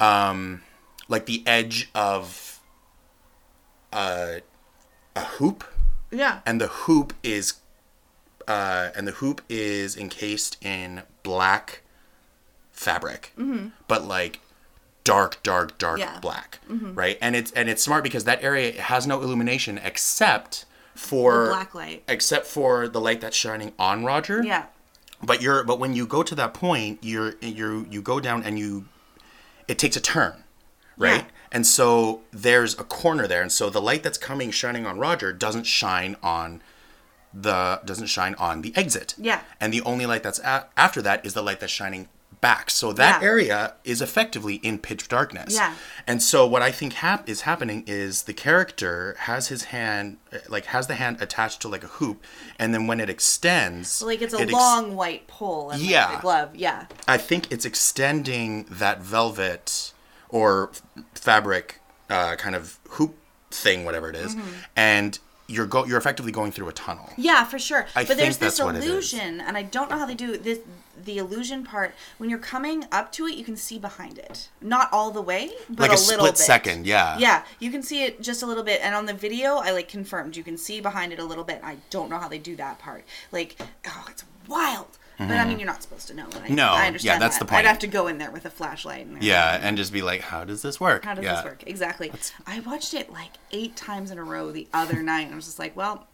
um 0.00 0.62
like 1.08 1.26
the 1.26 1.42
edge 1.46 1.90
of 1.94 2.60
a 3.92 4.40
a 5.16 5.20
hoop 5.24 5.64
Yeah. 6.10 6.40
and 6.46 6.60
the 6.60 6.68
hoop 6.68 7.12
is 7.22 7.54
uh, 8.46 8.90
and 8.96 9.06
the 9.06 9.12
hoop 9.12 9.42
is 9.50 9.94
encased 9.96 10.56
in 10.64 11.02
black 11.22 11.82
fabric 12.72 13.34
but 13.88 14.04
like 14.06 14.40
dark 15.12 15.32
dark 15.42 15.68
dark 15.78 15.98
Yeah. 15.98 16.18
black 16.20 16.50
mm-hmm. 16.70 16.92
right 17.02 17.16
and 17.24 17.32
it's 17.34 17.50
and 17.52 17.66
it's 17.72 17.82
smart 17.88 18.02
because 18.08 18.24
that 18.24 18.40
area 18.50 18.68
has 18.92 19.06
no 19.06 19.16
illumination 19.24 19.74
except 19.90 20.64
for 20.94 21.44
The 21.44 21.50
black 21.50 21.74
light. 21.74 22.02
except 22.16 22.46
for 22.46 22.72
the 22.88 23.00
light 23.00 23.20
that's 23.22 23.36
shining 23.44 23.72
on 23.78 24.04
roger 24.04 24.38
Yeah. 24.52 24.64
but 25.30 25.40
you're 25.42 25.64
but 25.64 25.78
when 25.82 25.92
you 25.98 26.04
go 26.06 26.22
to 26.30 26.34
that 26.40 26.52
point 26.54 26.98
you're 27.10 27.34
you 27.40 27.86
you 27.94 28.00
go 28.02 28.20
down 28.20 28.42
and 28.46 28.58
you 28.58 28.70
it 29.72 29.78
takes 29.78 29.96
a 29.96 30.00
turn 30.14 30.34
right 31.06 31.24
Yeah. 31.24 31.30
and 31.54 31.64
so 31.66 32.20
there's 32.46 32.72
a 32.74 32.84
corner 33.00 33.26
there 33.32 33.42
and 33.46 33.52
so 33.58 33.64
the 33.70 33.80
light 33.90 34.02
that's 34.02 34.18
coming 34.30 34.50
shining 34.50 34.84
on 34.86 34.98
roger 34.98 35.32
doesn't 35.32 35.64
shine 35.80 36.16
on 36.22 36.60
the 37.46 37.80
doesn't 37.84 38.08
shine 38.08 38.34
on 38.34 38.62
the 38.62 38.72
exit 38.76 39.14
Yeah. 39.18 39.40
and 39.60 39.72
the 39.72 39.82
only 39.82 40.06
light 40.06 40.22
that's 40.22 40.40
a- 40.40 40.66
after 40.76 41.00
that 41.02 41.24
is 41.26 41.32
the 41.34 41.42
light 41.48 41.60
that's 41.60 41.72
shining 41.72 42.08
back 42.40 42.70
so 42.70 42.92
that 42.92 43.20
Yeah. 43.20 43.26
area 43.28 43.74
is 43.84 44.00
effectively 44.00 44.56
in 44.56 44.78
pitch 44.78 45.08
darkness 45.08 45.54
Yeah. 45.54 45.74
and 46.06 46.22
so 46.22 46.46
what 46.46 46.62
i 46.62 46.70
think 46.70 46.92
hap- 46.94 47.28
is 47.28 47.40
happening 47.42 47.82
is 47.86 48.22
the 48.24 48.32
character 48.32 49.16
has 49.20 49.48
his 49.48 49.64
hand 49.64 50.18
uh, 50.32 50.38
like 50.48 50.66
has 50.66 50.86
the 50.86 50.94
hand 50.94 51.20
attached 51.20 51.60
to 51.62 51.68
like 51.68 51.82
a 51.82 51.88
hoop 51.88 52.22
and 52.58 52.72
then 52.72 52.86
when 52.86 53.00
it 53.00 53.10
extends 53.10 54.02
Like 54.02 54.22
it's 54.22 54.34
a 54.34 54.38
it 54.38 54.42
ex- 54.44 54.52
long 54.52 54.94
white 54.94 55.26
pole 55.26 55.70
and 55.70 55.80
like, 55.82 55.90
Yeah. 55.90 56.14
the 56.16 56.20
glove. 56.22 56.50
Yeah. 56.54 56.86
I 57.06 57.16
think 57.18 57.50
it's 57.50 57.64
extending 57.64 58.64
that 58.70 59.00
velvet 59.02 59.92
or 60.28 60.70
fabric 61.14 61.80
uh, 62.10 62.36
kind 62.36 62.54
of 62.54 62.78
hoop 62.90 63.16
thing, 63.50 63.84
whatever 63.84 64.08
it 64.10 64.16
is, 64.16 64.34
Mm-hmm. 64.34 64.48
and 64.76 65.18
you're 65.46 65.66
go 65.66 65.84
you're 65.86 65.96
effectively 65.98 66.30
going 66.32 66.52
through 66.52 66.68
a 66.68 66.72
tunnel. 66.72 67.08
Yeah, 67.16 67.44
for 67.44 67.58
sure. 67.58 67.86
I 67.96 68.04
but 68.04 68.16
there's 68.18 68.36
this 68.38 68.60
what 68.60 68.74
it 68.76 68.84
is. 68.84 68.86
illusion, 68.90 69.40
and 69.40 69.56
I 69.56 69.62
don't 69.62 69.88
know 69.90 69.98
how 69.98 70.04
they 70.06 70.14
do 70.14 70.36
this. 70.36 70.58
The 71.04 71.18
illusion 71.18 71.64
part, 71.64 71.94
when 72.18 72.30
you're 72.30 72.38
coming 72.38 72.84
up 72.90 73.12
to 73.12 73.26
it, 73.26 73.36
you 73.36 73.44
can 73.44 73.56
see 73.56 73.78
behind 73.78 74.18
it. 74.18 74.48
Not 74.60 74.88
all 74.92 75.10
the 75.10 75.22
way, 75.22 75.52
but 75.68 75.88
Like 75.88 75.90
a, 75.90 75.94
a, 75.94 76.06
little 76.06 76.26
split 76.26 76.32
bit. 76.32 76.38
second, 76.38 76.86
yeah. 76.86 77.16
Yeah, 77.18 77.44
you 77.58 77.70
can 77.70 77.82
see 77.82 78.04
it 78.04 78.20
just 78.20 78.42
a 78.42 78.46
little 78.46 78.64
bit, 78.64 78.80
and 78.82 78.94
on 78.94 79.06
the 79.06 79.14
video, 79.14 79.56
I 79.56 79.70
like 79.70 79.88
confirmed 79.88 80.36
you 80.36 80.44
can 80.44 80.56
see 80.56 80.80
behind 80.80 81.12
it 81.12 81.18
a 81.18 81.24
little 81.24 81.44
bit. 81.44 81.60
I 81.62 81.76
don't 81.90 82.10
know 82.10 82.18
how 82.18 82.28
they 82.28 82.38
do 82.38 82.56
that 82.56 82.78
part. 82.78 83.04
Like, 83.32 83.60
oh, 83.86 84.06
it's 84.08 84.24
wild. 84.46 84.98
But 85.18 85.32
I 85.32 85.44
mean, 85.46 85.58
you're 85.58 85.66
not 85.66 85.82
supposed 85.82 86.06
to 86.08 86.14
know. 86.14 86.26
I, 86.26 86.38
Mm-hmm. 86.38 86.54
No, 86.54 86.68
I 86.68 86.82
yeah, 86.82 86.86
understand 86.86 87.20
that's 87.20 87.38
that. 87.38 87.46
the 87.46 87.50
point. 87.50 87.66
I'd 87.66 87.68
have 87.68 87.80
to 87.80 87.88
go 87.88 88.06
in 88.06 88.18
there 88.18 88.30
with 88.30 88.44
a 88.44 88.50
flashlight. 88.50 89.04
And 89.04 89.20
Yeah, 89.20 89.58
and 89.60 89.76
just 89.76 89.92
be 89.92 90.00
like, 90.00 90.20
how 90.20 90.44
does 90.44 90.62
this 90.62 90.78
work? 90.78 91.04
How 91.04 91.14
does 91.14 91.24
yeah. 91.24 91.34
this 91.36 91.44
work? 91.44 91.64
Exactly. 91.66 92.12
I 92.46 92.60
watched 92.60 92.94
it 92.94 93.12
like 93.12 93.32
eight 93.50 93.74
times 93.74 94.12
in 94.12 94.18
a 94.18 94.22
row 94.22 94.52
the 94.52 94.68
other 94.72 95.02
night, 95.02 95.22
and 95.22 95.32
I 95.32 95.36
was 95.36 95.46
just 95.46 95.58
like, 95.58 95.76
well, 95.76 96.06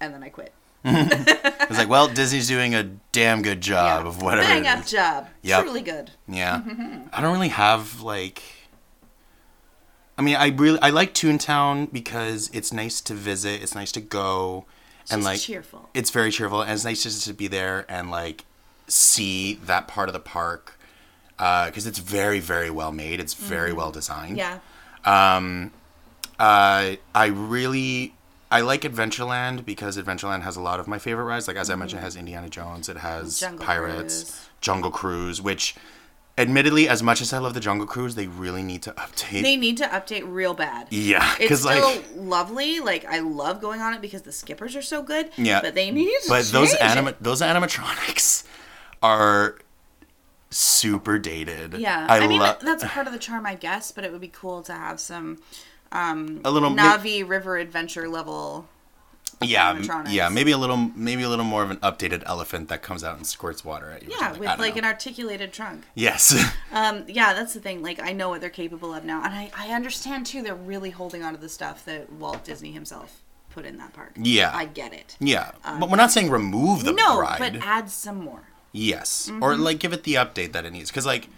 and 0.00 0.14
then 0.14 0.22
I 0.22 0.30
quit. 0.30 0.54
It's 1.72 1.78
like, 1.78 1.88
well, 1.88 2.06
Disney's 2.06 2.48
doing 2.48 2.74
a 2.74 2.82
damn 3.12 3.40
good 3.40 3.62
job 3.62 4.02
Yeah. 4.02 4.08
of 4.08 4.20
whatever. 4.20 4.46
Bang 4.46 4.66
up 4.66 4.84
job. 4.84 5.28
Yep. 5.40 5.62
Truly 5.62 5.80
good. 5.80 6.10
Yeah. 6.28 6.60
I 7.12 7.22
don't 7.22 7.32
really 7.32 7.48
have 7.48 8.02
like 8.02 8.42
I 10.18 10.22
mean, 10.22 10.36
I 10.36 10.48
really 10.48 10.78
I 10.82 10.90
like 10.90 11.14
Toontown 11.14 11.90
because 11.90 12.50
it's 12.52 12.72
nice 12.72 13.00
to 13.02 13.14
visit, 13.14 13.62
it's 13.62 13.74
nice 13.74 13.90
to 13.92 14.00
go 14.00 14.66
and 15.10 15.22
just 15.22 15.24
like 15.24 15.40
cheerful. 15.40 15.88
It's 15.94 16.10
very 16.10 16.30
cheerful 16.30 16.60
and 16.60 16.72
it's 16.72 16.84
nice 16.84 17.02
just 17.02 17.24
to 17.26 17.32
be 17.32 17.48
there 17.48 17.86
and 17.88 18.10
like 18.10 18.44
see 18.86 19.54
that 19.64 19.88
part 19.88 20.08
of 20.08 20.12
the 20.12 20.20
park 20.20 20.78
uh, 21.38 21.66
because 21.66 21.86
it's 21.86 21.98
very 21.98 22.38
very 22.38 22.70
well 22.70 22.92
made. 22.92 23.18
It's 23.18 23.34
very 23.34 23.70
mm-hmm. 23.70 23.78
well 23.78 23.90
designed. 23.92 24.36
Yeah. 24.36 24.58
Um, 25.04 25.72
uh, 26.38 26.96
I 27.14 27.26
really 27.26 28.14
I 28.52 28.60
like 28.60 28.82
Adventureland 28.82 29.64
because 29.64 29.96
Adventureland 29.96 30.42
has 30.42 30.56
a 30.56 30.60
lot 30.60 30.78
of 30.78 30.86
my 30.86 30.98
favorite 30.98 31.24
rides. 31.24 31.48
Like 31.48 31.56
as 31.56 31.70
I 31.70 31.74
mentioned, 31.74 32.00
it 32.00 32.04
has 32.04 32.16
Indiana 32.16 32.48
Jones, 32.48 32.88
it 32.88 32.98
has 32.98 33.34
Mm-hmm. 33.34 33.46
Jungle 33.46 33.66
Pirates, 33.66 34.22
Cruise. 34.24 34.48
Jungle 34.60 34.90
Cruise, 34.90 35.42
which 35.42 35.74
admittedly, 36.38 36.88
as 36.88 37.02
much 37.02 37.20
as 37.20 37.32
I 37.32 37.38
love 37.38 37.54
the 37.54 37.60
Jungle 37.60 37.86
Cruise, 37.86 38.14
they 38.14 38.26
really 38.26 38.62
need 38.62 38.82
to 38.82 38.92
update. 38.92 39.42
They 39.42 39.56
need 39.56 39.76
to 39.78 39.84
update 39.86 40.22
real 40.26 40.54
bad. 40.54 40.86
yeah, 40.90 41.34
It's 41.40 41.60
still 41.60 41.80
like 41.96 42.04
lovely. 42.14 42.80
Like 42.80 43.04
I 43.04 43.18
love 43.20 43.60
going 43.60 43.80
on 43.80 43.94
it 43.94 44.00
because 44.00 44.22
the 44.22 44.32
skippers 44.32 44.76
are 44.76 44.82
so 44.82 45.02
good. 45.02 45.30
Yeah. 45.36 45.60
But 45.60 45.74
they 45.74 45.90
need 45.90 46.06
to 46.24 46.28
but 46.28 46.44
those 46.46 46.74
anima- 46.74 47.14
those 47.20 47.40
animatronics 47.42 48.44
are 49.02 49.58
super 50.50 51.18
dated. 51.18 51.74
Yeah. 51.74 52.06
I, 52.08 52.18
I, 52.18 52.26
mean 52.26 52.40
love 52.40 52.60
that's 52.60 52.84
part 52.84 53.06
of 53.06 53.12
the 53.12 53.18
charm, 53.18 53.46
I 53.46 53.54
guess. 53.54 53.92
But 53.92 54.04
it 54.04 54.12
would 54.12 54.20
be 54.20 54.28
cool 54.28 54.62
to 54.62 54.72
have 54.72 55.00
some 55.00 55.38
um, 55.92 56.40
a 56.44 56.50
little. 56.50 56.70
ma- 56.70 56.96
Na'vi 56.96 57.26
River 57.26 57.56
Adventure 57.56 58.08
level. 58.08 58.66
yeah, 59.40 60.04
yeah, 60.08 60.28
maybe 60.28 60.52
a 60.52 60.58
little, 60.58 60.76
maybe 60.76 61.22
a 61.24 61.28
little 61.28 61.44
more 61.44 61.62
of 61.64 61.70
an 61.70 61.76
updated 61.78 62.22
elephant 62.26 62.68
that 62.68 62.80
comes 62.82 63.02
out 63.02 63.16
and 63.16 63.26
squirts 63.26 63.64
water 63.64 63.90
at 63.90 64.02
you. 64.02 64.08
Yeah, 64.10 64.18
something. 64.32 64.40
with 64.40 64.58
like 64.58 64.74
know. 64.76 64.80
an 64.80 64.84
articulated 64.84 65.52
trunk. 65.52 65.84
yes. 65.94 66.32
Um, 66.72 67.04
yeah, 67.06 67.34
that's 67.34 67.52
the 67.52 67.60
thing. 67.60 67.82
Like, 67.82 68.00
I 68.00 68.12
know 68.12 68.30
what 68.30 68.40
they're 68.40 68.48
capable 68.48 68.94
of 68.94 69.04
now, 69.04 69.22
and 69.22 69.34
I, 69.34 69.50
I 69.54 69.74
understand 69.74 70.24
too. 70.24 70.40
They're 70.42 70.54
really 70.54 70.88
holding 70.88 71.22
on 71.22 71.34
to 71.34 71.38
the 71.40 71.50
stuff 71.50 71.84
that 71.84 72.10
Walt 72.12 72.44
Disney 72.44 72.72
himself 72.72 73.20
put 73.50 73.66
in 73.66 73.76
that 73.76 73.92
park. 73.92 74.12
Yeah. 74.16 74.50
I 74.56 74.64
get 74.64 74.94
it. 74.94 75.16
Yeah, 75.20 75.50
but 75.78 75.90
we're 75.90 75.96
not 75.98 76.10
saying 76.12 76.30
remove 76.30 76.84
the 76.84 76.90
Um, 76.90 76.96
no, 76.96 77.20
ride. 77.20 77.38
but 77.38 77.56
add 77.56 77.90
some 77.90 78.16
more. 78.24 78.44
Yes, 78.72 79.28
Mm-hmm. 79.30 79.42
or 79.42 79.54
like 79.56 79.80
give 79.80 79.92
it 79.92 80.04
the 80.04 80.14
update 80.14 80.52
that 80.52 80.64
it 80.64 80.72
needs, 80.72 80.90
because 80.90 81.04
like, 81.04 81.28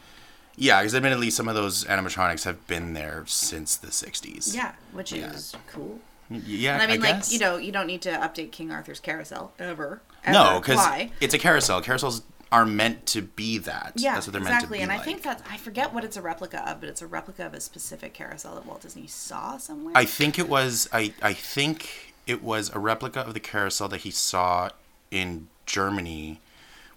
yeah, 0.56 0.80
because 0.80 0.94
admittedly 0.94 1.30
some 1.30 1.48
of 1.48 1.54
those 1.54 1.84
animatronics 1.84 2.44
have 2.44 2.66
been 2.66 2.94
there 2.94 3.24
since 3.26 3.76
the 3.76 3.88
'60s. 3.88 4.54
Yeah, 4.54 4.72
which 4.92 5.12
is 5.12 5.54
cool. 5.66 6.00
yeah. 6.30 6.74
And 6.74 6.82
I 6.82 6.86
mean, 6.86 7.00
like, 7.00 7.16
guess. 7.16 7.32
you 7.32 7.38
know, 7.38 7.56
you 7.56 7.72
don't 7.72 7.86
need 7.86 8.02
to 8.02 8.10
update 8.10 8.52
King 8.52 8.70
Arthur's 8.70 9.00
carousel 9.00 9.52
ever. 9.58 10.00
no, 10.28 10.60
because 10.60 10.76
why? 10.76 11.10
it's 11.20 11.34
a 11.34 11.38
carousel. 11.38 11.82
Carousels 11.82 12.22
are 12.52 12.64
meant 12.64 13.04
to 13.06 13.20
be 13.20 13.58
that. 13.58 13.94
Yeah, 13.96 14.14
that's 14.14 14.28
what 14.28 14.32
they're 14.32 14.42
exactly. 14.42 14.78
meant 14.78 14.88
to 14.88 14.92
be 14.92 14.92
and 14.92 14.92
I 14.92 15.04
think 15.04 15.22
that's 15.22 15.42
I 15.50 15.56
forget 15.56 15.92
what 15.92 16.04
it's 16.04 16.16
a 16.16 16.22
replica 16.22 16.68
of, 16.70 16.80
but 16.80 16.88
it's 16.88 17.02
a 17.02 17.06
replica 17.06 17.46
of 17.46 17.54
a 17.54 17.60
specific 17.60 18.14
carousel 18.14 18.54
that 18.54 18.64
Walt 18.64 18.82
Disney 18.82 19.08
saw 19.08 19.56
somewhere. 19.56 19.92
I 19.96 20.04
think 20.04 20.38
it 20.38 20.48
was. 20.48 20.88
I 20.92 21.12
I 21.20 21.32
think 21.32 22.14
it 22.26 22.42
was 22.42 22.70
a 22.74 22.78
replica 22.78 23.20
of 23.20 23.34
the 23.34 23.40
carousel 23.40 23.88
that 23.88 24.02
he 24.02 24.10
saw 24.10 24.70
in 25.10 25.48
Germany 25.66 26.40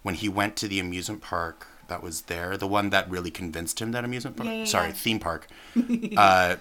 when 0.02 0.14
he 0.14 0.28
went 0.28 0.56
to 0.56 0.68
the 0.68 0.78
amusement 0.78 1.22
park 1.22 1.66
that 1.88 2.02
was 2.02 2.22
there. 2.22 2.56
The 2.56 2.66
one 2.66 2.90
that 2.90 3.10
really 3.10 3.30
convinced 3.30 3.80
him 3.80 3.92
that 3.92 4.04
amusement 4.04 4.36
park. 4.36 4.48
Yeah, 4.48 4.54
yeah, 4.56 4.64
sorry, 4.64 4.88
yeah. 4.88 4.94
theme 4.94 5.18
park. 5.18 5.48
uh, 6.16 6.56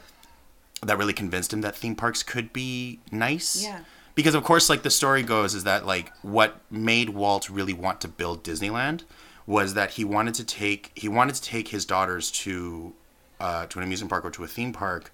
that 0.81 0.97
really 0.97 1.13
convinced 1.13 1.53
him 1.53 1.61
that 1.61 1.75
theme 1.75 1.95
parks 1.95 2.23
could 2.23 2.51
be 2.51 2.99
nice. 3.11 3.63
Yeah. 3.63 3.81
Because 4.15 4.33
of 4.33 4.43
course, 4.43 4.69
like 4.69 4.81
the 4.81 4.89
story 4.89 5.21
goes, 5.21 5.53
is 5.53 5.63
that 5.63 5.85
like 5.85 6.11
what 6.23 6.59
made 6.71 7.09
Walt 7.09 7.49
really 7.49 7.73
want 7.73 8.01
to 8.01 8.07
build 8.07 8.43
Disneyland 8.43 9.03
was 9.45 9.75
that 9.75 9.91
he 9.91 10.03
wanted 10.03 10.33
to 10.35 10.43
take 10.43 10.91
he 10.95 11.07
wanted 11.07 11.35
to 11.35 11.41
take 11.41 11.69
his 11.69 11.85
daughters 11.85 12.31
to 12.31 12.93
uh, 13.39 13.67
to 13.67 13.79
an 13.79 13.83
amusement 13.83 14.09
park 14.09 14.25
or 14.25 14.31
to 14.31 14.43
a 14.43 14.47
theme 14.47 14.73
park, 14.73 15.11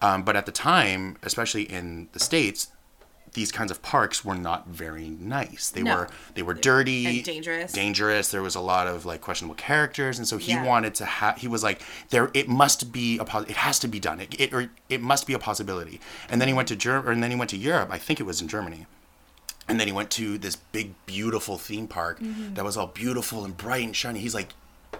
um, 0.00 0.22
but 0.22 0.36
at 0.36 0.46
the 0.46 0.52
time, 0.52 1.16
especially 1.22 1.62
in 1.62 2.08
the 2.12 2.20
states, 2.20 2.68
these 3.34 3.52
kinds 3.52 3.70
of 3.70 3.82
parks 3.82 4.24
were 4.24 4.34
not 4.34 4.68
very 4.68 5.08
nice. 5.08 5.70
They 5.70 5.82
No. 5.82 5.96
were 5.96 6.08
they 6.34 6.42
were 6.42 6.54
dirty 6.54 7.06
and 7.06 7.24
dangerous. 7.24 7.72
Dangerous. 7.72 8.30
There 8.30 8.42
was 8.42 8.54
a 8.54 8.60
lot 8.60 8.86
of 8.86 9.04
like 9.04 9.20
questionable 9.20 9.56
characters, 9.56 10.18
and 10.18 10.26
so 10.26 10.38
he 10.38 10.52
Yeah. 10.52 10.64
wanted 10.64 10.94
to 10.96 11.04
have. 11.04 11.38
He 11.38 11.48
was 11.48 11.62
like, 11.62 11.82
there. 12.10 12.30
It 12.32 12.48
must 12.48 12.92
be 12.92 13.18
a. 13.18 13.24
pos- 13.24 13.48
It 13.48 13.56
has 13.56 13.78
to 13.80 13.88
be 13.88 14.00
done. 14.00 14.20
It, 14.20 14.40
it 14.40 14.52
or 14.54 14.70
it 14.88 15.00
must 15.00 15.26
be 15.26 15.34
a 15.34 15.38
possibility. 15.38 16.00
And 16.30 16.40
then 16.40 16.48
he 16.48 16.54
went 16.54 16.68
to 16.68 16.76
Germany, 16.76 17.12
and 17.12 17.22
then 17.22 17.30
he 17.30 17.36
went 17.36 17.50
to 17.50 17.56
Europe. 17.56 17.88
I 17.92 17.98
think 17.98 18.20
it 18.20 18.24
was 18.24 18.40
in 18.40 18.48
Germany. 18.48 18.86
And 19.66 19.80
then 19.80 19.86
he 19.86 19.92
went 19.94 20.10
to 20.12 20.36
this 20.38 20.56
big, 20.56 20.94
beautiful 21.06 21.56
theme 21.58 21.88
park 21.88 22.20
Mm-hmm. 22.20 22.54
that 22.54 22.64
was 22.64 22.76
all 22.76 22.88
beautiful 22.88 23.44
and 23.44 23.56
bright 23.56 23.84
and 23.84 23.96
shiny. 23.96 24.20
He's 24.20 24.34
like, 24.34 24.50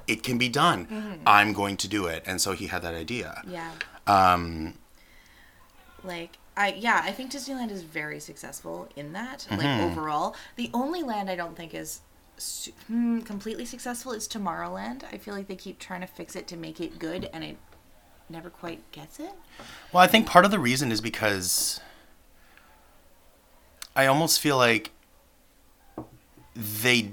it 0.09 0.23
can 0.23 0.39
be 0.39 0.49
done. 0.49 0.87
Mm-hmm. 0.87 1.23
I'm 1.27 1.53
going 1.53 1.77
to 1.77 1.87
do 1.89 2.07
it. 2.07 2.23
And 2.27 2.41
so 2.41 2.53
he 2.53 2.67
had 2.69 2.81
that 2.83 2.95
idea. 2.95 3.43
Yeah. 3.47 3.71
Um, 4.07 4.75
Like 6.03 6.39
I 6.57 6.75
yeah, 6.75 7.01
I 7.05 7.11
think 7.13 7.33
Disneyland 7.33 7.71
is 7.71 7.83
very 7.83 8.21
successful 8.21 8.89
in 8.97 9.13
that. 9.13 9.47
Like 9.51 9.61
Mm-hmm. 9.61 9.85
overall, 9.85 10.37
the 10.57 10.71
only 10.73 11.03
land 11.03 11.29
I 11.31 11.37
don't 11.37 11.57
think 11.57 11.75
is 11.75 12.01
su- 12.37 12.73
hmm, 12.87 13.21
completely 13.21 13.65
successful 13.65 14.13
is 14.13 14.29
Tomorrowland. 14.29 15.03
I 15.13 15.19
feel 15.19 15.35
like 15.35 15.49
they 15.49 15.57
keep 15.57 15.79
trying 15.79 16.01
to 16.03 16.07
fix 16.07 16.37
it 16.37 16.47
to 16.49 16.57
make 16.57 16.81
it 16.81 16.99
good, 16.99 17.29
and 17.33 17.43
it 17.43 17.57
never 18.31 18.51
quite 18.51 18.89
gets 18.93 19.19
it. 19.19 19.33
Well, 19.93 20.03
I 20.03 20.07
think 20.07 20.27
part 20.27 20.45
of 20.45 20.51
the 20.51 20.59
reason 20.61 20.93
is 20.93 21.01
because 21.01 21.81
I 23.97 24.07
almost 24.07 24.41
feel 24.41 24.57
like 24.57 24.91
they 26.55 27.11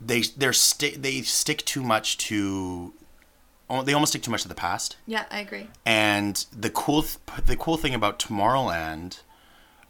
they 0.00 0.22
they're 0.36 0.52
sti- 0.52 0.96
they 0.96 1.22
stick 1.22 1.64
too 1.64 1.82
much 1.82 2.16
to 2.18 2.94
they 3.84 3.92
almost 3.92 4.12
stick 4.12 4.22
too 4.22 4.30
much 4.30 4.42
to 4.42 4.48
the 4.48 4.54
past. 4.54 4.96
Yeah, 5.06 5.24
I 5.30 5.40
agree. 5.40 5.68
And 5.86 6.44
the 6.56 6.70
cool 6.70 7.02
th- 7.02 7.18
the 7.46 7.56
cool 7.56 7.76
thing 7.76 7.94
about 7.94 8.18
Tomorrowland 8.18 9.20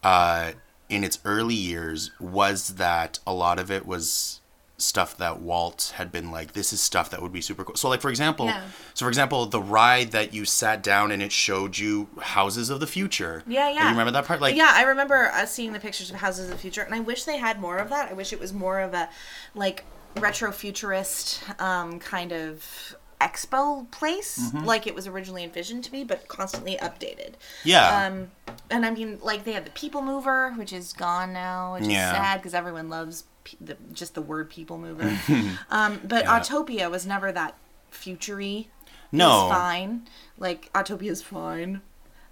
uh 0.03 0.53
in 0.89 1.05
its 1.05 1.19
early 1.25 1.55
years 1.55 2.11
was 2.19 2.69
that 2.77 3.19
a 3.27 3.33
lot 3.33 3.59
of 3.59 3.71
it 3.71 3.87
was 3.87 4.41
stuff 4.77 5.15
that 5.19 5.41
Walt 5.41 5.93
had 5.97 6.11
been 6.11 6.31
like 6.33 6.53
this 6.55 6.73
is 6.73 6.81
stuff 6.81 7.11
that 7.11 7.21
would 7.21 7.33
be 7.33 7.41
super 7.43 7.65
cool. 7.65 7.77
So 7.77 7.89
like 7.91 8.01
for 8.01 8.09
example, 8.11 8.47
Yeah. 8.47 8.63
so 8.95 9.05
for 9.05 9.11
example, 9.11 9.45
the 9.47 9.61
ride 9.61 10.13
that 10.13 10.33
you 10.33 10.45
sat 10.47 10.83
down 10.83 11.11
and 11.13 11.23
it 11.23 11.33
showed 11.33 11.77
you 11.79 12.09
houses 12.21 12.71
of 12.71 12.81
the 12.81 12.87
future. 12.87 13.43
Yeah, 13.47 13.69
Do 13.69 13.75
yeah. 13.75 13.85
You 13.85 13.91
remember 13.91 14.11
that 14.13 14.25
part? 14.25 14.41
Like 14.41 14.57
yeah, 14.57 14.73
I 14.75 14.83
remember 14.85 15.31
uh, 15.35 15.45
seeing 15.47 15.75
the 15.75 15.81
pictures 15.81 16.11
of 16.11 16.17
Houses 16.17 16.47
of 16.47 16.53
the 16.53 16.59
Future, 16.59 16.81
and 16.83 16.95
I 16.95 17.01
wish 17.01 17.25
they 17.25 17.37
had 17.37 17.61
more 17.61 17.77
of 17.77 17.91
that. 17.91 18.11
I 18.11 18.15
wish 18.15 18.33
it 18.33 18.41
was 18.41 18.53
more 18.55 18.81
of 18.81 18.95
a 18.95 19.11
like 19.55 19.85
retro 20.17 20.51
futurist 20.51 21.43
um, 21.61 21.99
kind 22.01 22.33
of 22.33 22.97
expo 23.21 23.91
place, 23.91 24.39
Mm-hmm. 24.39 24.65
like 24.65 24.87
it 24.87 24.95
was 24.95 25.07
originally 25.07 25.45
envisioned 25.45 25.85
to 25.85 25.93
be, 25.93 26.05
but 26.05 26.27
constantly 26.29 26.77
updated. 26.79 27.35
Yeah. 27.65 28.07
Um, 28.07 28.31
and 28.71 28.87
I 28.87 28.91
mean, 28.91 29.19
like 29.23 29.45
they 29.45 29.53
had 29.53 29.65
the 29.67 29.71
People 29.73 30.03
Mover, 30.03 30.53
which 30.53 30.73
is 30.73 30.93
gone 30.93 31.33
now, 31.33 31.75
which 31.75 31.85
Yeah. 31.85 32.11
is 32.11 32.17
sad 32.17 32.37
because 32.39 32.55
everyone 32.55 32.89
loves 32.89 33.25
pe- 33.45 33.57
the, 33.61 33.77
just 33.93 34.15
the 34.15 34.23
word 34.23 34.49
People 34.51 34.79
Mover. 34.79 35.19
um, 35.71 36.01
but 36.05 36.25
Autopia 36.25 36.91
was 36.91 37.07
never 37.07 37.31
that 37.33 37.57
futury. 37.91 38.69
No. 39.13 39.47
it's 39.49 39.55
fine. 39.57 40.07
Like 40.39 40.73
Autopia's 40.73 41.23
fine. 41.23 41.81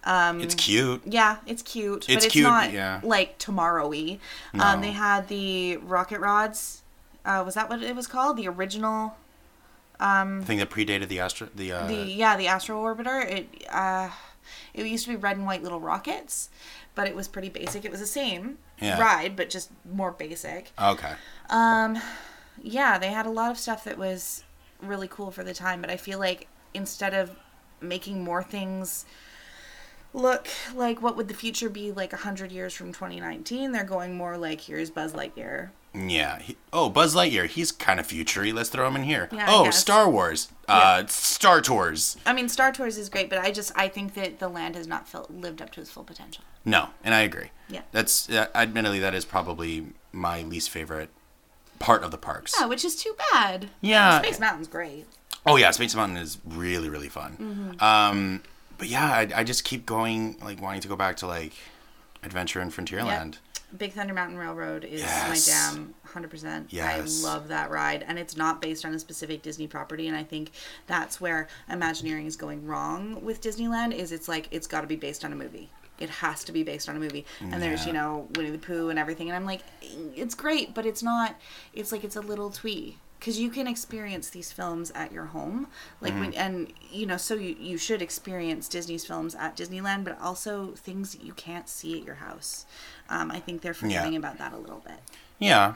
Um, 0.05 0.41
it's 0.41 0.55
cute. 0.55 1.03
Yeah, 1.05 1.39
it's 1.47 1.61
cute, 1.61 2.07
but 2.07 2.11
It's 2.17 2.25
it's 2.27 2.33
cute, 2.33 2.45
not 2.45 2.73
yeah. 2.73 3.01
like 3.03 3.37
tomorrow-y. 3.39 4.19
No. 4.55 4.65
Um, 4.65 4.81
they 4.81 4.93
had 4.93 5.29
the 5.29 5.77
rocket 5.79 6.21
rods. 6.21 6.83
Uh, 7.25 7.43
was 7.45 7.55
that 7.55 7.69
what 7.69 7.83
it 7.83 7.95
was 7.97 8.07
called? 8.07 8.37
The 8.37 8.47
original, 8.49 9.17
I 10.01 10.41
think 10.45 10.61
that 10.61 10.71
predated 10.71 11.09
the 11.09 11.21
astro 11.21 11.49
the 11.55 11.73
uh 11.73 11.87
the 11.87 11.95
yeah, 11.95 12.37
the 12.37 12.47
Astro 12.47 12.83
Orbiter. 12.83 13.25
It 13.29 13.67
uh, 13.71 14.11
it 14.75 14.87
used 14.87 15.05
to 15.07 15.11
be 15.11 15.17
red 15.17 15.37
and 15.37 15.47
white 15.47 15.63
little 15.63 15.81
rockets, 15.81 16.51
but 16.95 17.07
it 17.09 17.15
was 17.17 17.29
pretty 17.29 17.49
basic. 17.49 17.85
It 17.85 17.91
was 17.91 18.01
the 18.01 18.07
same 18.07 18.59
Yeah. 18.81 19.01
ride, 19.01 19.37
but 19.37 19.51
just 19.51 19.71
more 19.91 20.13
basic. 20.13 20.73
Okay. 20.81 21.15
Um, 21.51 21.99
yeah, 22.63 22.99
they 22.99 23.09
had 23.09 23.27
a 23.27 23.31
lot 23.31 23.51
of 23.51 23.59
stuff 23.59 23.85
that 23.85 23.99
was 23.99 24.45
really 24.81 25.09
cool 25.09 25.31
for 25.31 25.43
the 25.45 25.55
time, 25.55 25.81
but 25.81 25.91
I 25.91 25.97
feel 25.97 26.19
like 26.19 26.47
instead 26.75 27.15
of 27.15 27.33
making 27.81 28.23
more 28.25 28.43
things 28.43 29.05
look 30.15 30.49
like 30.75 31.03
what 31.03 31.17
would 31.17 31.29
the 31.29 31.35
future 31.35 31.69
be 31.69 31.93
like 31.93 32.13
100 32.13 32.51
years 32.51 32.75
from 32.75 32.93
2019, 32.93 33.73
they're 33.73 33.85
going 33.85 34.17
more 34.17 34.37
like 34.39 34.61
here's 34.63 34.91
Buzz 34.91 35.13
Lightyear. 35.13 35.71
Yeah. 35.95 36.39
He, 36.39 36.57
oh, 36.73 36.89
Buzz 36.89 37.15
Lightyear. 37.15 37.47
He's 37.47 37.73
kind 37.73 37.99
of 37.99 38.07
futury. 38.07 38.53
Let's 38.53 38.69
throw 38.69 38.87
him 38.87 38.97
in 38.97 39.05
here. 39.05 39.29
Yeah, 39.33 39.47
oh. 39.49 39.71
Star 39.71 40.09
Wars. 40.09 40.49
Uh, 40.69 41.07
Star 41.07 41.61
Tours. 41.61 42.17
I 42.27 42.33
mean, 42.33 42.49
Star 42.49 42.73
Tours 42.73 42.99
is 42.99 43.09
great, 43.09 43.31
but 43.31 43.39
I 43.39 43.51
just 43.51 43.73
I 43.75 43.89
think 43.89 44.15
that 44.15 44.39
the 44.39 44.49
land 44.49 44.75
has 44.75 44.87
not 44.87 45.09
felt, 45.09 45.31
lived 45.31 45.63
up 45.63 45.71
to 45.73 45.81
its 45.81 45.91
full 45.91 46.05
potential. 46.05 46.45
No, 46.65 46.91
and 47.03 47.15
I 47.15 47.21
agree. 47.21 47.51
Yeah. 47.69 47.83
That's 47.93 48.29
uh, 48.29 48.49
admittedly 48.55 48.99
that 49.01 49.15
is 49.15 49.25
probably 49.25 49.87
my 50.13 50.43
least 50.43 50.71
favorite 50.71 51.11
part 51.79 52.03
of 52.03 52.11
the 52.11 52.19
parks. 52.19 52.55
Yeah, 52.59 52.67
which 52.67 52.85
is 52.85 52.97
too 52.97 53.15
bad. 53.33 53.71
Yeah. 53.81 54.21
Space 54.21 54.41
Mountain's 54.41 54.69
great. 54.69 55.07
Oh 55.47 55.57
yeah, 55.57 55.71
Space 55.71 55.95
Mountain 55.95 56.19
is 56.19 56.39
really 56.45 56.89
really 56.89 57.09
fun. 57.09 57.37
Mm-hmm. 57.81 57.85
Um, 57.85 58.43
but 58.77 58.89
yeah, 58.89 59.07
I, 59.07 59.29
I 59.37 59.45
just 59.45 59.65
keep 59.65 59.87
going 59.87 60.37
like 60.43 60.61
wanting 60.61 60.83
to 60.83 60.89
go 60.89 60.97
back 60.97 61.17
to 61.19 61.27
like 61.27 61.55
Adventure 62.23 62.61
in 62.61 62.71
Frontierland. 62.71 63.39
Big 63.77 63.93
Thunder 63.93 64.15
Mountain 64.15 64.39
Railroad 64.39 64.85
is 64.85 65.01
Yes. 65.03 65.29
my 65.29 65.75
jam, 65.77 65.95
100%. 66.07 66.67
Yes. 66.71 67.23
I 67.23 67.27
love 67.29 67.49
that 67.49 67.71
ride. 67.71 68.03
And 68.07 68.19
it's 68.19 68.37
not 68.37 68.63
based 68.63 68.85
on 68.85 68.95
a 68.95 68.99
specific 68.99 69.43
Disney 69.43 69.67
property. 69.67 70.09
And 70.09 70.17
I 70.17 70.25
think 70.25 70.53
that's 70.87 71.21
where 71.21 71.49
Imagineering 71.71 72.27
is 72.27 72.37
going 72.37 72.67
wrong 72.67 73.23
with 73.23 73.43
Disneyland 73.43 73.93
is 73.95 74.11
it's 74.11 74.29
like, 74.29 74.49
it's 74.51 74.67
got 74.67 74.81
to 74.81 74.87
be 74.87 74.97
based 74.97 75.25
on 75.25 75.33
a 75.33 75.37
movie. 75.37 75.69
It 76.01 76.09
has 76.09 76.45
to 76.45 76.53
be 76.53 76.63
based 76.63 76.89
on 76.89 76.97
a 76.97 77.01
movie. 77.01 77.27
And 77.41 77.61
there's, 77.61 77.85
you 77.85 77.93
know, 77.93 78.29
Winnie 78.37 78.51
the 78.51 78.59
Pooh 78.59 78.89
and 78.89 78.99
everything. 78.99 79.29
And 79.29 79.37
I'm 79.37 79.45
like, 79.45 79.63
it's 80.15 80.35
great, 80.35 80.73
but 80.73 80.87
it's 80.87 81.03
not, 81.03 81.35
it's 81.75 81.91
like, 81.93 82.05
it's 82.05 82.15
a 82.17 82.21
little 82.21 82.51
twee. 82.51 82.97
Because 83.19 83.39
you 83.41 83.51
can 83.51 83.67
experience 83.67 84.31
these 84.31 84.53
films 84.53 84.93
at 84.95 85.11
your 85.13 85.25
home, 85.27 85.67
like 86.01 86.15
when, 86.15 86.31
Mm-hmm. 86.33 86.41
and 86.41 86.73
you 86.93 87.05
know, 87.05 87.17
so 87.17 87.35
you, 87.35 87.57
you 87.59 87.77
should 87.77 88.01
experience 88.01 88.69
Disney's 88.69 89.05
films 89.05 89.35
at 89.35 89.57
Disneyland, 89.57 90.05
but 90.05 90.21
also 90.21 90.69
things 90.77 91.13
that 91.15 91.25
you 91.25 91.33
can't 91.33 91.69
see 91.69 91.99
at 91.99 92.05
your 92.07 92.15
house. 92.17 92.65
Um, 93.09 93.31
I 93.33 93.41
think 93.41 93.61
they're 93.63 93.75
forgetting 93.75 94.15
about 94.15 94.39
that 94.39 94.53
a 94.53 94.57
little 94.57 94.79
bit. 94.87 95.01
Yeah, 95.41 95.75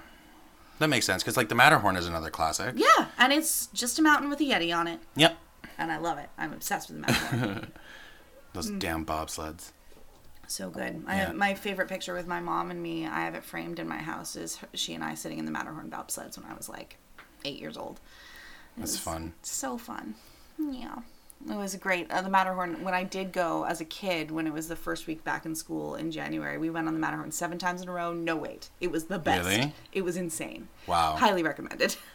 that 0.78 0.87
makes 0.88 1.05
sense 1.07 1.22
because 1.22 1.37
like 1.37 1.48
the 1.48 1.55
Matterhorn 1.57 1.96
is 1.96 2.07
another 2.07 2.31
classic. 2.31 2.74
Yeah, 2.76 3.07
and 3.18 3.33
it's 3.33 3.66
just 3.68 3.98
a 3.98 4.02
mountain 4.02 4.31
with 4.31 4.40
a 4.40 4.44
Yeti 4.44 4.76
on 4.76 4.87
it, 4.87 5.00
Yep. 5.16 5.37
and 5.78 5.90
I 5.90 5.96
love 5.98 6.18
it. 6.18 6.28
I'm 6.38 6.52
obsessed 6.52 6.90
with 6.90 7.00
the 7.05 7.12
mountain. 7.12 7.72
Those 8.52 8.70
Mm. 8.70 8.78
damn 8.78 9.05
bobsleds. 9.07 9.72
so 10.46 10.68
good. 10.70 11.02
I 11.09 11.16
Yeah. 11.16 11.26
have 11.26 11.35
my 11.35 11.55
favorite 11.55 11.88
picture 11.88 12.14
with 12.14 12.26
my 12.26 12.38
mom 12.40 12.70
and 12.70 12.81
me. 12.83 13.07
I 13.07 13.20
have 13.22 13.35
it 13.35 13.42
framed 13.42 13.78
in 13.78 13.88
my 13.88 13.98
house. 13.98 14.37
Is 14.37 14.59
she 14.74 14.94
and 14.94 15.02
I 15.02 15.14
sitting 15.14 15.38
in 15.38 15.44
the 15.46 15.50
Matterhorn 15.50 15.90
bobsleds 15.90 16.37
when 16.38 16.48
I 16.50 16.55
was 16.55 16.68
like 16.68 16.98
eight 17.44 17.59
years 17.61 17.76
old. 17.76 18.00
It 18.76 18.81
That's 18.81 18.92
was 18.92 19.00
fun. 19.00 19.33
So 19.42 19.76
fun. 19.78 20.14
Yeah. 20.59 20.98
It 21.50 21.57
was 21.57 21.74
great. 21.76 22.11
Uh, 22.11 22.22
the 22.22 22.31
Matterhorn, 22.31 22.85
when 22.85 22.94
I 22.94 23.02
did 23.02 23.33
go 23.33 23.64
as 23.64 23.81
a 23.81 23.85
kid, 23.85 24.31
when 24.31 24.46
it 24.46 24.52
was 24.52 24.68
the 24.68 24.76
first 24.76 25.07
week 25.09 25.24
back 25.24 25.44
in 25.44 25.57
school 25.57 25.96
in 25.96 26.12
January, 26.12 26.57
we 26.57 26.70
went 26.70 26.87
on 26.87 26.94
the 26.94 27.00
Matterhorn 27.00 27.33
seven 27.33 27.59
times 27.59 27.83
in 27.83 27.88
a 27.88 27.92
row. 27.92 28.12
No 28.12 28.37
wait. 28.37 28.68
It 28.81 28.92
was 28.92 29.05
the 29.05 29.18
best. 29.18 29.48
Really? 29.48 29.74
It 29.92 30.02
was 30.02 30.16
insane. 30.16 30.68
Wow. 30.87 31.16
Highly 31.16 31.42
recommended. 31.42 31.96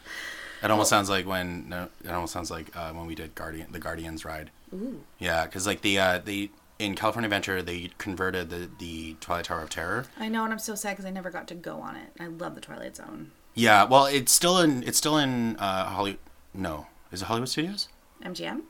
It 0.64 0.72
almost 0.72 0.90
sounds 0.90 1.10
like 1.10 1.28
when 1.28 1.70
no, 1.70 1.90
it 2.04 2.10
almost 2.10 2.34
sounds 2.34 2.50
like 2.50 2.76
uh, 2.76 2.92
when 2.92 3.06
we 3.06 3.16
did 3.16 3.36
Guardian 3.36 3.72
the 3.72 3.80
Guardians 3.80 4.26
ride. 4.26 4.50
Ooh. 4.74 5.04
Yeah, 5.20 5.46
because 5.46 5.68
like 5.68 5.82
the 5.82 6.00
uh, 6.00 6.20
the 6.24 6.50
in 6.80 6.96
California 6.96 7.28
Adventure 7.28 7.62
they 7.62 7.92
converted 7.98 8.50
the 8.50 8.70
the 8.80 9.16
Twilight 9.20 9.46
Tower 9.46 9.62
of 9.62 9.70
Terror. 9.70 10.06
I 10.20 10.30
know, 10.30 10.44
and 10.44 10.52
I'm 10.52 10.60
so 10.60 10.76
sad 10.76 10.92
because 10.92 11.06
I 11.06 11.12
never 11.12 11.30
got 11.30 11.48
to 11.50 11.56
go 11.56 11.80
on 11.82 11.96
it. 11.96 12.10
I 12.20 12.28
love 12.28 12.56
the 12.56 12.62
Twilight 12.62 12.96
Zone. 12.96 13.32
Yeah, 13.58 13.86
well, 13.86 14.06
it's 14.06 14.32
still 14.32 14.60
in 14.60 14.84
it's 14.84 14.98
still 14.98 15.18
in 15.18 15.56
uh, 15.58 15.86
Hollywood. 15.86 16.20
No, 16.54 16.88
is 17.12 17.22
it 17.22 17.26
Hollywood 17.26 17.50
Studios? 17.50 17.88
MGM? 18.24 18.62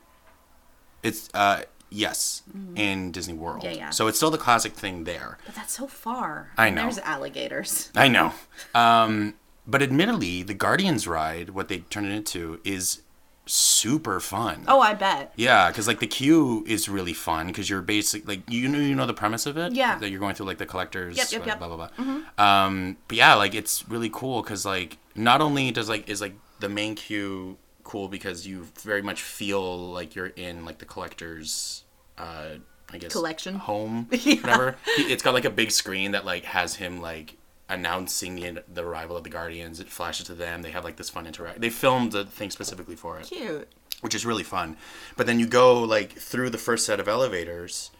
It's 1.02 1.28
uh 1.34 1.62
yes 1.90 2.42
in 2.74 3.12
Disney 3.12 3.34
World. 3.34 3.62
Mm-hmm. 3.62 3.72
Yeah, 3.72 3.78
yeah. 3.78 3.90
So 3.90 4.08
it's 4.08 4.16
still 4.18 4.30
the 4.30 4.38
classic 4.38 4.72
thing 4.72 5.04
there. 5.04 5.38
But 5.46 5.54
that's 5.54 5.74
so 5.74 5.86
far. 5.86 6.52
I 6.56 6.70
know. 6.70 6.82
There's 6.82 6.98
alligators. 6.98 7.90
I 7.94 8.08
know. 8.08 8.32
Um, 8.74 9.34
but 9.66 9.82
admittedly, 9.82 10.42
the 10.42 10.54
Guardians 10.54 11.06
ride, 11.06 11.50
what 11.50 11.68
they 11.68 11.78
turned 11.78 12.06
it 12.06 12.12
into, 12.12 12.60
is 12.64 13.02
super 13.48 14.20
fun. 14.20 14.64
Oh, 14.68 14.80
I 14.80 14.94
bet. 14.94 15.32
Yeah, 15.36 15.68
because 15.68 15.86
like 15.88 16.00
the 16.00 16.06
queue 16.06 16.64
is 16.66 16.88
really 16.88 17.12
fun 17.12 17.48
because 17.48 17.68
you're 17.68 17.82
basically 17.82 18.36
like 18.36 18.50
you 18.50 18.68
know 18.68 18.78
you 18.78 18.94
know 18.94 19.06
the 19.06 19.14
premise 19.14 19.46
of 19.46 19.56
it. 19.56 19.72
Yeah. 19.72 19.98
That 19.98 20.10
you're 20.10 20.20
going 20.20 20.34
through 20.34 20.46
like 20.46 20.58
the 20.58 20.66
collectors. 20.66 21.16
Yep, 21.16 21.32
yep, 21.32 21.46
yep. 21.46 21.60
Mm-hmm. 21.60 21.76
Blah 21.76 21.88
blah 21.88 22.22
blah. 22.36 22.64
Um, 22.64 22.96
but 23.08 23.16
yeah, 23.16 23.34
like 23.34 23.54
it's 23.54 23.88
really 23.88 24.10
cool 24.12 24.42
because 24.42 24.64
like 24.64 24.98
not 25.14 25.40
only 25.40 25.70
does 25.70 25.88
like 25.88 26.08
is 26.08 26.20
like 26.20 26.34
the 26.60 26.68
main 26.68 26.94
queue 26.94 27.56
cool 27.84 28.08
because 28.08 28.46
you 28.46 28.66
very 28.82 29.00
much 29.02 29.22
feel 29.22 29.78
like 29.92 30.14
you're 30.14 30.26
in 30.26 30.64
like 30.64 30.78
the 30.78 30.84
collectors. 30.84 31.84
Uh, 32.16 32.56
I 32.90 32.98
guess 32.98 33.12
Collection. 33.12 33.54
home 33.56 34.08
Yeah. 34.12 34.36
whatever. 34.36 34.76
It's 34.96 35.22
got 35.22 35.34
like 35.34 35.44
a 35.44 35.50
big 35.50 35.70
screen 35.70 36.12
that 36.12 36.24
like 36.24 36.44
has 36.44 36.74
him 36.76 37.00
like 37.02 37.36
announcing 37.68 38.36
the, 38.36 38.62
the 38.72 38.82
arrival 38.84 39.16
of 39.16 39.24
the 39.24 39.30
Guardians. 39.30 39.80
It 39.80 39.88
flashes 39.88 40.26
to 40.26 40.34
them. 40.34 40.62
They 40.62 40.70
have 40.70 40.84
like 40.84 40.96
this 40.96 41.10
fun 41.10 41.26
interact. 41.26 41.60
They 41.60 41.70
filmed 41.70 42.12
the 42.12 42.24
thing 42.24 42.50
specifically 42.50 42.96
for 42.96 43.18
it 43.18 43.26
Cute. 43.26 43.68
which 44.00 44.14
is 44.14 44.24
really 44.24 44.42
fun. 44.42 44.76
But 45.16 45.26
then 45.26 45.38
you 45.38 45.46
go 45.46 45.82
like 45.82 46.12
through 46.12 46.50
the 46.50 46.58
first 46.58 46.86
set 46.86 46.98
of 47.00 47.08
elevators, 47.08 47.90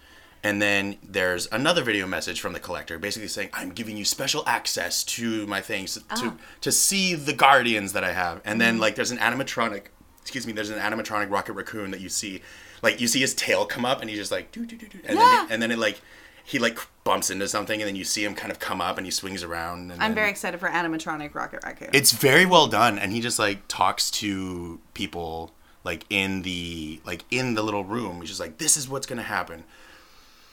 and 0.42 0.62
then 0.62 0.96
there's 1.02 1.48
another 1.50 1.82
video 1.82 2.06
message 2.06 2.40
from 2.40 2.52
the 2.52 2.60
collector, 2.60 2.98
basically 2.98 3.28
saying, 3.28 3.50
"I'm 3.52 3.70
giving 3.70 3.96
you 3.96 4.04
special 4.04 4.42
access 4.46 5.02
to 5.04 5.46
my 5.46 5.60
things 5.60 5.94
to 5.94 6.02
Oh. 6.12 6.36
to 6.60 6.72
see 6.72 7.14
the 7.14 7.32
guardians 7.32 7.92
that 7.92 8.04
I 8.04 8.12
have." 8.12 8.40
And 8.44 8.60
then 8.60 8.78
mm. 8.78 8.80
like 8.80 8.94
there's 8.94 9.10
an 9.10 9.18
animatronic, 9.18 9.86
excuse 10.22 10.46
me, 10.46 10.52
there's 10.52 10.70
an 10.70 10.78
animatronic 10.78 11.30
Rocket 11.30 11.54
Raccoon 11.54 11.90
that 11.90 12.00
you 12.00 12.08
see, 12.08 12.40
like 12.82 13.00
you 13.00 13.08
see 13.08 13.20
his 13.20 13.34
tail 13.34 13.66
come 13.66 13.84
up, 13.84 14.00
and 14.00 14.08
he's 14.08 14.18
just 14.18 14.30
like, 14.30 14.52
doo, 14.52 14.64
doo, 14.64 14.76
doo, 14.76 14.86
doo, 14.88 15.00
and 15.04 15.18
Yeah. 15.18 15.24
then 15.24 15.44
it, 15.44 15.50
and 15.52 15.62
then 15.62 15.70
it 15.72 15.78
like. 15.78 16.00
He 16.48 16.58
like 16.58 16.78
bumps 17.04 17.28
into 17.30 17.46
something, 17.46 17.80
and 17.80 17.86
then 17.88 17.94
you 17.96 18.04
see 18.04 18.24
him 18.24 18.34
kind 18.34 18.50
of 18.50 18.58
come 18.58 18.80
up, 18.80 18.96
and 18.96 19.04
he 19.06 19.10
swings 19.10 19.42
around. 19.42 19.90
And 19.92 19.92
I'm 19.92 19.98
then- 20.10 20.14
very 20.14 20.30
excited 20.30 20.58
for 20.58 20.68
animatronic 20.68 21.34
Rocket 21.34 21.60
Raccoon. 21.64 21.90
It's 21.92 22.12
very 22.12 22.46
well 22.46 22.66
done, 22.68 22.98
and 22.98 23.12
he 23.12 23.20
just 23.20 23.38
like 23.38 23.58
talks 23.68 24.10
to 24.22 24.80
people 24.94 25.52
like 25.84 26.04
in 26.10 26.42
the 26.42 27.00
like 27.04 27.24
in 27.30 27.54
the 27.54 27.62
little 27.62 27.84
room. 27.84 28.20
He's 28.20 28.30
just 28.30 28.40
like, 28.40 28.56
"This 28.58 28.76
is 28.78 28.88
what's 28.88 29.06
gonna 29.06 29.22
happen. 29.22 29.64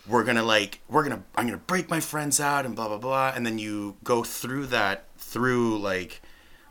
We're 0.07 0.23
gonna 0.23 0.43
like 0.43 0.81
we're 0.89 1.03
gonna 1.03 1.23
I'm 1.35 1.45
gonna 1.45 1.57
break 1.57 1.89
my 1.89 1.99
friends 2.01 2.39
out 2.39 2.65
and 2.65 2.75
blah 2.75 2.87
blah 2.89 2.97
blah." 2.97 3.31
And 3.35 3.45
then 3.45 3.57
you 3.57 3.95
go 4.03 4.23
through 4.23 4.65
that 4.67 5.05
through 5.17 5.77
like 5.79 6.21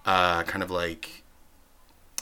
uh, 0.06 0.42
kind 0.44 0.62
of 0.62 0.70
like 0.70 1.22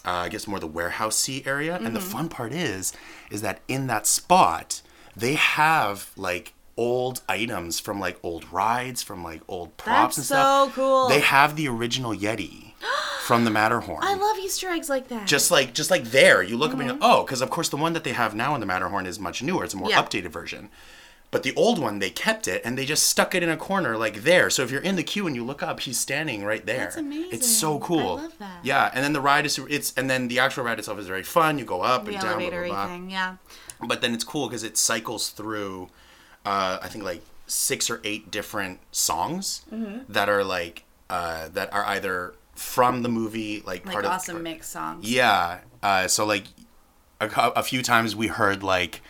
uh, 0.05 0.11
I 0.11 0.29
guess 0.29 0.47
more 0.47 0.59
the 0.61 0.69
warehousey 0.69 1.47
area. 1.47 1.77
And 1.77 1.95
the 1.97 2.01
Mm-hmm. 2.01 2.09
fun 2.11 2.29
part 2.29 2.53
is, 2.53 2.93
is 3.31 3.43
that 3.43 3.61
in 3.69 3.89
that 3.89 4.07
spot 4.07 4.83
they 5.17 5.35
have 5.35 6.11
like 6.17 6.55
old 6.77 7.21
items 7.29 7.79
from 7.81 8.01
like 8.01 8.19
old 8.23 8.51
rides, 8.53 9.03
from 9.03 9.23
like 9.23 9.43
old 9.49 9.77
props 9.77 10.17
That's 10.17 10.19
and 10.19 10.25
stuff. 10.27 10.67
That's 10.67 10.77
so 10.77 10.81
cool. 10.83 11.09
They 11.09 11.21
have 11.21 11.57
the 11.57 11.69
original 11.69 12.13
Yeti 12.15 12.73
from 13.23 13.45
the 13.45 13.51
Matterhorn. 13.51 14.03
I 14.03 14.15
love 14.15 14.39
Easter 14.39 14.69
eggs 14.69 14.89
like 14.89 15.09
that. 15.09 15.27
just 15.27 15.51
like 15.51 15.75
just 15.75 15.91
like 15.91 16.05
there, 16.05 16.43
you 16.43 16.57
look 16.57 16.73
up 16.73 16.81
and 16.81 16.89
you 16.89 16.95
go, 16.95 16.99
oh, 17.03 17.23
because 17.25 17.41
of 17.41 17.51
course 17.51 17.69
the 17.69 17.77
one 17.77 17.93
that 17.93 18.05
they 18.05 18.13
have 18.13 18.35
now 18.35 18.55
in 18.55 18.61
the 18.61 18.67
Matterhorn 18.67 19.07
is 19.07 19.19
much 19.19 19.43
newer. 19.43 19.65
It's 19.65 19.75
a 19.75 19.77
more 19.77 19.91
Yeah. 19.91 20.03
updated 20.03 20.29
version. 20.31 20.71
But 21.31 21.45
the 21.45 21.55
old 21.57 21.79
one, 21.79 21.99
they 21.99 22.11
kept 22.11 22.47
it 22.47 22.61
and 22.63 22.77
they 22.77 22.85
just 22.85 23.05
stuck 23.05 23.35
it 23.35 23.43
in 23.43 23.49
a 23.49 23.57
corner 23.57 23.97
like 23.97 24.23
there. 24.23 24.51
So 24.51 24.63
if 24.65 24.71
you're 24.71 24.83
in 24.83 24.97
the 24.97 25.03
queue 25.03 25.27
and 25.27 25.35
you 25.35 25.43
look 25.43 25.63
up, 25.63 25.81
he's 25.81 25.99
standing 25.99 26.45
right 26.45 26.65
there. 26.67 26.85
That's 26.85 26.97
amazing. 26.99 27.31
It's 27.33 27.47
so 27.51 27.79
cool. 27.79 28.19
I 28.19 28.23
love 28.25 28.39
that. 28.39 28.59
Yeah, 28.63 28.91
and 28.93 29.03
then 29.03 29.15
the 29.15 29.21
ride 29.23 29.47
is 29.47 29.59
it's 29.71 29.95
and 29.97 30.11
then 30.11 30.29
the 30.29 30.39
actual 30.41 30.65
ride 30.65 30.79
itself 30.79 30.99
is 30.99 31.07
very 31.07 31.23
fun. 31.23 31.59
You 31.59 31.65
go 31.65 31.81
up 31.81 32.05
the 32.05 32.13
and 32.13 32.21
down, 32.23 32.39
blah, 32.39 32.51
blah, 32.51 32.67
blah. 32.67 32.87
thing, 32.89 33.09
yeah. 33.11 33.37
But 33.87 34.03
then 34.03 34.13
it's 34.13 34.25
cool 34.25 34.47
because 34.49 34.63
it 34.63 34.77
cycles 34.77 35.31
through, 35.31 35.89
uh, 36.45 36.79
I 36.83 36.89
think 36.89 37.05
like 37.05 37.23
six 37.47 37.91
or 37.91 38.01
eight 38.05 38.31
different 38.31 38.81
songs 38.93 39.63
Mm-hmm. 39.73 40.13
that 40.13 40.29
are 40.29 40.45
like 40.45 40.85
uh, 41.11 41.49
that 41.53 41.73
are 41.73 41.85
either 41.87 42.35
from 42.55 43.03
the 43.03 43.09
movie, 43.09 43.63
like, 43.67 43.85
Like 43.85 43.93
part 43.93 44.05
awesome 44.07 44.37
of 44.37 44.43
mix 44.43 44.69
songs. 44.69 45.11
yeah. 45.11 45.61
Uh, 45.83 46.07
so 46.09 46.25
like 46.25 46.45
a, 47.21 47.27
a 47.57 47.63
few 47.63 47.83
times 47.83 48.15
we 48.17 48.29
heard 48.29 48.63
like 48.63 49.03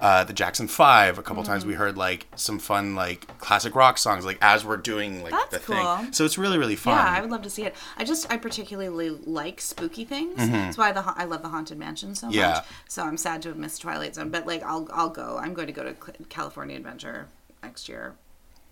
uh, 0.00 0.24
the 0.24 0.32
Jackson 0.32 0.66
Five. 0.66 1.18
A 1.18 1.22
couple 1.22 1.42
times 1.44 1.64
we 1.64 1.72
Mm-hmm. 1.74 1.82
heard 1.82 1.96
like 1.96 2.26
some 2.36 2.58
fun 2.58 2.94
like 2.94 3.26
classic 3.38 3.74
rock 3.74 3.98
songs. 3.98 4.24
Like 4.24 4.38
as 4.40 4.64
we're 4.64 4.76
doing 4.78 5.22
like 5.22 5.32
That's 5.32 5.50
the 5.50 5.58
cool. 5.60 5.96
thing. 5.98 6.12
So 6.12 6.24
it's 6.24 6.38
really 6.38 6.58
really 6.58 6.76
fun. 6.76 6.94
Yeah, 6.96 7.04
I 7.18 7.20
would 7.20 7.30
love 7.30 7.42
to 7.42 7.50
see 7.50 7.64
it. 7.64 7.74
I 7.96 8.04
just 8.04 8.30
I 8.32 8.36
particularly 8.36 9.10
like 9.10 9.60
spooky 9.60 10.04
things. 10.04 10.36
That's 10.36 10.78
why 10.78 10.92
the 10.92 11.04
I 11.16 11.24
love 11.24 11.42
the 11.42 11.48
haunted 11.48 11.78
mansion 11.78 12.14
so 12.14 12.26
Mm-hmm. 12.28 12.36
Yeah. 12.36 12.50
much. 12.52 12.64
So 12.88 13.02
I'm 13.04 13.16
sad 13.16 13.42
to 13.42 13.48
have 13.50 13.58
missed 13.58 13.82
Twilight 13.82 14.14
Zone, 14.14 14.30
but 14.30 14.46
like 14.46 14.62
I'll 14.62 14.88
I'll 14.92 15.10
go. 15.10 15.38
I'm 15.40 15.54
going 15.54 15.66
to 15.66 15.72
go 15.72 15.82
to 15.84 15.94
California 16.28 16.76
Adventure 16.76 17.26
next 17.62 17.88
year, 17.88 18.14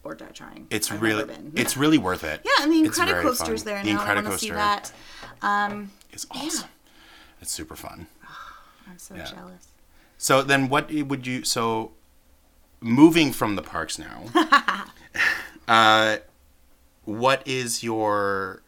or 0.04 0.14
die 0.14 0.26
trying. 0.32 0.66
it's 0.70 0.90
I've 0.90 1.02
really 1.02 1.24
it's 1.54 1.76
really 1.76 1.98
worth 1.98 2.24
it. 2.24 2.40
yeah, 2.44 2.62
and 2.64 2.72
the 2.72 2.80
It's 2.88 2.98
Incredicoaster's 2.98 3.64
there 3.64 3.82
The 3.84 3.92
now. 3.92 4.02
I 4.02 4.14
want 4.14 4.26
to 4.28 4.38
see 4.38 4.50
that. 4.50 4.90
Um, 5.42 5.90
is 6.12 6.26
awesome. 6.30 6.68
It's 7.40 7.52
super 7.52 7.76
fun. 7.76 8.06
I'm 8.90 8.98
so 8.98 9.14
Yeah. 9.14 9.24
jealous. 9.26 9.68
So 10.18 10.42
then, 10.42 10.68
what 10.68 10.92
would 10.92 11.26
you? 11.26 11.44
So, 11.44 11.92
moving 12.80 13.32
from 13.32 13.54
the 13.56 13.62
parks 13.62 13.98
now, 13.98 14.24
uh, 15.68 16.18
what 17.04 17.46
is 17.46 17.82
your? 17.82 18.62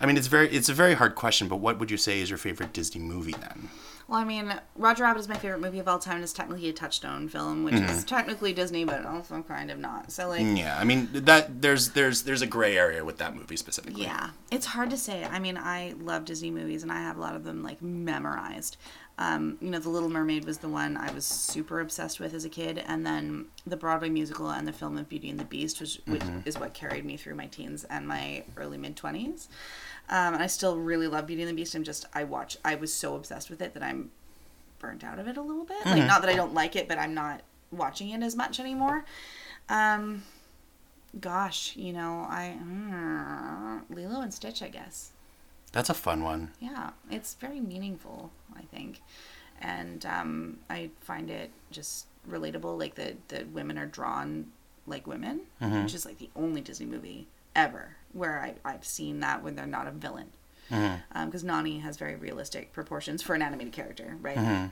I 0.00 0.06
mean, 0.06 0.16
it's 0.16 0.26
very 0.26 0.48
it's 0.50 0.68
a 0.68 0.74
very 0.74 0.94
hard 0.94 1.14
question, 1.14 1.48
but 1.48 1.56
what 1.56 1.78
would 1.78 1.90
you 1.90 1.96
say 1.96 2.20
is 2.20 2.28
your 2.28 2.38
favorite 2.38 2.72
Disney 2.72 3.00
movie 3.00 3.32
then? 3.32 3.68
Well, 4.08 4.18
I 4.20 4.24
mean, 4.24 4.52
Roger 4.76 5.04
Rabbit 5.04 5.20
is 5.20 5.28
my 5.28 5.36
favorite 5.36 5.60
movie 5.60 5.78
of 5.78 5.86
all 5.88 5.98
time. 6.00 6.16
and 6.16 6.24
It's 6.24 6.32
technically 6.32 6.68
a 6.68 6.72
Touchstone 6.72 7.28
film, 7.28 7.62
which 7.62 7.74
Mm-hmm. 7.74 7.88
is 7.88 8.04
technically 8.04 8.52
Disney, 8.52 8.84
but 8.84 9.06
also 9.06 9.40
kind 9.42 9.70
of 9.70 9.78
not. 9.78 10.10
So 10.10 10.28
like, 10.28 10.40
Yeah, 10.42 10.76
I 10.78 10.84
mean 10.84 11.08
that 11.12 11.62
there's 11.62 11.90
there's 11.90 12.22
there's 12.24 12.42
a 12.42 12.46
gray 12.46 12.76
area 12.76 13.04
with 13.04 13.18
that 13.18 13.34
movie 13.36 13.56
specifically. 13.56 14.02
Yeah, 14.02 14.30
it's 14.50 14.66
hard 14.66 14.90
to 14.90 14.96
say. 14.96 15.24
I 15.24 15.38
mean, 15.38 15.56
I 15.56 15.94
love 16.00 16.24
Disney 16.24 16.50
movies, 16.50 16.82
and 16.82 16.90
I 16.92 16.96
have 17.00 17.16
a 17.16 17.20
lot 17.20 17.36
of 17.36 17.44
them 17.44 17.62
like 17.62 17.80
memorized. 17.80 18.76
Um, 19.18 19.58
you 19.60 19.70
know, 19.70 19.78
The 19.78 19.90
Little 19.90 20.08
Mermaid 20.08 20.44
was 20.46 20.58
the 20.58 20.68
one 20.68 20.96
I 20.96 21.12
was 21.12 21.24
super 21.26 21.80
obsessed 21.80 22.18
with 22.18 22.34
as 22.34 22.44
a 22.44 22.48
kid, 22.48 22.82
and 22.86 23.06
then 23.06 23.46
the 23.66 23.76
Broadway 23.76 24.08
musical 24.08 24.50
and 24.50 24.66
the 24.66 24.72
film 24.72 24.96
of 24.96 25.08
Beauty 25.08 25.28
and 25.28 25.38
the 25.38 25.44
Beast, 25.44 25.80
which, 25.80 26.00
which 26.06 26.22
is 26.44 26.58
what 26.58 26.72
carried 26.74 27.04
me 27.04 27.16
through 27.16 27.34
my 27.34 27.46
teens 27.46 27.84
and 27.84 28.08
my 28.08 28.44
early 28.56 28.78
mid 28.78 28.96
twenties. 28.96 29.48
Um, 30.08 30.34
and 30.34 30.42
I 30.42 30.46
still 30.46 30.76
really 30.78 31.08
love 31.08 31.26
Beauty 31.26 31.42
and 31.42 31.50
the 31.50 31.54
Beast. 31.54 31.74
I'm 31.74 31.84
just 31.84 32.06
I 32.14 32.24
watch. 32.24 32.56
I 32.64 32.74
was 32.74 32.92
so 32.92 33.14
obsessed 33.14 33.50
with 33.50 33.60
it 33.62 33.74
that 33.74 33.82
I'm 33.82 34.10
burnt 34.78 35.04
out 35.04 35.18
of 35.18 35.28
it 35.28 35.36
a 35.36 35.42
little 35.42 35.64
bit. 35.64 35.84
Like, 35.86 36.06
not 36.06 36.22
that 36.22 36.30
I 36.30 36.34
don't 36.34 36.54
like 36.54 36.74
it, 36.74 36.88
but 36.88 36.98
I'm 36.98 37.14
not 37.14 37.42
watching 37.70 38.10
it 38.10 38.22
as 38.22 38.34
much 38.34 38.58
anymore. 38.58 39.04
Um, 39.68 40.24
gosh, 41.20 41.76
you 41.76 41.92
know, 41.92 42.26
I 42.28 42.56
mm, 42.60 43.82
Lilo 43.94 44.22
and 44.22 44.34
Stitch, 44.34 44.60
I 44.62 44.68
guess. 44.68 45.11
That's 45.72 45.90
a 45.90 45.94
fun 45.94 46.22
one. 46.22 46.50
Yeah, 46.60 46.90
it's 47.10 47.34
very 47.34 47.60
meaningful, 47.60 48.30
I 48.54 48.62
think, 48.62 49.00
and 49.60 50.04
um, 50.06 50.58
I 50.68 50.90
find 51.00 51.30
it 51.30 51.50
just 51.70 52.06
relatable. 52.28 52.78
Like 52.78 52.94
the 52.94 53.16
the 53.28 53.44
women 53.44 53.78
are 53.78 53.86
drawn 53.86 54.52
like 54.86 55.06
women, 55.06 55.42
mm-hmm. 55.60 55.82
which 55.82 55.94
is 55.94 56.04
like 56.04 56.18
the 56.18 56.30
only 56.36 56.60
Disney 56.60 56.86
movie 56.86 57.26
ever 57.54 57.96
where 58.12 58.40
I, 58.40 58.54
I've 58.64 58.84
seen 58.84 59.20
that 59.20 59.42
when 59.42 59.54
they're 59.54 59.66
not 59.66 59.86
a 59.86 59.90
villain. 59.90 60.28
Mm-hmm. 60.70 60.96
Um, 61.12 61.26
because 61.26 61.44
Nani 61.44 61.78
has 61.80 61.96
very 61.96 62.14
realistic 62.14 62.72
proportions 62.72 63.22
for 63.22 63.34
an 63.34 63.42
animated 63.42 63.72
character, 63.72 64.16
right? 64.20 64.36
Mm-hmm. 64.36 64.66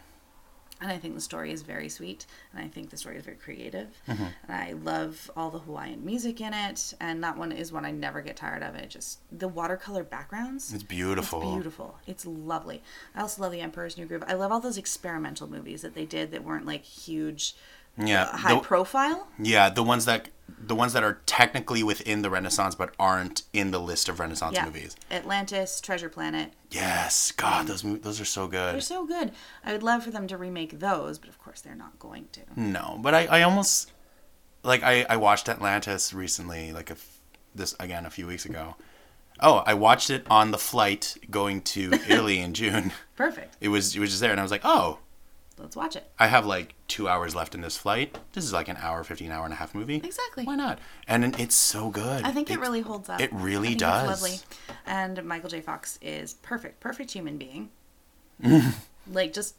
And 0.82 0.90
I 0.90 0.96
think 0.96 1.14
the 1.14 1.20
story 1.20 1.52
is 1.52 1.60
very 1.60 1.90
sweet, 1.90 2.24
and 2.54 2.64
I 2.64 2.68
think 2.68 2.88
the 2.88 2.96
story 2.96 3.16
is 3.18 3.24
very 3.24 3.36
creative, 3.36 3.88
and 4.06 4.32
I 4.48 4.72
love 4.72 5.30
all 5.36 5.50
the 5.50 5.58
Hawaiian 5.58 6.04
music 6.06 6.40
in 6.40 6.54
it. 6.54 6.94
And 7.00 7.22
that 7.22 7.36
one 7.36 7.52
is 7.52 7.70
one 7.70 7.84
I 7.84 7.90
never 7.90 8.22
get 8.22 8.36
tired 8.36 8.62
of. 8.62 8.74
It 8.74 8.88
just 8.88 9.18
the 9.30 9.46
watercolor 9.48 10.04
backgrounds. 10.04 10.72
It's 10.72 10.82
beautiful. 10.82 11.42
It's 11.42 11.50
beautiful. 11.52 11.98
It's 12.06 12.24
lovely. 12.26 12.82
I 13.14 13.20
also 13.20 13.42
love 13.42 13.52
The 13.52 13.60
Emperor's 13.60 13.98
New 13.98 14.06
Groove. 14.06 14.24
I 14.26 14.32
love 14.34 14.52
all 14.52 14.60
those 14.60 14.78
experimental 14.78 15.50
movies 15.50 15.82
that 15.82 15.94
they 15.94 16.06
did 16.06 16.30
that 16.30 16.44
weren't 16.44 16.64
like 16.64 16.84
huge, 16.84 17.54
Yeah, 17.98 18.22
uh, 18.24 18.36
high 18.38 18.54
the- 18.54 18.60
profile. 18.60 19.28
yeah, 19.38 19.68
the 19.68 19.82
ones 19.82 20.06
that 20.06 20.30
the 20.58 20.74
ones 20.74 20.92
that 20.92 21.02
are 21.02 21.20
technically 21.26 21.82
within 21.82 22.22
the 22.22 22.30
Renaissance 22.30 22.74
but 22.74 22.94
aren't 22.98 23.42
in 23.52 23.70
the 23.70 23.78
list 23.80 24.08
of 24.08 24.18
Renaissance 24.20 24.54
Yeah. 24.56 24.64
movies. 24.64 24.96
Atlantis, 25.10 25.80
Treasure 25.80 26.08
Planet. 26.08 26.52
Yes, 26.70 27.32
God, 27.32 27.66
those 27.66 27.84
mo- 27.84 27.96
those 27.96 28.20
are 28.20 28.24
so 28.24 28.46
good. 28.46 28.74
They're 28.74 28.80
so 28.80 29.06
good. 29.06 29.32
I 29.64 29.72
would 29.72 29.82
love 29.82 30.04
for 30.04 30.10
them 30.10 30.26
to 30.28 30.36
remake 30.36 30.78
those, 30.78 31.18
but 31.18 31.28
of 31.28 31.38
course 31.38 31.60
they're 31.60 31.74
not 31.74 31.98
going 31.98 32.28
to. 32.32 32.40
No, 32.56 32.98
but 33.02 33.14
I, 33.14 33.26
I 33.26 33.42
almost 33.42 33.90
like 34.62 34.82
I, 34.82 35.04
I 35.08 35.16
watched 35.16 35.48
Atlantis 35.48 36.12
recently, 36.12 36.72
like 36.72 36.90
a 36.90 36.96
this 37.54 37.74
again 37.80 38.06
a 38.06 38.10
few 38.10 38.26
weeks 38.26 38.44
ago. 38.44 38.76
Oh, 39.42 39.62
I 39.66 39.74
watched 39.74 40.10
it 40.10 40.26
on 40.30 40.50
the 40.50 40.58
flight 40.58 41.16
going 41.30 41.62
to 41.62 41.92
Italy 42.08 42.40
in 42.40 42.52
June. 42.54 42.92
Perfect. 43.16 43.56
It 43.60 43.68
was 43.68 43.96
it 43.96 44.00
was 44.00 44.10
just 44.10 44.20
there, 44.20 44.30
and 44.30 44.38
I 44.40 44.42
was 44.42 44.52
like, 44.52 44.60
oh, 44.64 44.98
Let's 45.60 45.76
watch 45.76 45.94
it. 45.96 46.10
I 46.18 46.26
have 46.28 46.46
like 46.46 46.74
two 46.88 47.08
hours 47.08 47.34
left 47.34 47.54
in 47.54 47.60
this 47.60 47.76
flight. 47.76 48.18
This 48.32 48.44
is 48.44 48.52
like 48.52 48.68
an 48.68 48.76
hour, 48.80 49.04
fifteen 49.04 49.30
hour 49.30 49.44
and 49.44 49.52
a 49.52 49.56
half 49.56 49.74
movie. 49.74 49.96
Exactly. 49.96 50.44
Why 50.44 50.56
not? 50.56 50.78
And 51.06 51.38
it's 51.38 51.54
so 51.54 51.90
good. 51.90 52.24
I 52.24 52.32
think 52.32 52.48
it 52.50 52.54
It's- 52.54 52.66
really 52.66 52.80
holds 52.80 53.08
up. 53.08 53.20
it 53.20 53.30
really 53.32 53.74
does. 53.74 54.10
It's 54.10 54.22
lovely. 54.22 54.38
And 54.86 55.22
Michael 55.24 55.50
J. 55.50 55.60
Fox 55.60 55.98
is 56.02 56.34
perfect, 56.34 56.80
perfect 56.80 57.10
human 57.12 57.36
being. 57.38 57.68
like 59.12 59.32
just 59.32 59.54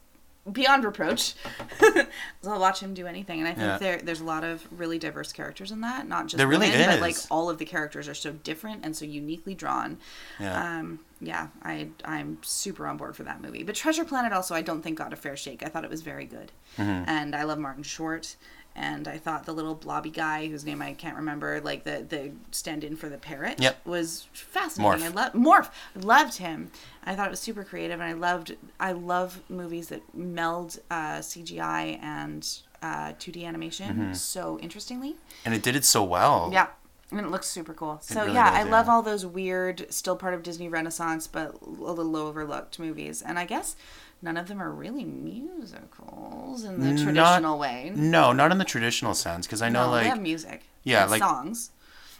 beyond 0.50 0.84
reproach. 0.84 1.34
so 1.78 2.06
I'll 2.50 2.58
watch 2.58 2.80
him 2.80 2.94
do 2.94 3.06
anything, 3.06 3.38
and 3.38 3.46
I 3.48 3.52
think 3.52 3.66
Yeah. 3.66 3.78
there 3.78 3.98
there's 3.98 4.20
a 4.20 4.24
lot 4.24 4.42
of 4.44 4.66
really 4.76 4.98
diverse 4.98 5.32
characters 5.32 5.70
in 5.70 5.82
that. 5.82 6.08
Not 6.08 6.26
just 6.26 6.36
There 6.38 6.48
really 6.48 6.68
women, 6.70 6.88
but 6.88 7.00
like 7.00 7.16
all 7.30 7.48
of 7.48 7.58
the 7.58 7.64
characters 7.64 8.08
are 8.08 8.14
so 8.14 8.32
different 8.32 8.84
and 8.84 8.96
so 8.96 9.04
uniquely 9.04 9.54
drawn. 9.54 9.98
Yeah. 10.40 10.78
Um, 10.80 10.98
yeah, 11.22 11.48
I 11.62 11.88
I'm 12.04 12.38
super 12.42 12.86
on 12.86 12.96
board 12.96 13.14
for 13.16 13.22
that 13.22 13.40
movie. 13.40 13.62
But 13.62 13.74
Treasure 13.76 14.04
Planet 14.04 14.32
also 14.32 14.54
I 14.54 14.62
don't 14.62 14.82
think 14.82 14.98
got 14.98 15.12
a 15.12 15.16
fair 15.16 15.36
shake. 15.36 15.62
I 15.64 15.68
thought 15.68 15.84
it 15.84 15.90
was 15.90 16.02
very 16.02 16.24
good, 16.26 16.50
Mm-hmm. 16.78 17.04
and 17.08 17.34
I 17.36 17.44
love 17.44 17.58
Martin 17.58 17.82
Short. 17.84 18.36
And 18.74 19.06
I 19.06 19.18
thought 19.18 19.44
the 19.44 19.52
little 19.52 19.74
blobby 19.74 20.08
guy, 20.08 20.48
whose 20.48 20.64
name 20.64 20.80
I 20.80 20.94
can't 20.94 21.16
remember, 21.16 21.60
like 21.60 21.84
the 21.84 22.06
the 22.08 22.32
stand-in 22.52 22.96
for 22.96 23.10
the 23.10 23.18
parrot, 23.18 23.60
Yep. 23.60 23.84
was 23.86 24.28
fascinating. 24.32 25.02
Morph. 25.02 25.04
I 25.04 25.08
love 25.08 25.32
Morph. 25.34 25.70
Loved 26.02 26.38
him. 26.38 26.70
I 27.04 27.14
thought 27.14 27.26
it 27.26 27.30
was 27.30 27.40
super 27.40 27.64
creative, 27.64 28.00
and 28.00 28.08
I 28.08 28.14
loved. 28.14 28.56
I 28.80 28.92
love 28.92 29.42
movies 29.50 29.88
that 29.88 30.00
meld 30.14 30.78
uh, 30.90 31.18
CGI 31.18 32.02
and 32.02 32.48
uh, 32.82 33.12
2D 33.20 33.44
animation 33.46 33.88
Mm-hmm. 33.90 34.12
so 34.14 34.58
interestingly. 34.60 35.16
and 35.44 35.52
it 35.54 35.62
did 35.62 35.76
it 35.76 35.84
so 35.84 36.02
well. 36.02 36.48
Yeah. 36.50 36.68
And 37.12 37.20
it 37.20 37.28
looks 37.30 37.46
super 37.46 37.74
cool. 37.74 37.98
So 38.00 38.22
really 38.22 38.32
yeah, 38.34 38.50
does, 38.58 38.66
I 38.66 38.70
love 38.70 38.88
all 38.88 39.02
those 39.02 39.24
weird, 39.26 39.86
still 39.92 40.16
part 40.16 40.32
of 40.32 40.42
Disney 40.42 40.68
Renaissance, 40.68 41.26
but 41.26 41.54
a 41.60 41.68
little 41.68 42.16
overlooked 42.16 42.78
movies. 42.78 43.20
And 43.20 43.38
I 43.38 43.44
guess 43.44 43.76
none 44.22 44.38
of 44.38 44.48
them 44.48 44.62
are 44.62 44.70
really 44.70 45.04
musicals 45.04 46.64
in 46.64 46.80
the 46.80 46.92
Not- 46.92 47.02
traditional 47.04 47.58
way. 47.58 47.92
No, 47.94 48.32
not 48.32 48.50
in 48.50 48.58
the 48.58 48.64
traditional 48.64 49.14
sense, 49.14 49.46
because 49.46 49.60
I 49.62 49.68
know 49.68 49.84
No, 49.86 49.90
like 49.90 50.04
they 50.04 50.08
have 50.08 50.20
music. 50.22 50.62
Yeah, 50.84 51.04
like- 51.06 51.20
songs. 51.20 51.70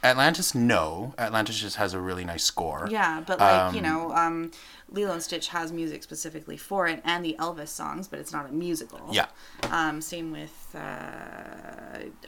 Atlantis. 0.05 0.55
No, 0.55 1.15
Atlantis 1.19 1.59
just 1.59 1.77
has 1.77 1.95
a 1.95 2.01
really 2.01 2.25
nice 2.25 2.45
score. 2.45 2.89
Yeah, 2.91 3.23
but 3.27 3.39
like 3.41 3.73
you 3.75 3.79
Um, 3.81 3.85
know, 3.85 4.13
um, 4.15 4.51
Lilo 4.91 5.13
and 5.13 5.23
Stitch 5.23 5.49
has 5.49 5.73
music 5.73 6.03
specifically 6.03 6.57
for 6.57 6.87
it, 6.87 7.01
and 7.05 7.25
the 7.25 7.37
Elvis 7.39 7.69
songs, 7.69 8.09
but 8.09 8.19
it's 8.19 8.33
not 8.33 8.49
a 8.49 8.53
musical. 8.53 9.01
Yeah. 9.13 9.27
Um, 9.71 10.01
same 10.03 10.33
with 10.33 10.75
uh, 10.75 10.79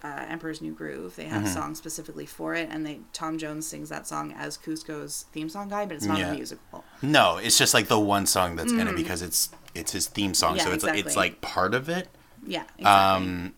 uh, 0.03 0.25
Emperor's 0.29 0.61
New 0.63 0.73
Groove. 0.73 1.17
They 1.17 1.25
have 1.25 1.43
Mm-hmm. 1.43 1.47
a 1.51 1.53
song 1.53 1.75
specifically 1.75 2.27
for 2.27 2.55
it, 2.55 2.69
and 2.71 2.87
they 2.87 3.01
Tom 3.13 3.39
Jones 3.39 3.67
sings 3.67 3.89
that 3.89 4.07
song 4.07 4.33
as 4.37 4.57
Kuzco's 4.57 5.27
theme 5.33 5.49
song 5.49 5.69
guy, 5.69 5.85
but 5.87 5.97
it's 5.97 6.07
not 6.07 6.19
Yeah. 6.19 6.31
a 6.33 6.35
musical. 6.35 6.85
No, 7.03 7.39
it's 7.39 7.59
just 7.59 7.75
like 7.75 7.89
the 7.89 7.99
one 8.01 8.27
song 8.27 8.57
that's 8.57 8.73
in 8.73 8.87
it 8.87 8.97
because 8.97 9.21
it's 9.23 9.51
it's 9.75 9.93
his 9.93 10.07
theme 10.07 10.35
song, 10.35 10.55
Mm. 10.55 10.59
Yeah, 10.59 10.65
so 10.65 10.73
it's 10.73 10.85
it's 10.85 11.17
like 11.17 11.41
part 11.41 11.75
of 11.75 11.89
it. 11.89 12.09
Yeah, 12.47 12.63
exactly. 12.79 12.85
Um, 12.85 13.55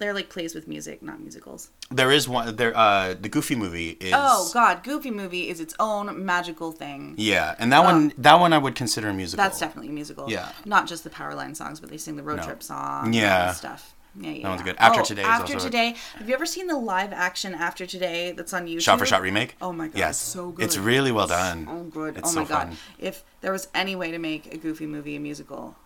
They're 0.00 0.14
like 0.14 0.30
plays 0.30 0.54
with 0.54 0.66
music, 0.66 1.02
not 1.02 1.20
musicals. 1.20 1.68
there 1.90 2.10
is 2.10 2.26
one 2.26 2.56
there. 2.56 2.76
Uh, 2.76 3.14
the 3.14 3.28
Goofy 3.28 3.54
movie 3.54 3.90
is. 4.00 4.12
Oh 4.16 4.50
God, 4.52 4.82
Goofy 4.82 5.10
movie 5.10 5.48
is 5.50 5.60
its 5.60 5.74
own 5.78 6.24
magical 6.24 6.72
thing. 6.72 7.14
Yeah, 7.18 7.54
and 7.58 7.70
that 7.72 7.84
one 7.84 8.12
that 8.16 8.40
one 8.40 8.52
I 8.54 8.58
would 8.58 8.74
consider 8.74 9.10
a 9.10 9.14
musical. 9.14 9.44
That's 9.44 9.60
definitely 9.60 9.90
a 9.90 9.92
musical. 9.92 10.30
Yeah. 10.30 10.50
Not 10.64 10.88
just 10.88 11.04
the 11.04 11.10
Powerline 11.10 11.54
songs, 11.54 11.80
but 11.80 11.90
they 11.90 11.98
sing 11.98 12.16
the 12.16 12.22
road 12.22 12.38
No. 12.38 12.42
trip 12.44 12.62
song. 12.62 13.04
and 13.06 13.14
Yeah. 13.14 13.52
stuff. 13.52 13.94
Yeah, 14.18 14.30
yeah. 14.30 14.42
That 14.42 14.48
one's 14.48 14.62
good. 14.62 14.76
After 14.78 15.00
Oh, 15.02 15.04
Today 15.04 15.22
is 15.22 15.28
After 15.28 15.54
also 15.54 15.66
a- 15.66 15.70
today. 15.70 15.96
Have 16.18 16.28
you 16.28 16.34
ever 16.34 16.46
seen 16.46 16.66
the 16.66 16.76
live 16.78 17.12
action 17.12 17.54
After 17.54 17.84
Today 17.86 18.32
that's 18.32 18.52
on 18.54 18.66
YouTube? 18.66 18.80
Shot 18.80 18.98
for 18.98 19.04
shot 19.06 19.20
remake. 19.22 19.54
Oh 19.60 19.72
my 19.72 19.86
god, 19.88 19.98
Yes, 19.98 20.10
it's 20.20 20.32
so 20.32 20.50
good. 20.50 20.64
It's 20.64 20.76
really 20.78 21.12
well 21.12 21.26
done. 21.28 21.68
Oh 21.70 21.82
good. 21.84 22.16
It's 22.16 22.30
oh 22.30 22.32
so 22.32 22.40
my 22.40 22.46
god. 22.48 22.68
fun. 22.68 22.76
If 22.98 23.22
there 23.42 23.52
was 23.52 23.68
any 23.74 23.94
way 23.94 24.10
to 24.10 24.18
make 24.18 24.52
a 24.52 24.56
Goofy 24.56 24.86
movie 24.86 25.14
a 25.14 25.20
musical, 25.20 25.76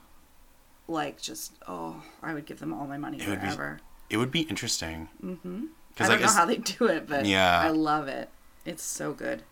like 0.87 1.21
just 1.21 1.53
oh, 1.67 2.03
I 2.23 2.33
would 2.33 2.47
give 2.47 2.61
them 2.61 2.73
all 2.73 2.87
my 2.87 2.97
money 2.99 3.19
It 3.19 3.25
forever. 3.25 3.81
It 4.11 4.17
would 4.19 4.31
be 4.31 4.43
interesting. 4.43 5.09
Mm-hmm. 5.23 5.67
I 5.99 6.09
don't 6.09 6.21
know 6.21 6.29
how 6.29 6.45
they 6.45 6.57
do 6.57 6.87
it, 6.87 7.07
but 7.09 7.25
Yeah. 7.27 7.61
I 7.61 7.69
love 7.71 8.09
it. 8.09 8.29
It's 8.65 8.83
so 8.83 9.13
good. 9.13 9.43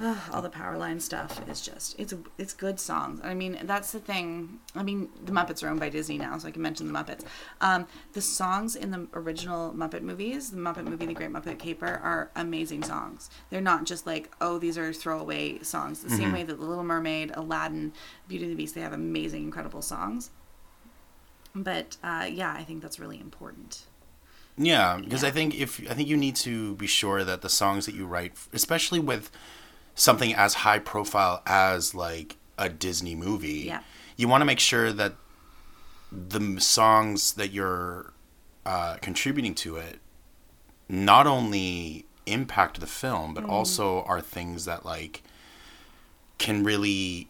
Ugh, 0.00 0.16
all 0.32 0.42
the 0.42 0.50
Powerline 0.50 1.00
stuff 1.00 1.40
is 1.48 1.60
just 1.60 1.94
it's 2.00 2.12
it's 2.36 2.52
good 2.52 2.80
songs. 2.80 3.20
I 3.22 3.32
mean, 3.34 3.58
that's 3.62 3.92
the 3.92 4.00
thing. 4.00 4.58
I 4.74 4.82
mean, 4.82 5.08
the 5.24 5.30
Muppets 5.30 5.62
are 5.62 5.68
owned 5.68 5.78
by 5.78 5.88
Disney 5.88 6.18
now, 6.18 6.36
so 6.38 6.48
I 6.48 6.50
can 6.50 6.62
mention 6.62 6.92
the 6.92 6.98
Muppets. 6.98 7.22
Um, 7.60 7.86
the 8.12 8.20
songs 8.20 8.74
in 8.74 8.90
the 8.90 9.06
original 9.14 9.72
Muppet 9.72 10.02
movies, 10.02 10.50
the 10.50 10.56
Muppet 10.56 10.84
movie, 10.84 11.06
The 11.06 11.14
Great 11.14 11.30
Muppet 11.30 11.60
Caper, 11.60 11.86
are 12.02 12.30
amazing 12.34 12.82
songs. 12.82 13.30
They're 13.50 13.60
not 13.60 13.84
just 13.84 14.04
like 14.06 14.30
oh 14.40 14.58
these 14.58 14.76
are 14.76 14.92
throwaway 14.92 15.60
songs. 15.62 16.02
The 16.02 16.10
same 16.10 16.32
way 16.32 16.42
that 16.42 16.58
The 16.58 16.64
Little 16.66 16.84
Mermaid, 16.84 17.30
Aladdin, 17.34 17.92
Beauty 18.26 18.44
and 18.46 18.52
the 18.52 18.56
Beast, 18.56 18.74
they 18.74 18.80
have 18.80 18.92
amazing, 18.92 19.44
incredible 19.44 19.82
songs. 19.82 20.30
But 21.54 21.96
uh, 22.02 22.26
yeah, 22.30 22.52
I 22.52 22.64
think 22.64 22.82
that's 22.82 22.98
really 22.98 23.20
important. 23.20 23.84
yeah, 24.56 24.98
because 25.02 25.22
Yeah. 25.22 25.28
I 25.28 25.32
think 25.32 25.54
if 25.54 25.80
I 25.90 25.94
think 25.94 26.08
you 26.08 26.16
need 26.16 26.36
to 26.36 26.74
be 26.76 26.86
sure 26.86 27.24
that 27.24 27.42
the 27.42 27.48
songs 27.48 27.86
that 27.86 27.94
you 27.94 28.06
write, 28.06 28.32
especially 28.52 29.00
with 29.00 29.30
something 29.94 30.34
as 30.34 30.54
high 30.54 30.78
profile 30.80 31.42
as 31.46 31.94
like 31.94 32.36
a 32.58 32.68
Disney 32.68 33.14
movie, 33.14 33.64
Yeah. 33.66 33.82
you 34.16 34.28
want 34.28 34.40
to 34.42 34.44
make 34.44 34.60
sure 34.60 34.92
that 34.92 35.14
the 36.12 36.60
songs 36.60 37.32
that 37.34 37.50
you're 37.52 38.12
uh, 38.66 38.96
contributing 39.02 39.54
to 39.56 39.76
it 39.76 39.98
not 40.88 41.26
only 41.26 42.06
impact 42.26 42.78
the 42.80 42.86
film, 42.86 43.34
but 43.34 43.44
also 43.44 44.02
are 44.02 44.20
things 44.20 44.64
that 44.64 44.84
like 44.84 45.22
can 46.38 46.62
really 46.64 47.28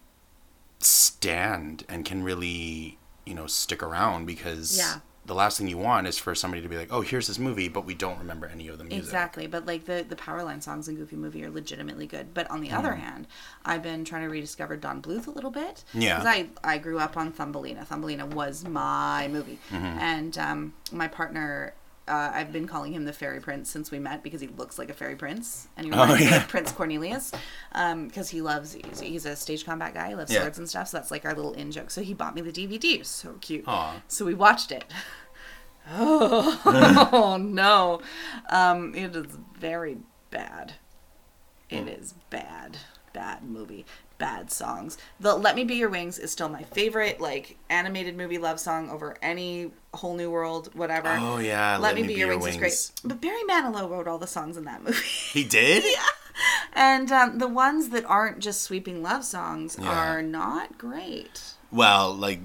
stand 0.79 1.85
and 1.89 2.05
can 2.05 2.23
really 2.23 2.99
you 3.27 3.35
know 3.35 3.47
stick 3.47 3.83
around 3.83 4.27
because 4.27 4.77
Yeah. 4.77 5.01
the 5.27 5.35
last 5.35 5.57
thing 5.59 5.69
you 5.69 5.79
want 5.79 6.07
is 6.07 6.19
for 6.19 6.35
somebody 6.35 6.61
to 6.63 6.69
be 6.69 6.77
like 6.77 6.93
oh 6.93 7.01
here's 7.01 7.27
this 7.27 7.39
movie 7.39 7.69
but 7.69 7.85
we 7.87 7.95
don't 7.95 8.19
remember 8.19 8.47
any 8.47 8.69
of 8.69 8.77
the 8.79 8.85
music 8.85 9.05
Exactly, 9.05 9.47
but 9.47 9.65
like 9.67 9.87
the 9.87 10.05
the 10.09 10.17
Powerline 10.17 10.63
songs 10.63 10.89
in 10.89 10.97
Goofy 10.97 11.17
movie 11.17 11.43
are 11.45 11.51
legitimately 11.51 12.07
good. 12.07 12.35
But 12.35 12.51
on 12.51 12.61
the 12.61 12.69
Hmm. 12.69 12.79
other 12.79 12.95
hand, 12.97 13.27
I've 13.65 13.83
been 13.83 14.05
trying 14.05 14.23
to 14.23 14.29
rediscover 14.29 14.77
Don 14.77 15.01
Bluth 15.01 15.27
a 15.27 15.31
little 15.31 15.51
bit. 15.51 15.85
Yeah. 15.95 16.19
because 16.19 16.27
I 16.27 16.49
I 16.63 16.79
grew 16.79 16.99
up 16.99 17.17
on 17.17 17.33
Thumbelina. 17.33 17.85
Thumbelina 17.87 18.27
was 18.27 18.65
my 18.65 19.29
movie, 19.29 19.59
Mm-hmm. 19.71 19.99
and 19.99 20.39
um, 20.39 20.75
my 20.93 21.09
partner. 21.09 21.75
Uh, 22.07 22.31
I've 22.35 22.53
been 22.53 22.67
calling 22.67 22.93
him 22.93 23.07
the 23.07 23.15
fairy 23.15 23.41
prince 23.41 23.71
since 23.71 23.91
we 23.91 23.99
met 23.99 24.23
because 24.23 24.43
he 24.43 24.47
looks 24.49 24.79
like 24.79 24.91
a 24.91 24.93
fairy 24.93 25.17
prince 25.17 25.69
and 25.77 25.87
he 25.87 25.93
Oh, 25.93 26.03
reminds 26.03 26.31
me 26.31 26.37
of 26.37 26.49
Prince 26.49 26.71
Cornelius 26.71 27.33
because 27.73 28.29
he 28.29 28.43
loves 28.43 28.75
he's, 28.75 29.01
he's 29.01 29.25
a 29.25 29.35
stage 29.35 29.65
combat 29.65 29.95
guy 29.95 30.11
he 30.11 30.15
loves 30.15 30.31
Yeah. 30.31 30.41
swords 30.41 30.59
and 30.59 30.69
stuff 30.69 30.89
so 30.89 30.99
that's 30.99 31.11
like 31.11 31.25
our 31.25 31.33
little 31.35 31.55
in 31.55 31.71
joke 31.71 31.91
so 31.91 32.03
he 32.03 32.13
bought 32.13 32.35
me 32.35 32.43
the 32.43 32.53
DVD 32.53 33.03
so 33.07 33.37
cute 33.41 33.65
Aw. 33.67 34.03
so 34.07 34.27
we 34.27 34.35
watched 34.35 34.71
it 34.71 34.85
Oh 35.91 37.37
no. 37.41 38.01
Um, 38.49 38.95
it 38.95 39.15
is 39.15 39.37
very 39.59 39.99
bad. 40.31 40.75
It 41.69 41.89
is 41.89 42.15
bad. 42.31 42.79
Bad 43.13 43.43
movie. 43.45 43.85
Bad 44.19 44.51
songs. 44.53 44.97
The 45.19 45.35
Let 45.35 45.57
Me 45.57 45.65
Be 45.65 45.75
Your 45.75 45.89
Wings 45.91 46.19
is 46.19 46.31
still 46.31 46.49
my 46.49 46.63
favorite, 46.63 47.21
like, 47.21 47.59
animated 47.69 48.17
movie 48.17 48.39
love 48.39 48.61
song 48.61 48.89
over 48.91 49.17
any 49.21 49.73
whole 49.93 50.15
new 50.17 50.31
world, 50.31 50.71
whatever. 50.75 51.09
oh 51.21 51.39
yeah 51.39 51.77
Let, 51.79 51.95
Me, 51.97 52.03
Be, 52.05 52.15
Your 52.15 52.29
Wings, 52.39 52.47
is 52.47 52.57
great. 52.57 52.91
But 53.05 53.21
Barry 53.21 53.43
Manilow 53.49 53.89
wrote 53.91 54.07
all 54.09 54.19
the 54.19 54.27
songs 54.27 54.57
in 54.57 54.65
that 54.65 54.83
movie. 54.85 55.03
he 55.33 55.43
did 55.45 55.85
yeah. 55.93 56.03
and 56.73 57.11
um, 57.13 57.39
the 57.39 57.49
ones 57.49 57.89
that 57.91 58.05
aren't 58.07 58.39
just 58.39 58.63
sweeping 58.63 59.03
love 59.03 59.25
songs 59.25 59.77
Yeah. 59.81 59.89
are 59.89 60.23
not 60.23 60.79
great. 60.79 61.43
well 61.73 62.13
like 62.15 62.41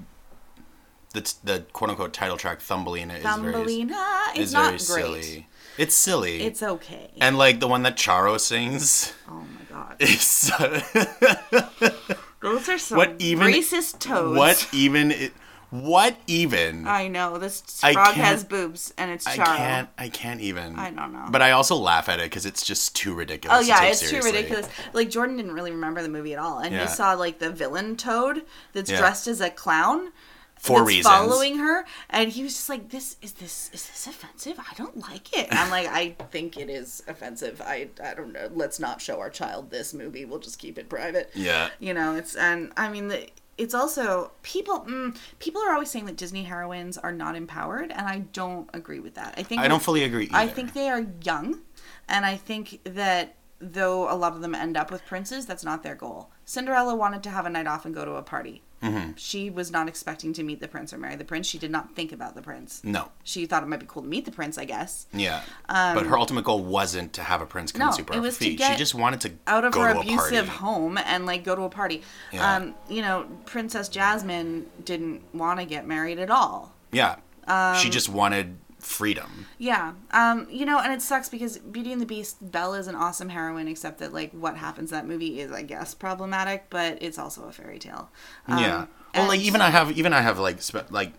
the, 1.12 1.34
the 1.42 1.64
quote-unquote 1.72 2.12
title 2.12 2.36
track 2.36 2.60
thumbelina 2.60 3.14
is 3.14 3.22
very 3.22 3.52
Thumbelina, 3.52 3.96
it's 4.30 4.38
is 4.38 4.52
not 4.52 4.62
very 4.62 4.70
great. 4.72 4.84
silly 5.24 5.46
it's 5.78 5.94
silly 5.94 6.42
It's 6.42 6.62
okay. 6.62 7.10
and 7.20 7.36
like 7.38 7.58
the 7.58 7.66
one 7.66 7.82
that 7.82 7.96
charo 7.96 8.38
sings 8.38 9.12
oh 9.28 9.44
god. 9.88 9.96
is 10.00 10.20
so, 10.22 10.56
Those 12.40 12.68
are 12.68 12.78
some 12.78 12.96
What 12.98 13.16
even- 13.18 13.46
racist 13.48 13.98
toads. 13.98 14.36
what 14.38 14.68
even 14.72 15.10
it, 15.10 15.32
what 15.70 16.16
even 16.26 16.86
I 16.86 17.06
know 17.06 17.38
this 17.38 17.60
frog 17.60 18.14
has 18.14 18.42
boobs 18.42 18.92
and 18.98 19.10
it's 19.10 19.24
I 19.26 19.36
can't. 19.36 19.88
I 19.96 20.08
can't 20.08 20.40
even. 20.40 20.76
I 20.76 20.90
don't 20.90 21.12
know. 21.12 21.26
But 21.30 21.42
I 21.42 21.52
also 21.52 21.76
laugh 21.76 22.08
at 22.08 22.18
it 22.18 22.24
because 22.24 22.44
it's 22.44 22.64
just 22.66 22.96
too 22.96 23.14
ridiculous. 23.14 23.58
Oh 23.58 23.62
to 23.62 23.68
yeah, 23.68 23.78
take 23.80 23.90
it's 23.92 24.00
seriously. 24.00 24.30
too 24.32 24.36
ridiculous. 24.36 24.68
Like 24.94 25.10
Jordan 25.10 25.36
didn't 25.36 25.52
really 25.52 25.70
remember 25.70 26.02
the 26.02 26.08
movie 26.08 26.32
at 26.32 26.40
all, 26.40 26.58
and 26.58 26.74
Yeah. 26.74 26.82
he 26.82 26.86
saw 26.88 27.12
like 27.12 27.38
the 27.38 27.50
villain 27.50 27.96
Toad 27.96 28.42
that's 28.72 28.90
Yeah. 28.90 28.98
dressed 28.98 29.28
as 29.28 29.40
a 29.40 29.48
clown. 29.50 30.10
For 30.60 30.80
that's 30.80 30.88
reasons. 30.88 31.14
following 31.14 31.58
her, 31.58 31.86
and 32.10 32.30
he 32.30 32.42
was 32.42 32.54
just 32.54 32.68
like, 32.68 32.90
"This 32.90 33.16
is 33.22 33.32
this 33.32 33.70
is 33.72 33.86
this 33.86 34.06
offensive? 34.06 34.58
I 34.58 34.74
don't 34.76 34.98
like 34.98 35.36
it." 35.36 35.48
I'm 35.50 35.70
like, 35.70 35.86
"I 35.88 36.10
think 36.30 36.56
it 36.58 36.68
is 36.68 37.02
offensive. 37.08 37.62
I 37.64 37.88
I 38.02 38.14
don't 38.14 38.32
know. 38.32 38.50
Let's 38.52 38.78
not 38.78 39.00
show 39.00 39.20
our 39.20 39.30
child 39.30 39.70
this 39.70 39.94
movie. 39.94 40.24
We'll 40.26 40.38
just 40.38 40.58
keep 40.58 40.78
it 40.78 40.88
private." 40.88 41.30
Yeah. 41.34 41.70
you 41.78 41.94
know 41.94 42.14
it's 42.14 42.36
and 42.36 42.72
i 42.76 42.88
mean 42.90 43.08
the, 43.08 43.26
it's 43.56 43.74
also 43.74 44.30
people 44.42 44.80
mm, 44.80 45.16
people 45.38 45.60
are 45.62 45.72
always 45.72 45.90
saying 45.90 46.06
that 46.06 46.16
disney 46.16 46.44
heroines 46.44 46.98
are 46.98 47.12
not 47.12 47.34
empowered 47.36 47.90
and 47.90 48.06
i 48.06 48.18
don't 48.32 48.68
agree 48.74 49.00
with 49.00 49.14
that 49.14 49.34
i 49.36 49.42
think 49.42 49.60
I 49.60 49.68
don't 49.68 49.82
fully 49.82 50.04
agree. 50.04 50.28
Either. 50.30 50.36
i 50.36 50.46
think 50.46 50.74
they 50.74 50.88
are 50.88 51.06
young 51.24 51.60
and 52.08 52.24
i 52.26 52.36
think 52.36 52.80
that 52.84 53.36
though 53.60 54.12
a 54.12 54.16
lot 54.16 54.32
of 54.34 54.40
them 54.40 54.54
end 54.54 54.76
up 54.76 54.90
with 54.90 55.04
princes 55.06 55.46
that's 55.46 55.64
not 55.64 55.82
their 55.82 55.94
goal 55.94 56.30
cinderella 56.44 56.94
wanted 56.94 57.22
to 57.22 57.30
have 57.30 57.46
a 57.46 57.50
night 57.50 57.66
off 57.66 57.84
and 57.84 57.94
go 57.94 58.04
to 58.04 58.12
a 58.12 58.22
party 58.22 58.62
Mm-hmm. 58.82 59.10
she 59.16 59.50
was 59.50 59.70
not 59.70 59.88
expecting 59.88 60.32
to 60.32 60.42
meet 60.42 60.60
the 60.60 60.66
prince 60.68 60.94
or 60.94 60.98
marry 60.98 61.14
the 61.14 61.24
prince 61.24 61.46
she 61.46 61.58
did 61.58 61.70
not 61.70 61.94
think 61.94 62.12
about 62.12 62.34
the 62.34 62.40
prince 62.40 62.80
no. 62.82 63.10
she 63.22 63.44
thought 63.44 63.62
it 63.62 63.66
might 63.66 63.80
be 63.80 63.84
cool 63.86 64.00
to 64.02 64.08
meet 64.08 64.24
the 64.24 64.30
prince 64.30 64.56
i 64.56 64.64
guess 64.64 65.06
Yeah. 65.12 65.42
but 65.68 66.06
her 66.06 66.16
ultimate 66.16 66.44
goal 66.44 66.64
wasn't 66.64 67.12
to 67.12 67.22
have 67.22 67.42
a 67.42 67.46
prince 67.46 67.72
come 67.72 67.82
Um, 67.82 67.88
No, 67.88 67.92
super 67.96 68.14
it 68.14 68.20
was 68.20 68.38
to 68.38 68.44
feet. 68.44 68.58
get 68.58 68.72
she 68.72 68.78
just 68.78 68.94
wanted 68.94 69.20
to 69.20 69.32
out 69.46 69.64
of 69.66 69.74
her 69.74 69.92
to 69.92 70.00
abusive 70.00 70.48
home 70.48 70.96
and 70.96 71.26
like 71.26 71.44
go 71.44 71.54
to 71.54 71.62
a 71.62 71.68
party. 71.68 72.02
Yeah. 72.32 72.56
Um, 72.56 72.74
you 72.88 73.02
know, 73.02 73.26
Princess 73.44 73.88
Jasmine 73.90 74.66
didn't 74.84 75.22
want 75.34 75.60
to 75.60 75.66
get 75.66 75.86
married 75.86 76.18
at 76.18 76.30
all. 76.30 76.72
Yeah. 76.92 77.16
Um, 77.46 77.76
she 77.76 77.90
just 77.90 78.08
wanted 78.08 78.56
freedom. 78.80 79.46
Yeah. 79.58 79.92
Um, 80.10 80.46
you 80.50 80.64
know, 80.66 80.78
and 80.78 80.92
it 80.92 81.02
sucks 81.02 81.28
because 81.28 81.58
Beauty 81.58 81.92
and 81.92 82.00
the 82.00 82.06
Beast, 82.06 82.38
Belle 82.40 82.74
is 82.74 82.86
an 82.86 82.94
awesome 82.94 83.28
heroine, 83.28 83.68
except 83.68 83.98
that 83.98 84.12
like 84.12 84.32
what 84.32 84.56
happens 84.56 84.92
in 84.92 84.98
that 84.98 85.06
movie 85.06 85.40
is, 85.40 85.52
I 85.52 85.62
guess, 85.62 85.94
problematic, 85.94 86.66
but 86.70 86.98
it's 87.00 87.18
also 87.18 87.44
a 87.44 87.52
fairy 87.52 87.78
tale. 87.78 88.10
Um, 88.46 88.58
yeah. 88.58 88.86
Well, 89.14 89.28
like 89.28 89.40
even 89.40 89.60
I 89.60 89.70
have 89.70 89.96
even 89.96 90.12
I 90.12 90.20
have 90.20 90.38
like 90.38 90.62
spe- 90.62 90.90
like 90.90 91.12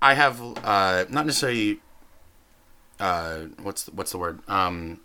I 0.00 0.14
have 0.14 0.40
uh 0.62 1.04
not 1.08 1.26
necessarily 1.26 1.80
uh 3.00 3.46
what's 3.62 3.84
the, 3.84 3.92
what's 3.92 4.12
the 4.12 4.18
word 4.18 4.40
um 4.48 5.00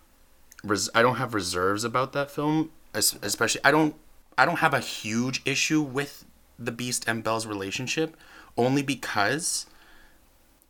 res- 0.64 0.90
I 0.94 1.02
don't 1.02 1.16
have 1.16 1.34
reserves 1.34 1.84
about 1.84 2.14
that 2.14 2.30
film 2.30 2.72
especially 2.94 3.62
I 3.64 3.72
don't 3.72 3.96
I 4.38 4.46
don't 4.46 4.60
have 4.60 4.74
a 4.74 4.80
huge 4.80 5.42
issue 5.46 5.82
with 5.82 6.26
the 6.58 6.72
Beast 6.72 7.06
and 7.08 7.24
Belle's 7.24 7.46
relationship 7.46 8.16
only 8.58 8.82
because 8.82 9.66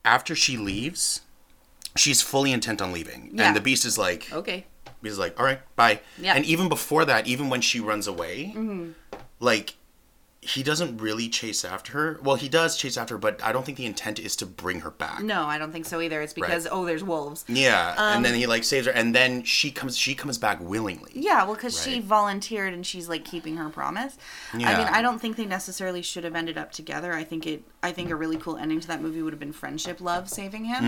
after 0.06 0.36
she 0.36 0.58
leaves 0.58 1.22
she's 1.96 2.22
fully 2.22 2.52
intent 2.52 2.82
on 2.82 2.92
leaving 2.92 3.32
Yeah. 3.34 3.48
and 3.48 3.56
the 3.56 3.62
Beast 3.62 3.86
is 3.86 3.98
like 3.98 4.32
Okay. 4.32 4.66
He's 5.02 5.18
like, 5.18 5.40
all 5.40 5.46
right, 5.46 5.62
bye. 5.78 6.02
Yeah. 6.18 6.34
And 6.36 6.44
even 6.44 6.68
before 6.68 7.06
that, 7.06 7.26
even 7.26 7.50
when 7.50 7.62
she 7.62 7.80
runs 7.80 8.06
away, 8.06 8.54
mm-hmm. 8.54 8.92
like 9.40 9.76
he 10.42 10.64
doesn't 10.64 10.98
really 10.98 11.28
chase 11.28 11.66
after 11.66 11.92
her. 11.94 12.20
Well, 12.24 12.38
he 12.38 12.48
does 12.48 12.78
chase 12.78 12.96
after 12.96 13.16
her, 13.16 13.18
but 13.20 13.44
I 13.44 13.52
don't 13.52 13.66
think 13.66 13.78
the 13.78 13.86
intent 13.86 14.20
is 14.20 14.38
to 14.38 14.46
bring 14.46 14.80
her 14.82 14.90
back. 14.90 15.22
No, 15.22 15.44
I 15.44 15.58
don't 15.58 15.72
think 15.72 15.86
so 15.86 16.00
either. 16.00 16.22
It's 16.22 16.32
because 16.34 16.66
oh, 16.72 16.86
there's 16.86 17.04
wolves. 17.04 17.44
Yeah, 17.48 17.92
and 17.98 18.18
Um, 18.18 18.24
then 18.24 18.36
he 18.36 18.48
like 18.48 18.64
saves 18.64 18.88
her, 18.88 18.94
and 18.94 19.14
then 19.14 19.44
she 19.44 19.70
comes. 19.70 19.98
She 19.98 20.16
comes 20.16 20.38
back 20.38 20.60
willingly. 20.62 21.12
Yeah, 21.14 21.44
well, 21.44 21.56
because 21.56 21.82
she 21.82 22.00
volunteered 22.00 22.74
and 22.74 22.86
she's 22.86 23.10
like 23.10 23.26
keeping 23.26 23.58
her 23.58 23.70
promise. 23.70 24.18
I 24.54 24.58
mean, 24.58 24.68
I 24.70 25.02
don't 25.02 25.20
think 25.20 25.36
they 25.36 25.46
necessarily 25.46 26.02
should 26.02 26.24
have 26.24 26.36
ended 26.36 26.58
up 26.58 26.72
together. 26.72 27.14
I 27.14 27.26
think 27.26 27.46
it. 27.46 27.64
I 27.84 27.92
think 27.92 28.10
a 28.10 28.16
really 28.16 28.38
cool 28.38 28.56
ending 28.56 28.80
to 28.80 28.88
that 28.88 29.02
movie 29.02 29.22
would 29.22 29.34
have 29.34 29.40
been 29.40 29.54
friendship, 29.54 30.00
love, 30.00 30.30
saving 30.30 30.66
him. 30.66 30.84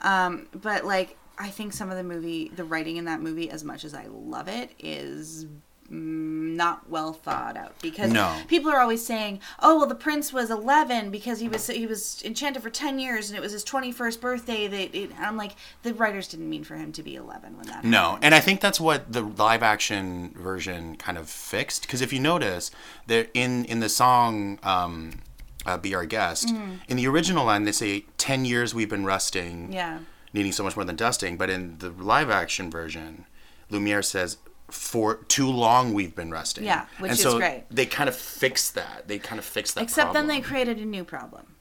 Hmm. 0.00 0.06
Um, 0.06 0.46
but 0.52 0.84
like, 0.84 1.16
I 1.38 1.48
think 1.48 1.72
some 1.72 1.90
of 1.90 1.96
the 1.96 2.04
movie, 2.04 2.50
the 2.54 2.64
writing 2.64 2.96
in 2.96 3.04
that 3.06 3.20
movie, 3.20 3.50
as 3.50 3.64
much 3.64 3.84
as 3.84 3.94
I 3.94 4.06
love 4.08 4.48
it, 4.48 4.70
is 4.78 5.46
mm, 5.46 5.56
not 5.90 6.88
well 6.88 7.12
thought 7.12 7.56
out 7.56 7.74
because 7.82 8.12
No. 8.12 8.36
people 8.46 8.70
are 8.70 8.78
always 8.80 9.04
saying, 9.04 9.40
"Oh, 9.58 9.78
well, 9.78 9.86
the 9.86 9.94
prince 9.94 10.32
was 10.32 10.48
11 10.50 11.10
because 11.10 11.40
he 11.40 11.48
was 11.48 11.66
he 11.66 11.86
was 11.86 12.22
enchanted 12.24 12.62
for 12.62 12.70
10 12.70 12.98
years 12.98 13.28
and 13.28 13.36
it 13.36 13.42
was 13.42 13.52
his 13.52 13.64
21st 13.64 14.20
birthday." 14.20 14.68
That 14.68 14.94
it, 14.96 15.10
I'm 15.18 15.36
like, 15.36 15.52
the 15.82 15.92
writers 15.94 16.28
didn't 16.28 16.48
mean 16.48 16.64
for 16.64 16.76
him 16.76 16.92
to 16.92 17.02
be 17.02 17.16
11 17.16 17.56
when 17.56 17.66
that. 17.66 17.84
No, 17.84 18.02
happened. 18.02 18.24
and 18.24 18.34
I 18.34 18.40
think 18.40 18.60
that's 18.60 18.80
what 18.80 19.12
the 19.12 19.22
live 19.22 19.62
action 19.62 20.32
version 20.36 20.96
kind 20.96 21.18
of 21.18 21.28
fixed. 21.28 21.82
Because 21.82 22.00
if 22.00 22.12
you 22.12 22.20
notice, 22.20 22.70
there 23.06 23.26
in 23.34 23.64
in 23.64 23.80
the 23.80 23.88
song 23.88 24.58
um, 24.62 25.20
uh, 25.66 25.76
"Be 25.76 25.94
Our 25.94 26.06
Guest," 26.06 26.50
in 26.88 26.96
the 26.96 27.06
original 27.08 27.44
line 27.46 27.64
they 27.64 27.72
say 27.72 28.04
10 28.16 28.44
years 28.44 28.74
we've 28.74 28.88
been 28.88 29.04
rusting, 29.04 29.72
Yeah. 29.72 29.98
needing 30.32 30.52
so 30.52 30.62
much 30.62 30.76
more 30.76 30.84
than 30.84 30.96
dusting." 30.96 31.36
But 31.36 31.50
in 31.50 31.78
the 31.78 31.90
live 31.90 32.30
action 32.30 32.70
version, 32.70 33.26
Lumiere 33.70 34.02
says. 34.02 34.36
For 34.70 35.16
too 35.24 35.50
long, 35.50 35.92
we've 35.92 36.14
been 36.14 36.30
resting. 36.30 36.64
Yeah, 36.64 36.86
which 36.98 37.10
and 37.10 37.18
is 37.18 37.22
so 37.22 37.38
great. 37.38 37.64
They 37.70 37.86
kind 37.86 38.08
of 38.08 38.16
fixed 38.16 38.74
that. 38.74 39.08
They 39.08 39.18
kind 39.18 39.38
of 39.38 39.44
fixed 39.44 39.74
that. 39.74 39.82
Except 39.82 40.12
then 40.12 40.26
they 40.26 40.40
created 40.40 40.78
a 40.78 40.84
new 40.84 41.04
problem. 41.04 41.54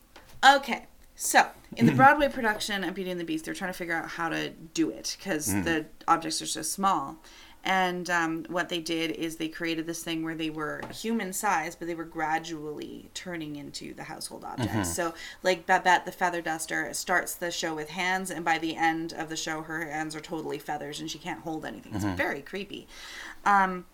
Okay, 0.45 0.85
so 1.15 1.47
in 1.75 1.85
the 1.85 1.91
Broadway 1.91 2.29
production 2.29 2.83
of 2.83 2.93
Beauty 2.93 3.11
and 3.11 3.19
the 3.19 3.25
Beast, 3.25 3.45
they're 3.45 3.53
trying 3.53 3.71
to 3.71 3.77
figure 3.77 3.95
out 3.95 4.09
how 4.09 4.29
to 4.29 4.49
do 4.49 4.89
it 4.89 5.17
because 5.19 5.51
hmm. 5.51 5.63
the 5.63 5.85
objects 6.07 6.41
are 6.41 6.45
so 6.45 6.61
small. 6.61 7.17
And 7.63 8.09
um, 8.09 8.45
what 8.47 8.69
they 8.69 8.79
did 8.79 9.11
is 9.11 9.35
they 9.35 9.49
created 9.49 9.85
this 9.85 10.01
thing 10.01 10.23
where 10.23 10.35
they 10.35 10.49
were 10.49 10.81
human 10.93 11.33
size, 11.33 11.75
but 11.75 11.87
they 11.87 11.95
were 11.95 12.05
gradually 12.05 13.09
turning 13.13 13.57
into 13.57 13.93
the 13.93 14.03
household 14.03 14.45
objects. 14.45 14.95
So, 14.95 15.13
like 15.43 15.65
Babette 15.65 16.05
the 16.05 16.11
feather 16.11 16.41
duster 16.41 16.93
starts 16.93 17.35
the 17.35 17.51
show 17.51 17.75
with 17.75 17.89
hands, 17.89 18.31
and 18.31 18.45
by 18.45 18.59
the 18.59 18.75
end 18.77 19.13
of 19.13 19.29
the 19.29 19.35
show, 19.35 19.61
her 19.63 19.85
hands 19.85 20.15
are 20.15 20.21
totally 20.21 20.57
feathers 20.57 20.99
and 21.01 21.11
she 21.11 21.19
can't 21.19 21.41
hold 21.41 21.65
anything. 21.65 21.93
It's 21.93 22.05
very 22.05 22.41
creepy. 22.41 22.87
Um, 23.45 23.85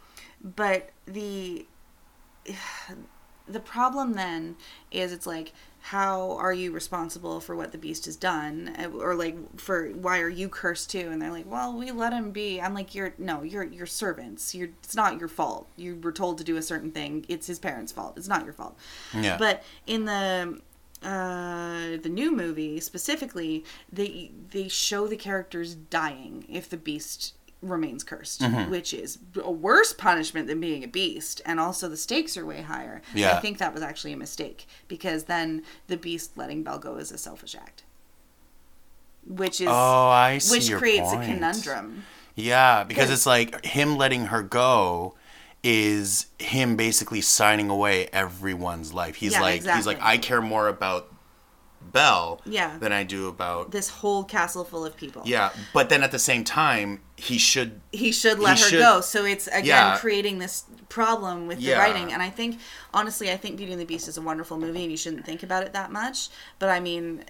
but 0.43 0.91
the 1.05 1.65
the 3.47 3.59
problem 3.59 4.13
then 4.13 4.55
is 4.91 5.11
it's 5.11 5.27
like 5.27 5.53
how 5.89 6.31
are 6.37 6.51
you 6.51 6.71
responsible 6.71 7.39
for 7.39 7.55
what 7.55 7.71
the 7.71 7.77
beast 7.77 8.05
has 8.05 8.15
done? 8.15 8.73
Uh, 8.79 8.89
or 8.97 9.13
like 9.13 9.35
for 9.59 9.89
why 9.89 10.19
are 10.19 10.29
you 10.29 10.49
cursed 10.49 10.89
too? 10.89 11.09
And 11.11 11.21
they're 11.21 11.31
like 11.31 11.45
well 11.47 11.77
we 11.77 11.91
let 11.91 12.11
him 12.11 12.31
be. 12.31 12.59
I'm 12.59 12.73
like 12.73 12.95
you're 12.95 13.13
no 13.19 13.43
you're 13.43 13.63
you're 13.63 13.85
servants. 13.85 14.55
You're 14.55 14.69
it's 14.83 14.95
not 14.95 15.19
your 15.19 15.27
fault. 15.27 15.67
You 15.75 15.99
were 16.01 16.11
told 16.11 16.39
to 16.39 16.43
do 16.43 16.57
a 16.57 16.63
certain 16.63 16.91
thing. 16.91 17.23
It's 17.29 17.45
his 17.45 17.59
parents 17.59 17.91
fault. 17.91 18.17
It's 18.17 18.27
not 18.27 18.45
your 18.45 18.53
fault. 18.53 18.75
Yeah. 19.13 19.37
but 19.37 19.61
in 19.85 20.05
the 20.05 20.59
uh 21.03 21.97
the 22.01 22.09
new 22.09 22.35
movie 22.35 22.79
specifically 22.79 23.63
they 23.93 24.31
they 24.49 24.67
show 24.67 25.05
the 25.07 25.17
characters 25.17 25.75
dying 25.75 26.45
if 26.49 26.67
the 26.67 26.77
beast 26.77 27.34
remains 27.61 28.03
cursed 28.03 28.41
Mm-hmm. 28.41 28.69
which 28.69 28.93
is 28.93 29.17
a 29.43 29.49
worse 29.51 29.91
punishment 29.93 30.47
than 30.47 30.59
being 30.59 30.83
a 30.83 30.87
beast 30.87 31.41
and 31.45 31.59
also 31.59 31.87
the 31.89 31.97
stakes 31.97 32.37
are 32.37 32.45
way 32.45 32.61
higher 32.61 33.01
Yeah. 33.13 33.35
i 33.37 33.39
think 33.39 33.57
that 33.57 33.73
was 33.73 33.81
actually 33.81 34.13
a 34.13 34.17
mistake 34.17 34.67
because 34.87 35.23
then 35.23 35.63
the 35.87 35.97
beast 35.97 36.37
letting 36.37 36.63
belle 36.63 36.77
go 36.79 36.97
is 36.97 37.11
a 37.11 37.17
selfish 37.17 37.55
act 37.55 37.83
which 39.27 39.59
is 39.61 39.67
Oh, 39.69 40.07
I 40.09 40.37
see 40.37 40.51
which 40.57 40.69
your 40.69 40.77
creates 40.79 41.09
point. 41.09 41.23
a 41.23 41.25
conundrum 41.33 42.03
Yeah, 42.35 42.83
because 42.83 43.09
it's 43.09 43.25
like 43.25 43.65
him 43.65 43.97
letting 43.97 44.25
her 44.25 44.43
go 44.43 45.15
is 45.63 46.27
him 46.37 46.75
basically 46.75 47.21
signing 47.21 47.71
away 47.71 48.07
everyone's 48.13 48.93
life. 48.93 49.15
He's 49.15 49.31
Yeah, 49.31 49.41
like 49.41 49.63
he's 49.63 49.87
like. 49.87 49.97
I 49.99 50.19
care 50.19 50.41
more 50.41 50.67
about 50.67 51.11
Belle 51.95 52.41
Yeah. 52.45 52.77
than 52.77 52.91
I 52.91 53.03
do 53.03 53.27
about 53.27 53.71
this 53.71 53.87
whole 53.89 54.23
castle 54.25 54.63
full 54.65 54.83
of 54.85 54.95
people 54.97 55.21
Yeah, 55.25 55.49
but 55.73 55.89
then 55.89 56.03
at 56.03 56.11
the 56.11 56.19
same 56.19 56.43
time, 56.43 57.01
he 57.15 57.37
should 57.37 57.79
he 57.91 58.11
should 58.11 58.37
let 58.39 58.57
He 58.57 58.63
her 58.63 58.69
should- 58.71 58.79
go. 58.79 59.01
So 59.01 59.23
it's 59.25 59.47
again 59.47 59.65
Yeah. 59.65 59.97
creating 59.97 60.39
this 60.39 60.65
problem 60.89 61.47
with 61.47 61.57
the 61.59 61.63
Yeah. 61.71 61.79
writing. 61.79 62.11
And 62.13 62.21
I 62.21 62.29
think 62.29 62.59
honestly, 62.93 63.31
I 63.31 63.37
think 63.37 63.55
Beauty 63.57 63.71
and 63.71 63.81
the 63.81 63.85
Beast 63.93 64.07
is 64.07 64.17
a 64.17 64.21
wonderful 64.21 64.57
movie, 64.57 64.81
and 64.83 64.91
you 64.91 64.97
shouldn't 64.97 65.25
think 65.25 65.41
about 65.41 65.63
it 65.63 65.71
that 65.73 65.89
much. 65.91 66.29
But 66.59 66.69
I 66.69 66.79
mean, 66.79 67.23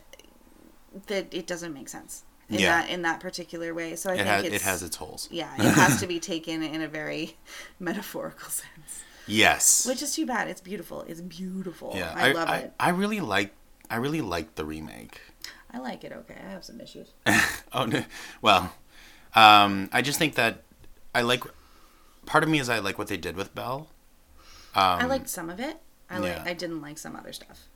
that 1.08 1.34
it 1.34 1.46
doesn't 1.48 1.74
make 1.74 1.90
sense 1.90 2.24
in 2.50 2.60
Yeah. 2.60 2.82
that 2.82 2.90
in 2.90 3.02
that 3.04 3.20
particular 3.20 3.74
way. 3.74 3.96
So 3.96 4.10
I 4.10 4.14
it 4.14 4.18
think 4.18 4.28
has 4.30 4.44
it's, 4.46 4.56
it 4.56 4.62
has 4.64 4.84
its 4.84 4.96
holes. 4.98 5.28
yeah, 5.32 5.54
it 5.58 5.72
has 5.74 6.00
to 6.00 6.08
be 6.16 6.20
taken 6.20 6.64
in 6.64 6.82
a 6.82 6.88
very 6.88 7.38
metaphorical 7.80 8.50
sense, 8.50 9.04
Yes. 9.28 9.86
which 9.86 10.02
is 10.02 10.14
too 10.16 10.26
bad. 10.26 10.48
It's 10.48 10.62
beautiful. 10.62 11.02
It's 11.08 11.22
beautiful. 11.22 11.94
yeah, 11.96 12.14
I, 12.16 12.32
love 12.32 12.50
I, 12.50 12.58
it. 12.58 12.74
I 12.80 12.90
really 12.90 13.20
like 13.20 13.54
I 13.90 13.98
really 13.98 14.22
like 14.22 14.56
the 14.56 14.66
remake. 14.66 15.22
I 15.72 15.80
like 15.80 16.04
it. 16.04 16.12
Okay, 16.12 16.36
I 16.44 16.50
have 16.50 16.64
some 16.64 16.80
issues. 16.80 17.14
oh 17.74 17.86
no, 17.86 18.04
well, 18.42 18.74
um, 19.36 19.90
I 19.92 20.02
just 20.02 20.20
think 20.20 20.36
that 20.36 20.64
I 21.14 21.22
like. 21.22 21.44
Part 22.26 22.44
of 22.44 22.50
me 22.50 22.60
is 22.60 22.70
I 22.70 22.80
like 22.80 22.98
what 22.98 23.08
they 23.08 23.18
did 23.18 23.36
with 23.36 23.54
Belle. 23.54 23.88
Um, 24.74 25.00
I 25.00 25.06
liked 25.06 25.30
some 25.30 25.50
of 25.50 25.60
it. 25.60 25.78
I 26.10 26.20
like. 26.20 26.36
yeah. 26.36 26.44
I 26.46 26.54
didn't 26.54 26.82
like 26.82 26.98
some 26.98 27.16
other 27.16 27.34
stuff. 27.34 27.68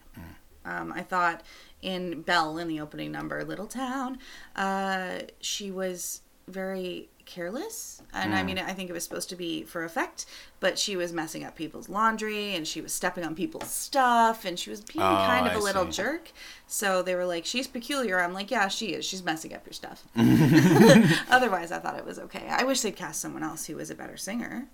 Um, 0.64 0.92
I 0.92 1.02
thought 1.02 1.42
in 1.80 2.22
Belle 2.22 2.58
in 2.58 2.68
the 2.68 2.80
opening 2.80 3.10
number, 3.12 3.42
Little 3.44 3.66
Town, 3.66 4.18
uh, 4.56 5.20
she 5.40 5.70
was 5.70 6.20
very 6.48 7.08
careless, 7.30 8.02
and 8.12 8.32
Hmm. 8.32 8.36
I 8.38 8.42
mean, 8.42 8.58
I 8.58 8.72
think 8.72 8.90
it 8.90 8.92
was 8.92 9.04
supposed 9.04 9.28
to 9.30 9.36
be 9.36 9.62
for 9.64 9.84
effect, 9.84 10.26
but 10.58 10.78
she 10.78 10.96
was 10.96 11.12
messing 11.12 11.44
up 11.44 11.54
people's 11.56 11.88
laundry, 11.88 12.54
and 12.54 12.66
she 12.66 12.80
was 12.80 12.92
stepping 12.92 13.24
on 13.24 13.34
people's 13.34 13.70
stuff, 13.70 14.44
and 14.44 14.58
she 14.58 14.68
was 14.70 14.80
being 14.80 15.02
Oh, 15.02 15.16
kind 15.26 15.46
of 15.46 15.52
a 15.52 15.56
I 15.56 15.60
little 15.60 15.86
see. 15.86 15.92
jerk. 16.02 16.32
So 16.66 17.02
they 17.02 17.14
were 17.14 17.24
like, 17.26 17.46
"She's 17.46 17.66
peculiar." 17.66 18.20
I'm 18.20 18.32
like, 18.34 18.50
"Yeah, 18.50 18.68
she 18.68 18.94
is. 18.94 19.04
She's 19.04 19.22
messing 19.22 19.54
up 19.54 19.64
your 19.64 19.72
stuff." 19.72 20.02
Otherwise, 21.30 21.72
I 21.72 21.78
thought 21.78 21.96
it 21.96 22.04
was 22.04 22.18
okay. 22.18 22.46
I 22.48 22.64
wish 22.64 22.80
they'd 22.80 22.96
cast 22.96 23.20
someone 23.20 23.42
else 23.42 23.66
who 23.66 23.76
was 23.76 23.90
a 23.90 23.94
better 23.94 24.16
singer. 24.16 24.68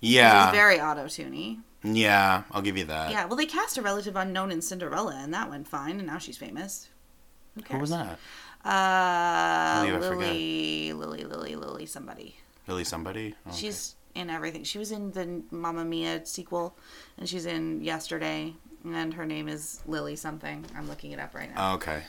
Yeah, 0.00 0.46
She's 0.50 0.56
very 0.56 0.78
auto-tuney. 0.80 1.60
yeah, 1.82 2.42
I'll 2.52 2.60
give 2.62 2.76
you 2.76 2.84
that. 2.84 3.10
Yeah, 3.10 3.24
well, 3.24 3.36
they 3.36 3.46
cast 3.46 3.78
a 3.78 3.82
relative 3.82 4.14
unknown 4.14 4.52
in 4.52 4.60
Cinderella, 4.60 5.14
and 5.22 5.32
that 5.32 5.48
went 5.48 5.66
fine, 5.66 5.98
and 5.98 6.06
now 6.06 6.18
she's 6.18 6.36
famous. 6.36 6.88
Who 7.54 7.62
Who 7.74 7.78
was 7.78 7.90
that? 7.90 8.18
Uh, 8.66 9.82
Lily, 10.00 10.92
Lily, 10.92 11.24
Lily, 11.24 11.56
Lily, 11.56 11.86
somebody. 11.86 12.36
Really, 12.66 12.84
somebody? 12.84 13.34
Okay. 13.46 13.56
She's 13.56 13.94
in 14.14 14.28
everything. 14.28 14.64
She 14.64 14.78
was 14.78 14.90
in 14.90 15.12
the 15.12 15.42
Mamma 15.50 15.84
Mia 15.84 16.26
sequel, 16.26 16.76
and 17.18 17.28
she's 17.28 17.46
in 17.46 17.82
Yesterday, 17.82 18.54
and 18.84 19.14
her 19.14 19.24
name 19.24 19.48
is 19.48 19.82
Lily 19.86 20.16
something. 20.16 20.64
I'm 20.76 20.88
looking 20.88 21.12
it 21.12 21.20
up 21.20 21.34
right 21.34 21.54
now. 21.54 21.72
Oh, 21.72 21.74
okay. 21.74 22.02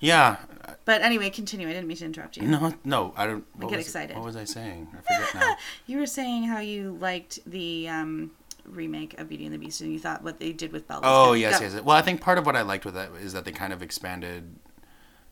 yeah. 0.00 0.38
but 0.84 1.02
anyway, 1.02 1.30
continue. 1.30 1.68
I 1.68 1.72
didn't 1.72 1.86
mean 1.86 1.96
to 1.98 2.04
interrupt 2.04 2.36
you. 2.36 2.42
No, 2.48 2.74
no, 2.84 3.14
I 3.16 3.26
don't. 3.26 3.44
What 3.56 3.70
get 3.70 3.80
excited. 3.80 4.16
What 4.16 4.24
was 4.24 4.36
I 4.36 4.44
saying? 4.44 4.88
I 4.92 4.96
forget 5.28 5.34
now. 5.34 5.56
You 5.86 5.98
were 5.98 6.06
saying 6.06 6.44
how 6.44 6.58
you 6.58 6.96
liked 7.00 7.38
the 7.46 7.88
um, 7.88 8.32
remake 8.64 9.18
of 9.18 9.28
Beauty 9.28 9.44
and 9.46 9.54
the 9.54 9.58
Beast, 9.58 9.80
and 9.80 9.92
you 9.92 9.98
thought 9.98 10.22
what 10.22 10.40
they 10.40 10.52
did 10.52 10.72
with 10.72 10.88
Belle. 10.88 11.00
Oh 11.02 11.32
yes, 11.34 11.58
Go. 11.58 11.66
yes. 11.66 11.80
Well, 11.82 11.96
I 11.96 12.02
think 12.02 12.20
part 12.20 12.38
of 12.38 12.46
what 12.46 12.56
I 12.56 12.62
liked 12.62 12.84
with 12.84 12.94
that 12.94 13.10
is 13.20 13.32
that 13.32 13.44
they 13.44 13.52
kind 13.52 13.72
of 13.72 13.82
expanded, 13.82 14.56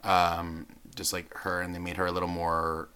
um, 0.04 0.66
just 0.94 1.12
like 1.12 1.32
her, 1.38 1.60
and 1.60 1.74
they 1.74 1.78
made 1.78 1.96
her 1.96 2.06
a 2.06 2.12
little 2.12 2.28
more. 2.28 2.88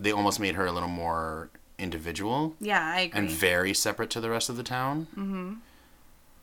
They 0.00 0.12
almost 0.12 0.38
made 0.40 0.54
her 0.54 0.66
a 0.66 0.72
little 0.72 0.88
more 0.88 1.50
individual 1.78 2.54
Yeah, 2.60 2.84
I 2.84 3.00
agree. 3.00 3.18
and 3.20 3.30
very 3.30 3.72
separate 3.74 4.10
to 4.10 4.20
the 4.20 4.30
rest 4.30 4.48
of 4.48 4.56
the 4.56 4.62
town. 4.62 5.06
Mm-hmm. 5.16 5.54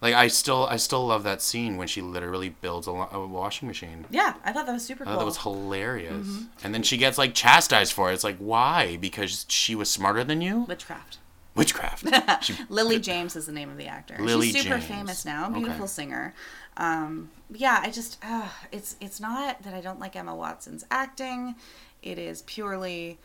Like 0.01 0.13
I 0.13 0.27
still, 0.27 0.65
I 0.67 0.75
still 0.77 1.07
love 1.07 1.23
that 1.23 1.41
scene 1.41 1.77
when 1.77 1.87
she 1.87 2.01
literally 2.01 2.49
builds 2.49 2.87
a, 2.87 2.91
a 2.91 3.25
washing 3.25 3.67
machine. 3.67 4.05
yeah, 4.09 4.33
I 4.43 4.51
thought 4.51 4.65
that 4.65 4.73
was 4.73 4.85
super 4.85 5.03
I 5.03 5.07
cool. 5.11 5.17
that 5.19 5.25
was 5.25 5.37
hilarious. 5.39 6.27
Mm-hmm. 6.27 6.43
And 6.65 6.73
then 6.73 6.83
she 6.83 6.97
gets 6.97 7.17
like 7.17 7.33
chastised 7.33 7.93
for 7.93 8.11
it. 8.11 8.13
It's 8.13 8.23
like 8.23 8.37
why? 8.37 8.97
Because 8.97 9.45
she 9.49 9.73
was 9.75 9.89
smarter 9.89 10.23
than 10.23 10.41
you. 10.41 10.61
Witchcraft. 10.67 11.17
Witchcraft. 11.55 12.05
She, 12.43 12.53
Lily 12.69 12.99
James 12.99 13.35
is 13.35 13.45
the 13.45 13.51
name 13.53 13.69
of 13.69 13.77
the 13.77 13.87
actor. 13.87 14.17
Lily 14.19 14.51
She's 14.51 14.63
super 14.63 14.75
James. 14.77 14.85
famous 14.87 15.25
now, 15.25 15.47
Okay. 15.49 15.59
beautiful 15.59 15.87
singer. 15.87 16.33
Um, 16.77 17.29
yeah, 17.49 17.79
I 17.81 17.89
just 17.91 18.17
uh, 18.23 18.49
it's 18.71 18.95
it's 18.99 19.19
not 19.19 19.63
that 19.63 19.73
I 19.73 19.81
don't 19.81 19.99
like 19.99 20.15
Emma 20.15 20.35
Watson's 20.35 20.85
acting. 20.91 21.55
It 22.03 22.17
is 22.19 22.41
purely 22.43 23.17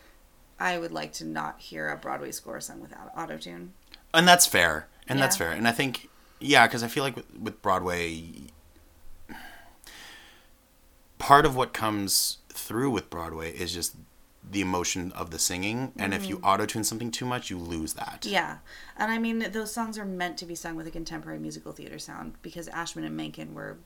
I 0.59 0.77
would 0.77 0.91
like 0.91 1.11
to 1.13 1.25
not 1.25 1.59
hear 1.59 1.89
a 1.89 1.97
Broadway 1.97 2.31
score 2.31 2.61
sung 2.61 2.79
without 2.81 3.11
auto 3.17 3.37
tune. 3.37 3.73
and 4.13 4.27
that's 4.27 4.45
fair 4.45 4.87
and 5.07 5.19
that's 5.19 5.35
fair 5.35 5.51
and 5.51 5.67
i 5.67 5.71
think 5.71 6.07
yeah 6.39 6.65
because 6.67 6.83
i 6.83 6.87
feel 6.87 7.03
like 7.03 7.15
with, 7.15 7.25
with 7.37 7.61
broadway 7.61 8.23
part 11.17 11.45
of 11.45 11.55
what 11.55 11.73
comes 11.73 12.37
through 12.49 12.89
with 12.89 13.09
broadway 13.09 13.51
is 13.51 13.73
just 13.73 13.95
the 14.51 14.61
emotion 14.61 15.11
of 15.13 15.31
the 15.31 15.39
singing, 15.39 15.93
and 15.97 16.13
if 16.13 16.27
you 16.27 16.37
auto 16.43 16.65
tune 16.65 16.83
something 16.83 17.09
too 17.09 17.25
much, 17.25 17.49
you 17.49 17.57
lose 17.57 17.93
that. 17.93 18.21
Mm-hmm. 18.23 18.33
Yeah, 18.33 18.57
and 18.97 19.11
I 19.11 19.17
mean 19.17 19.39
those 19.51 19.73
songs 19.73 19.97
are 19.97 20.05
meant 20.05 20.37
to 20.39 20.45
be 20.45 20.55
sung 20.55 20.75
with 20.75 20.85
a 20.87 20.91
contemporary 20.91 21.39
musical 21.39 21.71
theater 21.71 21.97
sound 21.97 22.33
because 22.41 22.67
Ashman 22.67 23.05
and 23.05 23.15
Menken 23.15 23.53
were, 23.53 23.77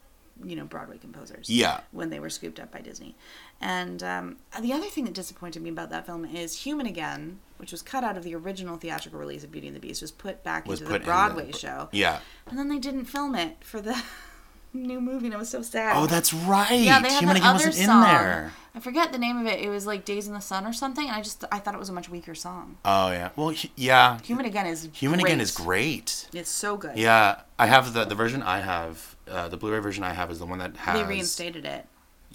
you 0.44 0.56
know, 0.56 0.66
Broadway 0.66 0.98
composers. 0.98 1.50
Yeah. 1.50 1.82
When 1.92 2.10
they 2.10 2.20
were 2.20 2.30
scooped 2.32 2.60
up 2.60 2.72
by 2.72 2.82
Disney, 2.82 3.16
and 3.62 4.02
um, 4.02 4.38
the 4.60 4.74
other 4.74 4.88
thing 4.88 5.06
that 5.06 5.14
disappointed 5.14 5.62
me 5.62 5.70
about 5.70 5.90
that 5.92 6.06
film 6.06 6.26
is 6.26 6.64
Human 6.64 6.88
Again, 6.88 7.40
which 7.58 7.72
was 7.72 7.82
cut 7.82 8.04
out 8.04 8.18
of 8.18 8.24
the 8.24 8.34
original 8.36 8.78
theatrical 8.78 9.20
release 9.20 9.44
of 9.44 9.52
Beauty 9.52 9.68
and 9.68 9.76
the 9.76 9.80
Beast, 9.80 10.02
was 10.02 10.12
put 10.12 10.44
back 10.44 10.66
Was 10.68 10.82
into 10.82 10.92
put 10.92 10.98
the 11.04 11.04
in 11.04 11.06
Broadway 11.06 11.52
the- 11.52 11.58
show, 11.58 11.90
Yeah. 11.92 12.20
and 12.48 12.58
then 12.58 12.70
they 12.70 12.80
didn't 12.80 13.06
film 13.06 13.36
it 13.36 13.58
for 13.62 13.80
the 13.82 14.02
new 14.76 15.02
movie, 15.02 15.26
and 15.28 15.36
I 15.36 15.38
was 15.38 15.50
so 15.50 15.62
sad. 15.62 15.94
Oh, 15.98 16.06
that's 16.08 16.34
right. 16.34 16.72
Yeah, 16.80 17.02
they 17.02 17.10
had 17.10 17.20
Human 17.20 17.36
that 17.36 17.42
Again 17.42 17.56
other 17.56 17.66
wasn't 17.68 17.86
song. 17.88 18.04
in 18.04 18.10
there. 18.10 18.54
I 18.76 18.80
forget 18.82 19.12
the 19.14 19.18
name 19.18 19.38
of 19.38 19.48
it. 19.48 19.60
It 19.62 19.70
was 19.70 19.88
like 19.88 20.04
Days 20.04 20.28
in 20.28 20.34
the 20.34 20.42
Sun 20.42 20.66
or 20.66 20.74
something. 20.74 21.06
And 21.08 21.16
I 21.16 21.22
just 21.22 21.44
I 21.52 21.60
thought 21.60 21.74
it 21.74 21.80
was 21.80 21.90
a 21.90 21.94
much 21.94 22.10
weaker 22.10 22.36
song. 22.36 22.78
Oh 22.84 23.10
yeah. 23.12 23.30
Well, 23.36 23.50
hu- 23.52 23.70
yeah. 23.76 24.20
Human 24.22 24.46
Again 24.46 24.68
is 24.68 24.90
Human 24.94 25.20
great. 25.20 25.30
Again 25.32 25.42
is 25.42 25.52
great. 25.52 26.28
It's 26.34 26.50
so 26.50 26.76
good. 26.78 26.98
Yeah, 26.98 27.40
I 27.58 27.68
have 27.68 27.94
the 27.94 28.04
the 28.06 28.16
version 28.16 28.44
I 28.44 28.60
have. 28.60 29.16
Uh, 29.30 29.48
the 29.50 29.58
Blu-ray 29.58 29.80
version 29.80 30.04
I 30.04 30.14
have 30.14 30.30
is 30.30 30.38
the 30.40 30.46
one 30.46 30.60
that 30.60 30.76
has. 30.78 31.00
They 31.00 31.06
reinstated 31.08 31.66
it. 31.66 31.88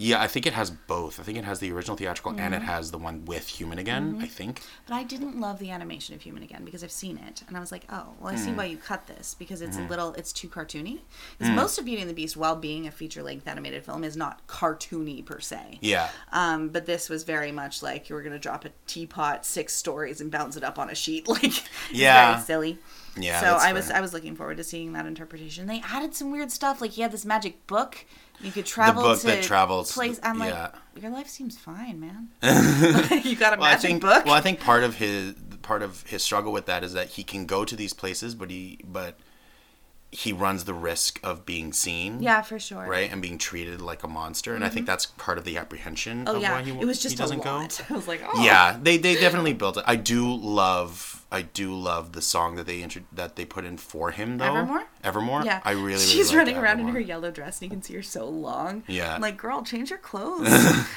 Yeah, 0.02 0.18
I 0.22 0.28
think 0.28 0.46
it 0.46 0.54
has 0.54 0.70
both. 0.70 1.20
I 1.20 1.24
think 1.24 1.36
it 1.36 1.44
has 1.44 1.58
the 1.58 1.70
original 1.72 1.94
theatrical 1.94 2.30
and 2.32 2.40
Mm-hmm. 2.40 2.54
it 2.54 2.62
has 2.62 2.90
the 2.90 2.96
one 2.96 3.26
with 3.26 3.46
Human 3.48 3.78
Again. 3.78 4.16
I 4.20 4.26
think. 4.26 4.62
But 4.86 4.94
I 4.94 5.02
didn't 5.02 5.38
love 5.38 5.58
the 5.58 5.70
animation 5.70 6.14
of 6.14 6.22
Human 6.22 6.42
Again 6.42 6.64
because 6.64 6.82
I've 6.82 6.90
seen 6.90 7.18
it 7.18 7.42
and 7.46 7.54
I 7.54 7.60
was 7.60 7.70
like, 7.70 7.84
oh, 7.90 8.14
well, 8.18 8.32
I 8.32 8.36
see 8.36 8.50
why 8.52 8.64
you 8.64 8.78
cut 8.78 9.06
this 9.06 9.34
because 9.34 9.60
it's 9.60 9.76
Mm-hmm. 9.76 9.86
a 9.86 9.90
little, 9.90 10.14
it's 10.14 10.32
too 10.32 10.48
cartoony. 10.48 11.00
Because 11.38 11.54
most 11.54 11.78
of 11.78 11.84
Beauty 11.84 12.00
and 12.00 12.08
the 12.08 12.14
Beast, 12.14 12.34
while 12.34 12.56
being 12.56 12.86
a 12.86 12.90
feature-length 12.90 13.46
animated 13.46 13.84
film, 13.84 14.02
is 14.02 14.16
not 14.16 14.46
cartoony 14.46 15.22
per 15.24 15.38
se. 15.38 15.78
Yeah. 15.82 16.08
Um, 16.32 16.70
but 16.70 16.86
this 16.86 17.10
was 17.10 17.24
very 17.24 17.52
much 17.52 17.82
like 17.82 18.08
you 18.08 18.14
were 18.14 18.22
going 18.22 18.32
to 18.32 18.38
drop 18.38 18.64
a 18.64 18.70
teapot 18.86 19.44
six 19.44 19.74
stories 19.74 20.20
and 20.22 20.30
bounce 20.30 20.56
it 20.56 20.64
up 20.64 20.78
on 20.78 20.88
a 20.88 20.94
sheet. 20.94 21.28
Like, 21.28 21.62
Yeah. 21.92 22.32
very 22.32 22.44
silly. 22.46 22.78
Yeah, 23.16 23.40
So 23.40 23.46
I 23.60 23.72
was 23.72 23.88
fair. 23.88 23.96
I 23.96 24.00
was 24.00 24.14
looking 24.14 24.36
forward 24.36 24.56
to 24.58 24.64
seeing 24.64 24.92
that 24.94 25.04
interpretation. 25.04 25.66
They 25.66 25.82
added 25.84 26.14
some 26.14 26.30
weird 26.30 26.50
stuff. 26.52 26.80
Like 26.80 26.92
he 26.92 27.02
had 27.02 27.10
this 27.12 27.24
magic 27.26 27.66
book. 27.66 28.06
You 28.42 28.52
could 28.52 28.66
travel 28.66 29.02
book 29.02 29.20
to 29.20 29.26
that 29.26 29.42
travels- 29.42 29.92
place. 29.92 30.18
I'm 30.22 30.38
like, 30.38 30.50
yeah. 30.50 30.70
your 31.00 31.10
life 31.10 31.28
seems 31.28 31.58
fine, 31.58 32.00
man. 32.00 32.28
you 33.24 33.36
got 33.36 33.54
a 33.54 33.60
Well, 33.60 33.64
I 33.68 33.72
magic 33.72 33.90
think. 33.90 34.02
book. 34.02 34.24
Well, 34.24 34.34
I 34.34 34.40
think 34.40 34.60
part 34.60 34.82
of 34.82 34.96
his 34.96 35.34
part 35.62 35.82
of 35.82 36.02
his 36.06 36.22
struggle 36.22 36.52
with 36.52 36.66
that 36.66 36.82
is 36.82 36.94
that 36.94 37.08
he 37.10 37.22
can 37.22 37.46
go 37.46 37.64
to 37.64 37.76
these 37.76 37.92
places, 37.92 38.34
but 38.34 38.50
he 38.50 38.80
but 38.84 39.18
he 40.12 40.32
runs 40.32 40.64
the 40.64 40.74
risk 40.74 41.20
of 41.22 41.46
being 41.46 41.72
seen. 41.72 42.22
yeah, 42.22 42.42
for 42.42 42.58
sure. 42.58 42.84
Right, 42.84 43.10
and 43.12 43.22
being 43.22 43.38
treated 43.38 43.80
like 43.80 44.02
a 44.02 44.08
monster, 44.08 44.54
and 44.54 44.64
I 44.64 44.68
think 44.68 44.84
mm-hmm. 44.84 44.86
that's 44.92 45.06
part 45.06 45.38
of 45.38 45.44
the 45.44 45.56
apprehension 45.56 46.24
Oh 46.26 46.36
of 46.36 46.42
yeah, 46.42 46.52
why 46.52 46.62
he, 46.62 46.70
it 46.72 46.84
was 46.84 47.00
just 47.00 47.14
a 47.14 47.18
doesn't 47.18 47.44
go. 47.44 47.50
I 47.90 47.92
was 47.92 48.08
like, 48.08 48.22
oh 48.24 48.42
Yeah, 48.42 48.78
they 48.82 48.96
they 48.96 49.14
definitely 49.14 49.52
built 49.52 49.76
it. 49.76 49.84
I 49.86 49.96
do 49.96 50.34
love 50.34 51.19
I 51.32 51.42
do 51.42 51.72
love 51.72 52.12
the 52.12 52.20
song 52.22 52.56
that 52.56 52.66
they 52.66 52.82
intro- 52.82 53.02
that 53.12 53.36
they 53.36 53.44
put 53.44 53.64
in 53.64 53.76
for 53.76 54.10
him 54.10 54.38
though. 54.38 54.46
Evermore? 54.46 54.84
Evermore. 55.04 55.42
Yeah, 55.44 55.60
I 55.64 55.70
really. 55.72 55.84
really 55.92 56.04
She's 56.06 56.34
running 56.34 56.56
around 56.56 56.80
in 56.80 56.88
her 56.88 56.98
yellow 56.98 57.30
dress, 57.30 57.60
and 57.60 57.70
you 57.70 57.70
can 57.70 57.82
see 57.82 57.94
her 57.94 58.02
so 58.02 58.28
long. 58.28 58.82
Yeah. 58.88 59.14
I'm 59.14 59.20
like, 59.20 59.36
girl, 59.36 59.62
change 59.62 59.90
your 59.90 60.00
clothes 60.00 60.48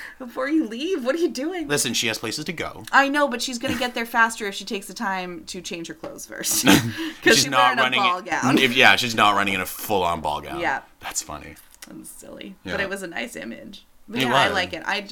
before 0.19 0.49
you 0.49 0.67
leave. 0.67 1.05
What 1.05 1.13
are 1.15 1.19
you 1.19 1.29
doing? 1.29 1.67
Listen, 1.67 1.93
she 1.93 2.07
has 2.07 2.17
places 2.17 2.45
to 2.45 2.53
go. 2.53 2.83
I 2.91 3.09
know, 3.09 3.27
but 3.27 3.41
she's 3.43 3.59
gonna 3.59 3.77
get 3.77 3.93
there 3.93 4.07
faster 4.07 4.47
if 4.47 4.55
she 4.55 4.65
takes 4.65 4.87
the 4.87 4.93
time 4.95 5.43
to 5.45 5.61
change 5.61 5.87
her 5.87 5.93
clothes 5.93 6.25
first. 6.25 6.65
Because 7.23 7.39
she's, 7.39 7.49
wearing 7.49 7.79
a 7.79 7.91
ball 7.91 8.21
gown. 8.21 8.57
If, 8.57 8.75
yeah, 8.75 8.95
she's 8.97 9.15
not 9.15 9.35
running 9.35 9.53
in 9.53 9.61
a 9.61 9.65
full 9.65 10.03
on 10.03 10.19
ball 10.21 10.41
gown. 10.41 10.59
Yeah. 10.59 10.81
that's 10.99 11.21
funny. 11.21 11.55
That's 11.87 12.09
silly, 12.09 12.55
but 12.65 12.79
it 12.81 12.89
was 12.89 13.03
a 13.03 13.07
nice 13.07 13.35
image. 13.35 13.85
But 14.07 14.19
yeah, 14.21 14.33
I 14.35 14.49
like 14.49 14.73
it. 14.73 14.83
I 14.85 15.07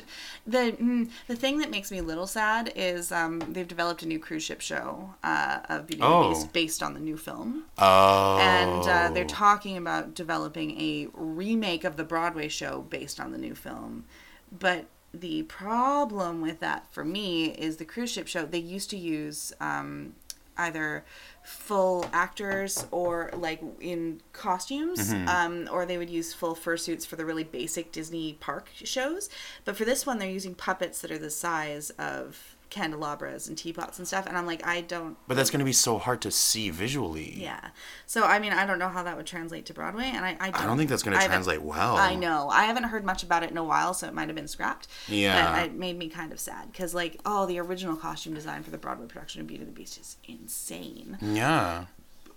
the 0.45 0.75
mm, 0.79 1.09
the 1.27 1.35
thing 1.35 1.59
that 1.59 1.69
makes 1.71 1.91
me 1.91 1.99
a 1.99 2.03
little 2.03 2.27
sad 2.27 2.73
is 2.75 3.11
um, 3.11 3.39
they've 3.39 3.67
developed 3.67 4.03
a 4.03 4.07
new 4.07 4.19
cruise 4.19 4.43
ship 4.43 4.59
show 4.59 5.13
uh, 5.23 5.59
of 5.69 5.87
Beauty 5.87 6.01
and 6.03 6.13
Oh. 6.13 6.23
the 6.23 6.29
Beast 6.35 6.51
based 6.53 6.83
on 6.83 6.93
the 6.93 6.99
new 6.99 7.15
film, 7.17 7.63
Oh, 7.77 8.37
and 8.39 8.87
uh, 8.87 9.09
they're 9.13 9.23
talking 9.25 9.77
about 9.77 10.13
developing 10.13 10.79
a 10.79 11.07
remake 11.13 11.83
of 11.85 11.95
the 11.95 12.03
Broadway 12.03 12.49
show 12.49 12.81
based 12.89 13.19
on 13.19 13.31
the 13.31 13.37
new 13.37 13.55
film. 13.55 14.03
But 14.51 14.85
the 15.13 15.43
problem 15.43 16.41
with 16.41 16.59
that 16.59 16.85
for 16.91 17.05
me 17.05 17.45
is 17.51 17.77
the 17.77 17.85
cruise 17.85 18.11
ship 18.11 18.27
show. 18.27 18.45
They 18.45 18.59
used 18.59 18.89
to 18.89 18.97
use 18.97 19.53
um, 19.61 20.15
either 20.57 21.05
full 21.43 22.05
actors 22.13 22.85
or 22.91 23.31
like 23.33 23.61
in 23.79 24.21
costumes 24.31 25.11
um, 25.27 25.67
or 25.71 25.85
they 25.85 25.97
would 25.97 26.09
use 26.09 26.33
full 26.33 26.55
fursuits 26.55 27.05
for 27.05 27.15
the 27.15 27.25
really 27.25 27.43
basic 27.43 27.91
disney 27.91 28.37
park 28.39 28.69
shows. 28.75 29.29
But 29.65 29.75
for 29.75 29.85
this 29.85 30.05
one 30.05 30.19
they're 30.19 30.29
using 30.29 30.53
puppets 30.55 31.01
that 31.01 31.11
are 31.11 31.17
the 31.17 31.29
size 31.31 31.89
of 31.91 32.50
candelabras 32.71 33.47
and 33.47 33.57
teapots 33.57 33.99
and 33.99 34.07
stuff 34.07 34.25
and 34.25 34.35
i'm 34.35 34.47
like 34.47 34.65
i 34.65 34.81
don't 34.81 35.15
but 35.27 35.35
that's 35.35 35.51
going 35.51 35.59
to 35.59 35.65
be 35.65 35.73
so 35.73 35.99
hard 35.99 36.21
to 36.21 36.31
see 36.31 36.69
visually. 36.69 37.33
yeah 37.37 37.69
so 38.07 38.23
i 38.23 38.39
mean 38.39 38.53
i 38.53 38.65
don't 38.65 38.79
know 38.79 38.89
how 38.89 39.03
that 39.03 39.15
would 39.15 39.27
translate 39.27 39.65
to 39.65 39.73
broadway 39.73 40.05
and 40.05 40.25
i 40.25 40.37
i 40.39 40.49
don't, 40.49 40.61
I 40.61 40.65
don't 40.65 40.77
think 40.77 40.89
that's 40.89 41.03
going 41.03 41.19
to 41.19 41.25
translate 41.25 41.61
well. 41.61 41.97
I 41.97 42.15
know. 42.15 42.49
I 42.49 42.63
haven't 42.63 42.83
heard 42.83 43.03
much 43.03 43.23
about 43.23 43.43
it 43.43 43.51
in 43.51 43.57
a 43.57 43.63
while, 43.63 43.93
so 43.93 44.07
it 44.07 44.13
might 44.13 44.27
have 44.27 44.35
been 44.35 44.47
scrapped. 44.47 44.87
Yeah. 45.07 45.55
But 45.55 45.65
it 45.65 45.73
made 45.73 45.97
me 45.97 46.09
kind 46.09 46.31
of 46.31 46.39
sad 46.39 46.71
because, 46.71 46.93
like, 46.93 47.19
oh, 47.25 47.45
the 47.45 47.59
original 47.59 47.95
costume 47.95 48.33
design 48.33 48.63
for 48.63 48.71
the 48.71 48.77
Broadway 48.77 49.07
production 49.07 49.41
of 49.41 49.47
Beauty 49.47 49.63
and 49.63 49.71
the 49.71 49.75
Beast 49.77 49.99
is 49.99 50.17
insane. 50.25 51.17
Yeah. 51.21 51.85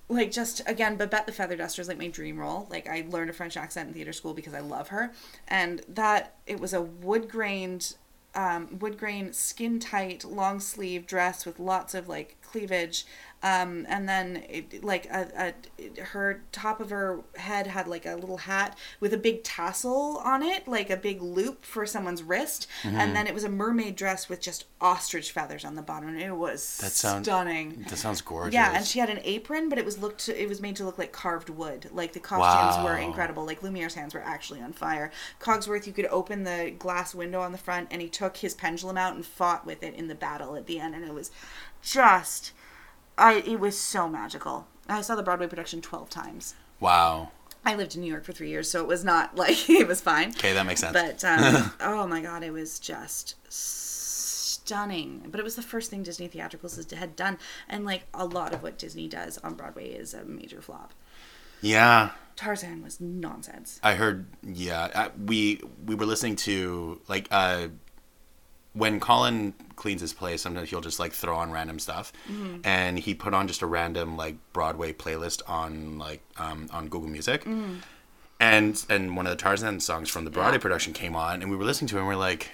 Like, 0.09 0.31
just 0.31 0.61
again, 0.67 0.97
Babette 0.97 1.27
the 1.27 1.33
Feather 1.33 1.57
Duster 1.57 1.81
is 1.83 1.89
like 1.89 1.99
my 1.99 2.09
dream 2.09 2.39
role. 2.39 2.67
Like, 2.71 2.89
I 2.89 3.07
learned 3.09 3.31
a 3.31 3.33
French 3.33 3.57
accent 3.57 3.89
in 3.89 3.95
theater 3.95 4.13
school 4.13 4.35
because 4.35 4.55
I 4.55 4.61
love 4.61 4.89
her, 4.89 5.13
and 5.49 5.83
that 5.89 6.37
it 6.47 6.61
was 6.61 6.73
a 6.75 6.83
wood 6.83 7.29
grained. 7.29 7.97
Um, 8.37 8.79
wood 8.81 8.99
grain, 8.99 9.33
skin 9.33 9.79
tight, 9.79 10.25
long 10.25 10.59
sleeve 10.59 11.07
dress 11.07 11.47
with 11.47 11.61
lots 11.61 11.95
of 11.95 12.09
like 12.09 12.37
cleavage, 12.43 13.07
um, 13.45 13.85
and 13.89 14.09
then 14.09 14.43
it, 14.49 14.83
like 14.83 15.05
a, 15.07 15.53
a 15.79 16.03
her 16.03 16.43
top 16.51 16.81
of 16.81 16.91
her 16.91 17.21
head 17.37 17.67
had 17.69 17.87
like 17.87 18.07
a 18.07 18.15
little 18.17 18.39
hat 18.39 18.77
with 19.01 19.13
a 19.13 19.19
big 19.19 19.45
tassel 19.45 20.17
on 20.25 20.43
it, 20.43 20.67
like 20.67 20.89
a 20.91 20.97
big 20.97 21.21
loop 21.23 21.65
for 21.65 21.85
someone's 21.87 22.23
wrist, 22.23 22.67
Mm-hmm. 22.83 22.97
and 22.97 23.15
then 23.15 23.27
it 23.27 23.35
was 23.35 23.45
a 23.45 23.49
mermaid 23.49 23.97
dress 23.97 24.29
with 24.29 24.41
just 24.41 24.65
ostrich 24.81 25.31
feathers 25.33 25.65
on 25.65 25.75
the 25.75 25.83
bottom, 25.83 26.09
and 26.09 26.21
it 26.21 26.35
was 26.35 26.79
That 26.79 26.93
sounds 26.93 27.27
stunning. 27.27 27.85
That 27.89 27.99
sounds 27.99 28.21
gorgeous. 28.23 28.55
Yeah, 28.55 28.73
and 28.77 28.85
she 28.87 28.99
had 28.99 29.11
an 29.11 29.21
apron, 29.25 29.69
but 29.69 29.79
it 29.79 29.85
was 29.85 29.99
looked 29.99 30.29
it 30.29 30.49
was 30.49 30.61
made 30.61 30.77
to 30.77 30.85
look 30.85 30.99
like 30.99 31.13
carved 31.13 31.51
wood. 31.51 31.89
Like 31.93 32.13
the 32.15 32.21
costumes 32.21 32.83
were 32.85 32.97
incredible. 32.97 33.45
Like 33.47 33.63
Lumiere's 33.63 33.95
hands 33.95 34.15
were 34.15 34.23
actually 34.23 34.63
on 34.63 34.73
fire. 34.73 35.11
Cogsworth, 35.41 35.87
you 35.87 35.93
could 35.93 36.07
open 36.07 36.45
the 36.45 36.75
glass 36.79 37.15
window 37.15 37.41
on 37.43 37.53
the 37.53 37.59
front, 37.59 37.89
and 37.91 38.01
he 38.01 38.09
took 38.09 38.39
his 38.39 38.55
pendulum 38.55 38.97
out 38.97 39.15
and 39.15 39.25
fought 39.27 39.67
with 39.67 39.83
it 39.83 39.95
in 39.95 40.09
the 40.09 40.15
battle 40.15 40.57
at 40.57 40.67
the 40.67 40.81
end, 40.81 40.95
and 40.95 41.05
it 41.05 41.13
was 41.13 41.31
just, 41.83 42.53
I 43.19 43.35
it 43.47 43.61
was 43.61 43.79
so 43.79 44.09
magical. 44.09 44.67
I 44.89 45.01
saw 45.01 45.15
the 45.15 45.23
Broadway 45.23 45.47
production 45.47 45.81
twelve 45.81 46.11
times. 46.11 46.55
Wow. 46.81 47.31
I 47.67 47.77
lived 47.77 47.95
in 47.95 48.03
New 48.03 48.11
York 48.11 48.25
for 48.25 48.33
three 48.33 48.51
years, 48.51 48.71
so 48.71 48.81
it 48.83 48.87
was 48.87 49.05
not 49.05 49.37
like 49.43 49.69
it 49.71 49.89
was 49.89 50.01
fine. 50.01 50.31
Okay, 50.31 50.53
that 50.53 50.67
makes 50.67 50.81
sense. 50.81 50.93
But 50.93 51.25
um, 51.25 51.73
oh 51.81 52.07
my 52.07 52.21
god, 52.21 52.43
it 52.43 52.53
was 52.53 52.79
just 52.79 53.37
stunning. 53.51 55.23
But 55.31 55.41
it 55.41 55.45
was 55.45 55.57
the 55.57 55.63
first 55.63 55.91
thing 55.91 56.03
Disney 56.03 56.29
Theatricals 56.29 56.93
had 56.93 57.17
done, 57.17 57.39
and 57.69 57.85
like 57.85 58.05
a 58.13 58.25
lot 58.25 58.53
of 58.53 58.63
what 58.63 58.79
Disney 58.79 59.09
does 59.09 59.39
on 59.39 59.55
Broadway 59.55 59.91
is 59.91 60.15
a 60.15 60.25
major 60.25 60.61
flop. 60.61 60.93
yeah. 61.61 62.11
Tarzan 62.37 62.83
was 62.83 63.01
nonsense. 63.01 63.79
I 63.81 63.95
heard. 63.95 64.27
Yeah, 64.43 65.11
we 65.25 65.61
we 65.87 65.95
were 65.95 66.05
listening 66.05 66.35
to 66.37 67.01
like 67.07 67.29
uh, 67.31 67.69
when 68.75 69.01
Colin 69.01 69.55
cleans 69.77 70.01
his 70.01 70.13
place. 70.13 70.43
Sometimes 70.43 70.69
he'll 70.71 70.81
just 70.81 70.99
like 71.01 71.13
throw 71.13 71.37
on 71.37 71.51
random 71.51 71.79
stuff, 71.79 72.13
Mm-hmm. 72.31 72.57
and 72.65 72.99
he 72.99 73.15
put 73.15 73.33
on 73.35 73.49
just 73.49 73.63
a 73.63 73.67
random 73.67 74.17
like 74.17 74.37
Broadway 74.53 74.93
playlist 74.93 75.43
on 75.49 75.99
like 75.99 76.21
um, 76.37 76.69
on 76.73 76.89
Google 76.89 77.09
Music, 77.09 77.45
Mm-hmm. 77.45 77.75
and 78.41 78.85
and 78.91 79.17
one 79.17 79.27
of 79.27 79.31
the 79.31 79.37
Tarzan 79.43 79.81
songs 79.81 80.11
from 80.11 80.25
the 80.25 80.31
Broadway 80.31 80.55
Yeah. 80.59 80.59
production 80.63 80.93
came 80.93 81.17
on, 81.17 81.41
and 81.43 81.51
we 81.51 81.57
were 81.57 81.65
listening 81.65 81.89
to 81.89 81.97
it, 81.97 82.01
and 82.01 82.09
we're 82.09 82.17
like, 82.17 82.51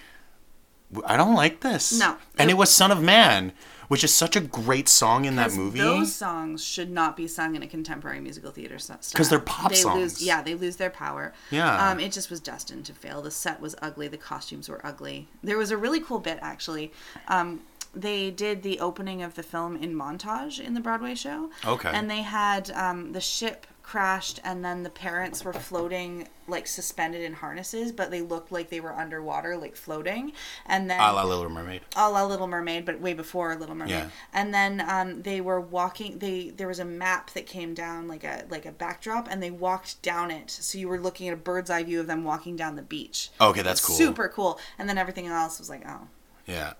I 1.06 1.16
don't 1.16 1.34
like 1.34 1.60
this. 1.60 1.98
No. 1.98 2.16
and 2.38 2.50
it 2.50 2.54
was 2.54 2.70
Son 2.70 2.90
of 2.90 3.02
Man, 3.02 3.52
which 3.90 4.04
is 4.04 4.14
such 4.14 4.36
a 4.36 4.40
great 4.40 4.88
song 4.88 5.24
in 5.24 5.34
that 5.34 5.52
movie. 5.52 5.80
Those 5.80 6.14
songs 6.14 6.62
should 6.64 6.88
not 6.92 7.16
be 7.16 7.26
sung 7.26 7.56
in 7.56 7.62
a 7.64 7.66
contemporary 7.66 8.20
musical 8.20 8.52
theater 8.52 8.76
s- 8.76 8.84
style. 8.84 8.98
'Cause 9.16 9.28
they're 9.28 9.40
pop 9.40 9.70
they 9.72 9.82
Lose, 9.82 10.12
songs. 10.12 10.22
yeah, 10.22 10.40
they 10.42 10.54
lose 10.54 10.76
their 10.76 10.90
power. 10.90 11.32
Yeah. 11.50 11.90
Um, 11.90 11.98
it 11.98 12.12
just 12.12 12.30
was 12.30 12.38
destined 12.38 12.86
to 12.86 12.92
fail. 12.92 13.20
The 13.20 13.32
set 13.32 13.60
was 13.60 13.74
ugly. 13.82 14.06
The 14.06 14.16
costumes 14.16 14.68
were 14.68 14.80
ugly. 14.86 15.26
There 15.42 15.58
was 15.58 15.72
a 15.72 15.76
really 15.76 16.00
cool 16.00 16.20
bit 16.20 16.38
actually. 16.40 16.92
Um, 17.26 17.62
they 17.92 18.30
did 18.30 18.62
the 18.62 18.78
opening 18.78 19.20
of 19.24 19.34
the 19.34 19.42
film 19.42 19.74
in 19.74 19.92
montage 19.96 20.60
in 20.60 20.74
the 20.74 20.80
Broadway 20.80 21.16
show. 21.16 21.50
Okay. 21.66 21.90
And 21.92 22.08
they 22.08 22.22
had 22.22 22.70
um, 22.70 23.10
the 23.10 23.20
ship 23.20 23.66
crashed 23.90 24.38
and 24.44 24.64
then 24.64 24.84
the 24.84 24.90
parents 24.90 25.44
were 25.44 25.52
floating 25.52 26.28
like 26.46 26.64
suspended 26.68 27.22
in 27.22 27.32
harnesses 27.32 27.90
but 27.90 28.08
they 28.12 28.20
looked 28.20 28.52
like 28.52 28.70
they 28.70 28.78
were 28.78 28.92
underwater 28.92 29.56
like 29.56 29.74
floating 29.74 30.32
and 30.66 30.88
then 30.88 31.00
a 31.00 31.12
la 31.12 31.24
Little 31.24 31.48
Mermaid. 31.48 31.82
a 31.96 32.08
la 32.08 32.24
Little 32.24 32.46
Mermaid, 32.46 32.84
but 32.84 33.00
way 33.00 33.14
before 33.14 33.56
Little 33.56 33.74
Mermaid. 33.74 33.90
Yeah. 33.90 34.08
And 34.32 34.54
then 34.54 34.80
um, 34.88 35.22
they 35.22 35.40
were 35.40 35.60
walking. 35.60 36.20
They 36.20 36.50
there 36.50 36.68
was 36.68 36.78
a 36.78 36.84
map 36.84 37.30
that 37.30 37.46
came 37.46 37.74
down 37.74 38.06
like 38.06 38.22
a 38.22 38.44
like 38.48 38.64
a 38.64 38.70
backdrop, 38.70 39.26
and 39.28 39.42
they 39.42 39.50
walked 39.50 40.00
down 40.02 40.30
it. 40.30 40.50
So 40.50 40.78
you 40.78 40.88
were 40.88 41.00
looking 41.00 41.26
at 41.26 41.34
a 41.34 41.36
bird's 41.36 41.68
eye 41.70 41.82
view 41.82 41.98
of 41.98 42.06
them 42.06 42.22
walking 42.22 42.54
down 42.54 42.76
the 42.76 42.82
beach. 42.82 43.30
Okay, 43.40 43.62
that's 43.62 43.84
cool. 43.84 43.96
Super 43.96 44.28
cool. 44.28 44.60
And 44.78 44.88
then 44.88 44.98
everything 44.98 45.26
else 45.26 45.58
was 45.58 45.68
like, 45.68 45.82
oh, 45.88 46.06
Yeah. 46.46 46.74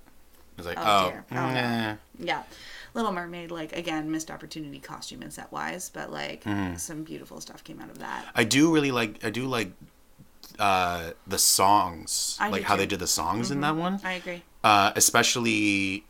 It's 0.58 0.66
like, 0.66 0.78
Oh, 0.78 0.84
oh, 1.06 1.10
dear. 1.10 1.24
Oh, 1.32 1.34
nah. 1.34 1.96
Yeah. 2.18 2.42
Little 2.94 3.12
Mermaid, 3.12 3.50
like 3.50 3.72
again, 3.76 4.10
missed 4.10 4.30
opportunity 4.30 4.78
costume 4.80 5.22
and 5.22 5.32
set 5.32 5.50
wise, 5.52 5.90
but 5.90 6.10
like 6.12 6.44
Mm-hmm. 6.44 6.76
some 6.76 7.04
beautiful 7.04 7.40
stuff 7.40 7.62
came 7.64 7.80
out 7.80 7.90
of 7.90 7.98
that. 7.98 8.24
I 8.34 8.44
do 8.44 8.72
really 8.74 8.90
like. 8.90 9.24
I 9.24 9.30
do 9.30 9.46
like 9.46 9.72
uh, 10.58 11.10
the 11.26 11.38
songs, 11.38 12.36
I 12.40 12.48
like 12.50 12.62
how 12.64 12.74
too. 12.74 12.80
they 12.80 12.86
did 12.86 12.98
the 13.00 13.06
songs 13.06 13.50
in 13.50 13.60
that 13.62 13.76
one. 13.76 14.00
I 14.04 14.12
agree. 14.14 14.42
uh, 14.64 14.92
especially 14.96 16.04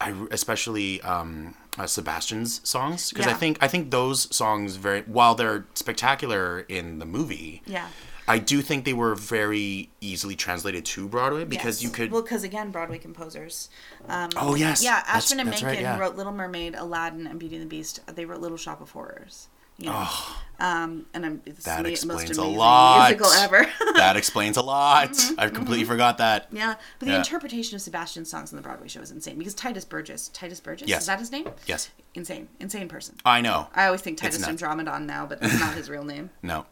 I 0.00 0.14
especially 0.30 1.00
um, 1.02 1.54
uh, 1.78 1.86
Sebastian's 1.86 2.60
songs 2.68 3.10
because 3.10 3.26
I 3.26 3.32
think 3.32 3.58
I 3.60 3.66
think 3.68 3.90
those 3.90 4.32
songs 4.34 4.76
very 4.76 5.02
while 5.02 5.34
they're 5.34 5.64
spectacular 5.74 6.60
in 6.68 6.98
the 7.00 7.06
movie. 7.06 7.62
Yeah. 7.66 7.88
I 8.28 8.38
do 8.38 8.62
think 8.62 8.84
they 8.84 8.92
were 8.92 9.14
very 9.14 9.90
easily 10.00 10.36
translated 10.36 10.84
to 10.86 11.08
Broadway 11.08 11.44
because 11.44 11.82
Yes. 11.82 11.82
you 11.82 11.90
could. 11.90 12.10
Well, 12.12 12.22
because 12.22 12.44
again, 12.44 12.70
Broadway 12.70 12.98
composers. 12.98 13.70
Um, 14.08 14.30
oh 14.36 14.54
yes. 14.54 14.82
Yeah, 14.84 15.02
Ashman 15.06 15.40
and 15.40 15.50
Menken 15.50 15.66
right, 15.68 15.80
yeah. 15.80 15.98
wrote 15.98 16.16
Little 16.16 16.32
Mermaid, 16.32 16.74
Aladdin, 16.74 17.26
and 17.26 17.38
Beauty 17.40 17.56
and 17.56 17.64
the 17.64 17.68
Beast. 17.68 18.00
They 18.06 18.24
wrote 18.24 18.40
Little 18.40 18.58
Shop 18.58 18.80
of 18.80 18.90
Horrors. 18.90 19.48
You 19.80 19.86
know? 19.90 19.92
Oh, 19.96 20.42
Um, 20.58 21.06
and 21.14 21.24
I'm, 21.24 21.40
it's 21.46 21.64
that 21.64 21.84
the 21.84 21.90
explains 21.90 22.36
most 22.36 22.38
a 22.38 22.42
lot. 22.42 23.10
musical 23.10 23.30
ever. 23.32 23.64
that 23.94 24.16
explains 24.16 24.56
a 24.56 24.62
lot. 24.62 25.16
I 25.38 25.48
completely 25.50 25.84
forgot 25.84 26.18
that. 26.18 26.48
yeah, 26.50 26.74
but 26.98 27.06
the 27.06 27.12
Yeah. 27.12 27.18
interpretation 27.18 27.76
of 27.76 27.80
Sebastian's 27.82 28.28
songs 28.28 28.50
in 28.50 28.56
the 28.56 28.62
Broadway 28.62 28.88
show 28.88 29.00
is 29.00 29.12
insane 29.12 29.38
because 29.38 29.54
Tituss 29.54 29.88
Burgess, 29.88 30.30
Tituss 30.34 30.60
Burgess, 30.60 30.88
Yes. 30.88 31.02
is 31.02 31.06
that 31.06 31.20
his 31.20 31.30
name? 31.30 31.48
Yes, 31.66 31.90
Insane, 32.14 32.48
insane 32.58 32.88
person. 32.88 33.14
I 33.24 33.40
know. 33.40 33.68
I 33.72 33.86
always 33.86 34.00
think 34.00 34.18
Titus. 34.18 34.44
Andromedon 34.44 35.06
now, 35.06 35.26
but 35.26 35.40
that's 35.40 35.60
not 35.60 35.74
his 35.74 35.88
real 35.88 36.02
name. 36.02 36.30
No, 36.42 36.66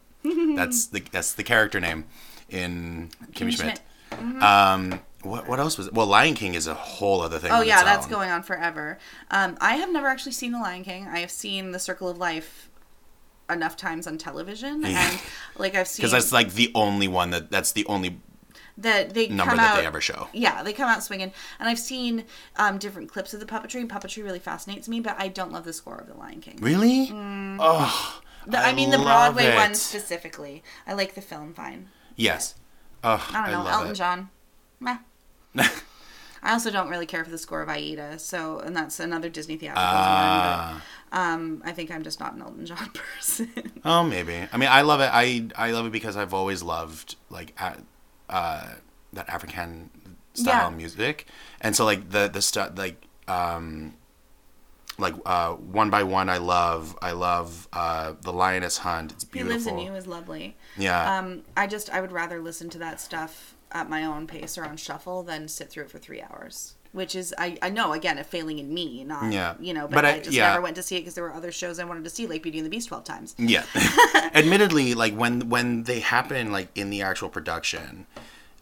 that's 0.55 0.87
the 0.87 1.03
that's 1.11 1.33
the 1.33 1.43
character 1.43 1.79
name 1.79 2.05
in 2.49 3.09
Kimmy, 3.31 3.49
Kimmy 3.49 3.57
Schmidt. 3.57 3.81
Schmidt. 4.13 4.43
Um, 4.43 4.99
what 5.23 5.47
what 5.47 5.59
else 5.59 5.77
was? 5.77 5.87
It? 5.87 5.93
Well, 5.93 6.07
Lion 6.07 6.35
King 6.35 6.53
is 6.53 6.67
a 6.67 6.73
whole 6.73 7.21
other 7.21 7.39
thing. 7.39 7.51
Oh 7.51 7.61
yeah, 7.61 7.83
that's 7.83 8.05
own. 8.05 8.11
going 8.11 8.29
on 8.29 8.43
forever. 8.43 8.97
Um, 9.31 9.57
I 9.59 9.75
have 9.75 9.91
never 9.91 10.07
actually 10.07 10.31
seen 10.33 10.51
The 10.51 10.59
Lion 10.59 10.83
King. 10.83 11.07
I 11.07 11.19
have 11.19 11.31
seen 11.31 11.71
The 11.71 11.79
Circle 11.79 12.09
of 12.09 12.17
Life 12.17 12.69
enough 13.49 13.77
times 13.77 14.07
on 14.07 14.17
television, 14.17 14.85
and 14.85 15.19
like 15.57 15.75
I've 15.75 15.87
seen 15.87 16.03
because 16.03 16.11
that's 16.11 16.31
like 16.31 16.53
the 16.53 16.71
only 16.75 17.07
one 17.07 17.31
that 17.31 17.51
that's 17.51 17.71
the 17.71 17.85
only 17.87 18.19
that 18.77 19.13
they 19.13 19.27
number 19.27 19.51
come 19.51 19.57
that 19.57 19.71
out, 19.71 19.79
they 19.79 19.85
ever 19.85 20.01
show. 20.01 20.27
Yeah, 20.33 20.61
they 20.63 20.73
come 20.73 20.87
out 20.87 21.03
swinging, 21.03 21.33
and 21.59 21.67
I've 21.67 21.79
seen 21.79 22.25
um, 22.57 22.77
different 22.77 23.11
clips 23.11 23.33
of 23.33 23.39
the 23.39 23.45
puppetry. 23.45 23.81
And 23.81 23.89
puppetry 23.89 24.23
really 24.23 24.39
fascinates 24.39 24.87
me, 24.87 24.99
but 24.99 25.15
I 25.19 25.27
don't 25.27 25.51
love 25.51 25.65
the 25.65 25.73
score 25.73 25.97
of 25.97 26.07
The 26.07 26.13
Lion 26.13 26.41
King. 26.41 26.59
Really? 26.61 27.07
Mm. 27.07 27.57
Oh, 27.59 28.21
The, 28.47 28.57
I, 28.57 28.73
mean, 28.73 28.89
the 28.91 28.97
Broadway 28.97 29.53
one 29.55 29.75
specifically. 29.75 30.63
I 30.87 30.93
like 30.93 31.15
the 31.15 31.21
film 31.21 31.53
fine. 31.53 31.89
Yes. 32.15 32.55
I 33.03 33.17
don't 33.33 33.51
know, 33.51 33.63
love 33.63 33.73
Elton 33.73 33.91
it. 33.91 33.95
John. 33.95 34.29
Meh. 34.79 34.97
I 36.43 36.53
also 36.53 36.69
don't 36.71 36.89
really 36.89 37.05
care 37.05 37.23
for 37.25 37.31
the 37.31 37.37
score 37.37 37.61
of 37.61 37.69
Aida, 37.69 38.19
so 38.19 38.59
and 38.59 38.75
that's 38.75 38.99
another 38.99 39.27
Disney 39.27 39.57
theatrical. 39.57 39.83
But, 39.83 40.81
um, 41.11 41.61
I 41.65 41.71
think 41.71 41.89
I'm 41.91 42.03
just 42.03 42.19
not 42.19 42.33
an 42.35 42.41
Elton 42.41 42.65
John 42.65 42.89
person. 42.93 43.51
Oh, 43.83 44.03
maybe. 44.03 44.47
I 44.51 44.57
mean, 44.57 44.69
I 44.69 44.81
love 44.81 45.01
it. 45.01 45.09
I 45.11 45.47
I 45.55 45.71
love 45.71 45.87
it 45.87 45.91
because 45.91 46.15
I've 46.15 46.33
always 46.33 46.61
loved 46.61 47.15
like 47.29 47.53
uh, 47.59 48.67
that 49.13 49.29
African 49.29 49.89
style 50.33 50.69
Yeah. 50.71 50.77
music, 50.77 51.25
and 51.59 51.75
so 51.75 51.85
like 51.85 52.11
the 52.11 52.27
the 52.31 52.41
stuff 52.41 52.71
like 52.77 53.03
um 53.27 53.95
like 54.99 55.13
uh 55.25 55.53
one 55.53 55.89
by 55.89 56.03
one. 56.03 56.29
I 56.29 56.37
love 56.37 56.97
I 57.01 57.11
love 57.11 57.67
uh 57.73 58.13
the 58.21 58.33
Lioness 58.33 58.77
Hunt. 58.79 59.11
It's 59.13 59.23
beautiful. 59.23 59.51
he 59.51 59.53
lives 59.53 59.67
in 59.67 59.79
you 59.79 59.93
is 59.95 60.07
lovely. 60.07 60.55
Yeah. 60.77 61.17
Um, 61.17 61.43
I 61.55 61.67
just 61.67 61.89
I 61.91 62.01
would 62.01 62.11
rather 62.11 62.41
listen 62.41 62.69
to 62.71 62.77
that 62.79 62.99
stuff 62.99 63.55
at 63.71 63.89
my 63.89 64.05
own 64.05 64.27
pace 64.27 64.57
or 64.57 64.63
on 64.65 64.77
shuffle 64.77 65.23
than 65.23 65.47
sit 65.47 65.69
through 65.69 65.83
it 65.83 65.91
for 65.91 65.97
three 65.99 66.21
hours. 66.21 66.73
Which 66.93 67.15
is 67.15 67.35
I, 67.37 67.57
I 67.61 67.69
know 67.69 67.91
again 67.93 68.17
a 68.17 68.23
failing 68.23 68.59
in 68.59 68.73
me, 68.73 69.03
not 69.03 69.31
Yeah. 69.31 69.53
you 69.59 69.73
know, 69.73 69.87
but, 69.87 69.95
But 69.95 70.05
I, 70.05 70.11
I- 70.13 70.19
just 70.19 70.31
yeah. 70.31 70.49
never 70.49 70.61
went 70.61 70.77
to 70.77 70.81
see 70.83 70.95
it 70.95 71.01
because 71.01 71.13
there 71.15 71.23
were 71.25 71.33
other 71.33 71.51
shows 71.51 71.77
I 71.79 71.83
wanted 71.83 72.05
to 72.05 72.09
see, 72.09 72.25
like 72.25 72.41
Beauty 72.41 72.57
and 72.59 72.65
the 72.65 72.69
Beast 72.69 72.87
twelve 72.87 73.03
times. 73.03 73.35
Yeah. 73.37 73.65
Admittedly, 74.33 74.93
like 74.93 75.13
when 75.13 75.49
when 75.49 75.83
they 75.83 75.99
happen 75.99 76.51
like 76.51 76.69
in 76.75 76.89
the 76.89 77.01
actual 77.01 77.29
production, 77.29 78.07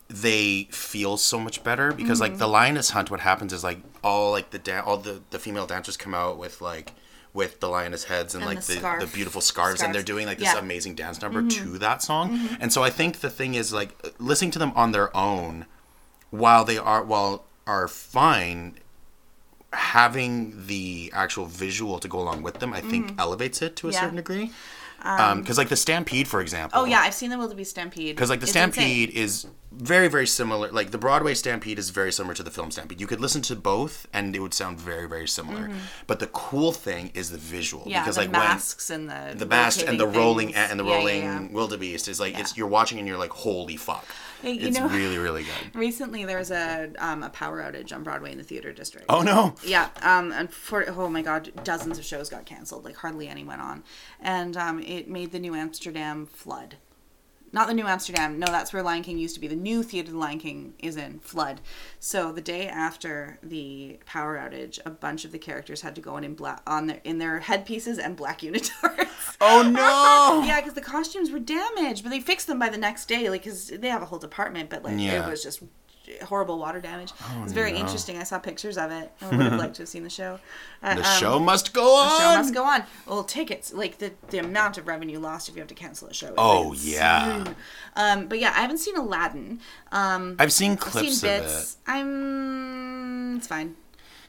they 0.08 0.68
feel 0.72 1.18
so 1.18 1.40
much 1.40 1.64
better 1.64 1.92
because 1.92 2.20
like 2.22 2.32
Mm-hmm. 2.34 2.40
the 2.40 2.48
lioness 2.48 2.90
hunt 2.92 3.10
what 3.10 3.22
happens 3.22 3.52
is 3.52 3.64
like 3.64 3.80
all 4.04 4.32
like 4.32 4.52
the 4.52 4.60
dan- 4.60 4.84
all 4.84 4.98
the 4.98 5.22
the 5.32 5.40
female 5.40 5.66
dancers 5.66 5.98
come 5.98 6.14
out 6.14 6.38
with 6.38 6.62
like 6.62 6.92
with 7.34 7.60
the 7.60 7.68
lioness 7.68 8.06
heads 8.06 8.34
and, 8.36 8.44
And 8.46 8.56
like 8.56 8.64
the 8.66 8.76
the, 8.76 9.06
the 9.06 9.12
beautiful 9.12 9.42
scarves 9.42 9.82
and 9.82 9.94
they're 9.94 10.04
doing 10.04 10.26
like 10.28 10.38
this 10.38 10.46
Yeah. 10.46 10.54
Mm-hmm. 10.56 10.66
amazing 10.66 10.96
dance 10.96 11.22
number 11.22 11.42
to 11.48 11.78
that 11.80 12.02
song. 12.04 12.40
And 12.62 12.72
so 12.72 12.84
I 12.84 12.90
think 12.92 13.20
the 13.20 13.30
thing 13.30 13.56
is 13.56 13.74
like 13.74 13.92
listening 14.20 14.52
to 14.52 14.60
them 14.60 14.72
on 14.76 14.92
their 14.92 15.16
own 15.18 15.66
while 16.30 16.64
they 16.64 16.78
are 16.78 17.04
while 17.04 17.46
are 17.68 17.88
fine 17.88 18.76
having 19.74 20.68
the 20.68 21.12
actual 21.14 21.46
visual 21.46 22.00
to 22.00 22.08
go 22.08 22.20
along 22.20 22.42
with 22.44 22.60
them, 22.60 22.74
I 22.74 22.82
think 22.82 23.14
elevates 23.20 23.62
it 23.62 23.76
to 23.78 23.88
a 23.88 23.90
Mm-hmm. 23.90 23.94
Yeah. 23.96 24.00
certain 24.02 24.16
degree. 24.16 24.52
Because 25.42 25.58
like 25.58 25.70
the 25.70 25.76
Stampede, 25.76 26.28
for 26.28 26.42
example. 26.42 26.80
Oh 26.82 26.86
yeah, 26.86 27.00
I've 27.00 27.14
seen 27.14 27.30
the 27.30 27.38
Wildebeest 27.38 27.72
Stampede. 27.72 28.16
Because 28.16 28.30
like 28.30 28.40
the 28.40 28.46
It's 28.46 28.52
Stampede 28.52 29.10
insane. 29.10 29.24
is 29.24 29.48
very 29.72 30.08
very 30.08 30.26
similar. 30.26 30.72
Like 30.72 30.92
the 30.92 30.98
Broadway 30.98 31.34
Stampede 31.34 31.78
is 31.78 31.90
very 31.92 32.12
similar 32.12 32.34
to 32.34 32.44
the 32.44 32.52
film 32.52 32.72
Stampede. 32.72 33.00
You 33.00 33.08
could 33.08 33.20
listen 33.20 33.42
to 33.44 33.56
both 33.56 34.08
and 34.14 34.36
it 34.36 34.40
would 34.40 34.54
sound 34.54 34.80
very 34.80 35.08
very 35.08 35.28
similar. 35.28 35.70
But 36.08 36.20
the 36.20 36.28
cool 36.28 36.72
thing 36.72 37.12
is 37.14 37.30
the 37.30 37.38
visual. 37.38 37.82
Mm-hmm. 37.82 37.90
Yeah, 37.92 38.02
because 38.04 38.16
the 38.16 38.22
like 38.24 38.32
masks 38.32 38.90
and 38.90 39.10
the 39.10 39.14
when 39.14 39.38
the 39.38 39.46
mask 39.46 39.88
and 39.88 40.00
the 40.00 40.08
rolling 40.08 40.54
things. 40.54 40.70
and 40.72 40.80
the 40.80 40.84
Yeah, 40.86 40.90
yeah, 40.92 40.98
rolling 40.98 41.22
yeah. 41.24 41.48
wildebeest 41.52 42.08
is 42.08 42.20
like 42.20 42.40
it's 42.40 42.58
you're 42.58 42.68
watching 42.68 42.98
and 43.00 43.08
you're 43.08 43.18
like 43.18 43.32
holy 43.32 43.78
fuck. 43.78 44.06
You 44.44 44.68
it's 44.68 44.78
know- 44.80 44.88
really 44.88 45.18
really 45.18 45.44
good. 45.44 45.76
Recently, 45.80 46.26
there 46.26 46.38
was 46.38 46.52
a 46.52 46.92
um, 47.00 47.24
a 47.24 47.30
power 47.30 47.62
outage 47.62 47.94
on 47.94 48.04
Broadway 48.04 48.32
in 48.32 48.38
the 48.38 48.44
theater 48.44 48.72
district. 48.72 49.08
Oh 49.10 49.22
no. 49.22 49.56
Yeah, 49.66 49.90
um, 50.02 50.32
and 50.32 50.52
for 50.52 50.86
oh 50.90 51.10
my 51.10 51.22
god, 51.22 51.52
dozens 51.64 51.98
of 51.98 52.06
shows 52.06 52.30
got 52.30 52.46
canceled. 52.46 52.86
Like 52.86 52.98
hardly 52.98 53.28
any 53.28 53.44
went 53.44 53.62
on, 53.62 53.84
and 54.20 54.56
um, 54.58 54.80
it 54.82 55.10
made 55.10 55.32
the 55.32 55.40
New 55.40 55.56
Amsterdam 55.56 56.26
flood. 56.26 56.78
Not 57.56 57.68
the 57.68 57.74
New 57.74 57.88
Amsterdam. 57.88 58.38
No, 58.38 58.48
that's 58.48 58.74
where 58.74 58.84
Lion 58.84 59.02
King 59.02 59.18
used 59.18 59.34
to 59.36 59.40
be. 59.40 59.48
The 59.48 59.56
new 59.56 59.82
theater 59.82 60.12
the 60.12 60.18
Lion 60.18 60.40
King 60.40 60.74
is 60.80 60.98
in 60.98 61.20
flood. 61.20 61.62
So 62.02 62.34
the 62.34 62.42
day 62.42 62.68
after 62.68 63.40
the 63.42 63.98
power 64.06 64.38
outage, 64.38 64.78
a 64.86 64.90
bunch 64.90 65.24
of 65.24 65.32
the 65.32 65.40
characters 65.40 65.80
had 65.80 65.96
to 65.96 66.02
go 66.02 66.18
in 66.18 66.26
in 66.26 66.36
black 66.36 66.62
on 66.68 66.88
their 66.88 67.00
in 67.06 67.18
their 67.18 67.40
headpieces 67.40 67.98
and 67.98 68.18
black 68.18 68.40
unitards. 68.42 69.38
Oh 69.40 69.62
no. 69.64 70.44
yeah, 70.46 70.60
because 70.60 70.74
the 70.74 70.82
costumes 70.82 71.32
were 71.32 71.40
damaged, 71.40 72.04
but 72.04 72.10
they 72.10 72.20
fixed 72.20 72.48
them 72.48 72.60
by 72.60 72.68
the 72.68 72.78
next 72.78 73.06
day. 73.08 73.30
Like, 73.30 73.44
because 73.44 73.70
they 73.70 73.88
have 73.88 74.02
a 74.02 74.06
whole 74.06 74.20
department, 74.20 74.70
but 74.70 74.84
like 74.84 75.00
Yeah. 75.00 75.26
it 75.26 75.30
was 75.32 75.42
just 75.42 75.64
horrible 76.24 76.60
water 76.60 76.80
damage. 76.82 77.12
it 77.12 77.44
was 77.44 77.54
very 77.54 77.72
no. 77.72 77.80
interesting. 77.80 78.18
I 78.18 78.24
saw 78.24 78.40
pictures 78.40 78.78
of 78.78 78.92
it. 78.92 79.12
I 79.22 79.30
would 79.30 79.40
have 79.46 79.60
liked 79.60 79.76
to 79.76 79.82
have 79.84 79.90
seen 79.90 80.04
the 80.04 80.10
show. 80.10 80.40
Uh, 80.84 80.96
The 80.96 81.08
um, 81.08 81.20
show 81.20 81.40
must 81.40 81.74
go 81.74 81.96
on. 81.96 82.10
the 82.10 82.18
show 82.20 82.38
must 82.38 82.54
go 82.54 82.64
on. 82.64 82.84
Well, 83.08 83.24
tickets, 83.24 83.74
like 83.74 83.98
the 83.98 84.14
the 84.30 84.38
amount 84.40 84.78
of 84.78 84.88
revenue 84.88 85.20
lost 85.20 85.50
if 85.50 85.56
you 85.56 85.62
have 85.62 85.70
to 85.70 85.76
cancel 85.76 86.08
a 86.08 86.14
show. 86.14 86.34
Oh, 86.38 86.74
yeah. 86.74 87.54
Um, 87.96 88.28
but 88.28 88.40
yeah, 88.40 88.50
I 88.56 88.62
haven't 88.62 88.80
seen 88.80 88.96
Aladdin. 88.98 89.60
Um, 89.92 90.36
I've 90.40 90.54
seen 90.54 90.74
I've 90.74 90.80
clips 90.80 91.20
seen 91.20 91.30
of 91.30 91.36
it. 91.36 91.44
bits. 91.44 91.78
I'm. 91.88 93.38
It's 93.38 93.48
fine. 93.48 93.76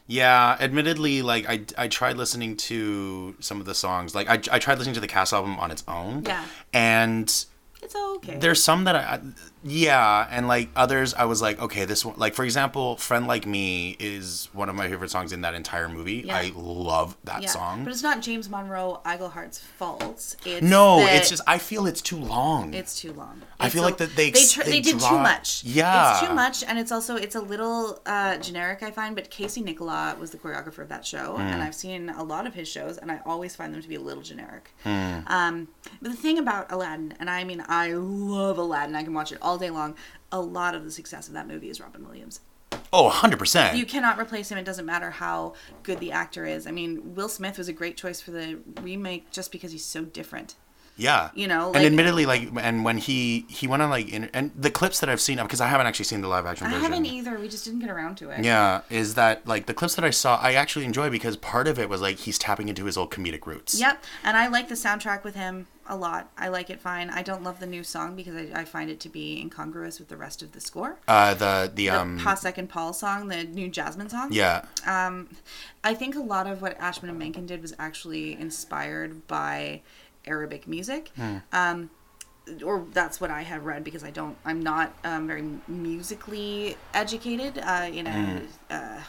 Yeah, 0.09 0.55
admittedly, 0.59 1.21
like 1.21 1.49
I, 1.49 1.65
I 1.77 1.87
tried 1.89 2.15
listening 2.15 2.55
to 2.57 3.35
some 3.41 3.59
of 3.59 3.65
the 3.65 3.75
songs. 3.75 4.15
Like 4.15 4.29
I, 4.29 4.39
I 4.55 4.57
tried 4.59 4.77
listening 4.77 4.95
to 4.95 5.01
the 5.01 5.07
cast 5.07 5.33
album 5.33 5.59
on 5.59 5.69
its 5.69 5.83
own. 5.87 6.23
Yeah. 6.25 6.45
And 6.71 7.45
It's 7.83 7.95
okay. 7.95 8.37
there's 8.37 8.63
some 8.63 8.85
that 8.85 8.95
I, 8.95 9.19
yeah, 9.63 10.27
and 10.31 10.47
like 10.47 10.69
others 10.75 11.13
I 11.13 11.25
was 11.25 11.41
like, 11.41 11.59
okay, 11.61 11.85
this 11.85 12.03
one 12.03 12.15
like 12.17 12.33
for 12.33 12.43
example, 12.43 12.95
Friend 12.97 13.27
Like 13.27 13.45
Me 13.45 13.95
is 13.99 14.49
one 14.53 14.69
of 14.69 14.75
my 14.75 14.87
favorite 14.87 15.11
songs 15.11 15.31
in 15.31 15.41
that 15.41 15.53
entire 15.53 15.87
movie. 15.89 16.23
Yeah. 16.25 16.35
I 16.37 16.51
love 16.55 17.15
that 17.25 17.43
yeah, 17.43 17.49
song. 17.49 17.83
but 17.83 17.93
it's 17.93 18.03
not 18.03 18.21
James 18.21 18.49
Monroe 18.49 19.01
Iglehart's 19.05 19.59
fault. 19.59 20.35
It's 20.45 20.61
no, 20.63 20.99
it's 21.01 21.29
just 21.29 21.43
I 21.47 21.57
feel 21.59 21.85
it's 21.85 22.01
too 22.01 22.17
long. 22.17 22.73
It's 22.73 22.99
too 22.99 23.13
long. 23.13 23.41
I 23.59 23.65
It's 23.67 23.75
feel 23.75 23.83
a- 23.83 23.85
like 23.85 23.97
that 23.97 24.15
they 24.15 24.31
they, 24.31 24.45
tr- 24.45 24.63
they 24.63 24.71
they 24.71 24.81
did 24.81 24.99
too 24.99 25.17
much. 25.19 25.63
Yeah. 25.63 26.11
it's 26.19 26.27
too 26.27 26.33
much, 26.33 26.63
and 26.63 26.79
it's 26.79 26.91
also 26.91 27.15
it's 27.15 27.35
a 27.35 27.41
little 27.41 28.01
uh, 28.05 28.37
generic. 28.37 28.83
I 28.83 28.91
find, 28.91 29.15
but 29.15 29.29
Casey 29.29 29.61
Nicholaw 29.61 30.17
was 30.19 30.31
the 30.31 30.37
choreographer 30.37 30.79
of 30.79 30.89
that 30.89 31.05
show, 31.05 31.35
Hmm. 31.35 31.41
and 31.41 31.61
I've 31.63 31.75
seen 31.75 32.09
a 32.09 32.23
lot 32.23 32.47
of 32.47 32.53
his 32.53 32.67
shows, 32.67 32.97
and 32.97 33.11
I 33.11 33.19
always 33.25 33.55
find 33.55 33.73
them 33.73 33.81
to 33.81 33.87
be 33.87 33.95
a 33.95 33.99
little 34.01 34.23
generic. 34.23 34.71
Hmm. 34.83 35.19
Um, 35.27 35.67
but 36.01 36.11
the 36.11 36.17
thing 36.17 36.37
about 36.39 36.71
Aladdin, 36.71 37.13
and 37.19 37.29
I 37.29 37.43
mean, 37.43 37.63
I 37.67 37.93
love 37.93 38.57
Aladdin. 38.57 38.95
I 38.95 39.03
can 39.03 39.13
watch 39.13 39.31
it 39.31 39.39
all 39.41 39.57
day 39.57 39.69
long. 39.69 39.95
A 40.31 40.39
lot 40.39 40.75
of 40.75 40.83
the 40.83 40.91
success 40.91 41.27
of 41.27 41.33
that 41.33 41.47
movie 41.47 41.69
is 41.69 41.79
Robin 41.79 42.05
Williams. 42.05 42.41
oh, 42.93 43.09
100%. 43.09 43.75
You 43.77 43.85
cannot 43.85 44.19
replace 44.19 44.51
him. 44.51 44.57
It 44.57 44.65
doesn't 44.65 44.85
matter 44.85 45.11
how 45.11 45.53
good 45.83 45.99
the 45.99 46.11
actor 46.11 46.45
is. 46.45 46.67
I 46.67 46.71
mean, 46.71 47.15
Will 47.15 47.29
Smith 47.29 47.57
was 47.57 47.67
a 47.67 47.73
great 47.73 47.97
choice 47.97 48.21
for 48.21 48.31
the 48.31 48.59
remake 48.81 49.31
just 49.31 49.51
because 49.51 49.71
he's 49.71 49.85
so 49.85 50.03
different. 50.03 50.55
Yeah. 50.97 51.29
You 51.35 51.47
know, 51.47 51.67
like, 51.67 51.77
and 51.77 51.85
admittedly, 51.85 52.25
like, 52.25 52.49
and 52.59 52.83
when 52.83 52.97
he 52.97 53.45
he 53.49 53.67
went 53.67 53.81
on 53.81 53.89
like, 53.89 54.09
in, 54.09 54.25
and 54.33 54.51
the 54.55 54.71
clips 54.71 54.99
that 54.99 55.09
I've 55.09 55.21
seen 55.21 55.37
because 55.37 55.61
I 55.61 55.67
haven't 55.67 55.87
actually 55.87 56.05
seen 56.05 56.21
the 56.21 56.27
live 56.27 56.45
action 56.45 56.67
version. 56.67 56.79
I 56.79 56.83
haven't 56.83 57.05
either. 57.05 57.37
We 57.39 57.47
just 57.47 57.65
didn't 57.65 57.79
get 57.79 57.89
around 57.89 58.17
to 58.17 58.29
it. 58.31 58.43
Yeah, 58.43 58.81
is 58.89 59.15
that 59.15 59.47
like 59.47 59.67
the 59.67 59.73
clips 59.73 59.95
that 59.95 60.05
I 60.05 60.09
saw? 60.09 60.39
I 60.41 60.53
actually 60.53 60.85
enjoy 60.85 61.09
because 61.09 61.37
part 61.37 61.67
of 61.67 61.79
it 61.79 61.87
was 61.87 62.01
like 62.01 62.17
he's 62.17 62.37
tapping 62.37 62.67
into 62.69 62.85
his 62.85 62.97
old 62.97 63.11
comedic 63.11 63.45
roots. 63.45 63.79
Yep, 63.79 64.03
and 64.23 64.35
I 64.35 64.47
like 64.47 64.69
the 64.69 64.75
soundtrack 64.75 65.23
with 65.23 65.35
him 65.35 65.67
a 65.89 65.95
lot. 65.95 66.29
I 66.37 66.49
like 66.49 66.69
it 66.69 66.81
fine. 66.81 67.09
I 67.09 67.21
don't 67.21 67.43
love 67.43 67.59
the 67.59 67.67
new 67.67 67.83
song 67.83 68.15
because 68.15 68.35
I, 68.35 68.61
I 68.61 68.65
find 68.65 68.89
it 68.89 68.99
to 69.01 69.09
be 69.09 69.39
incongruous 69.39 69.99
with 69.99 70.09
the 70.09 70.17
rest 70.17 70.41
of 70.41 70.51
the 70.51 70.59
score. 70.59 70.97
Uh, 71.07 71.33
the 71.33 71.71
the, 71.73 71.87
the 71.87 71.89
um 71.89 72.19
Pasek 72.19 72.57
and 72.57 72.69
Paul 72.69 72.93
song, 72.93 73.27
the 73.27 73.43
new 73.43 73.69
Jasmine 73.69 74.09
song. 74.09 74.29
Yeah. 74.31 74.65
Um, 74.85 75.29
I 75.83 75.93
think 75.93 76.15
a 76.15 76.19
lot 76.19 76.47
of 76.47 76.61
what 76.61 76.77
Ashman 76.79 77.09
and 77.09 77.19
Menken 77.19 77.45
did 77.45 77.61
was 77.61 77.73
actually 77.79 78.33
inspired 78.33 79.27
by 79.27 79.81
Arabic 80.27 80.67
music. 80.67 81.11
Hmm. 81.15 81.37
Um, 81.51 81.89
or 82.63 82.85
that's 82.93 83.19
what 83.19 83.29
I 83.29 83.41
have 83.41 83.65
read 83.65 83.83
because 83.83 84.03
I 84.03 84.11
don't. 84.11 84.37
I'm 84.45 84.61
not 84.61 84.93
um, 85.03 85.27
very 85.27 85.43
musically 85.67 86.77
educated 86.93 87.57
uh, 87.57 87.89
in 87.91 88.07
a. 88.07 88.09
Mm. 88.09 88.47
Uh, 88.69 89.01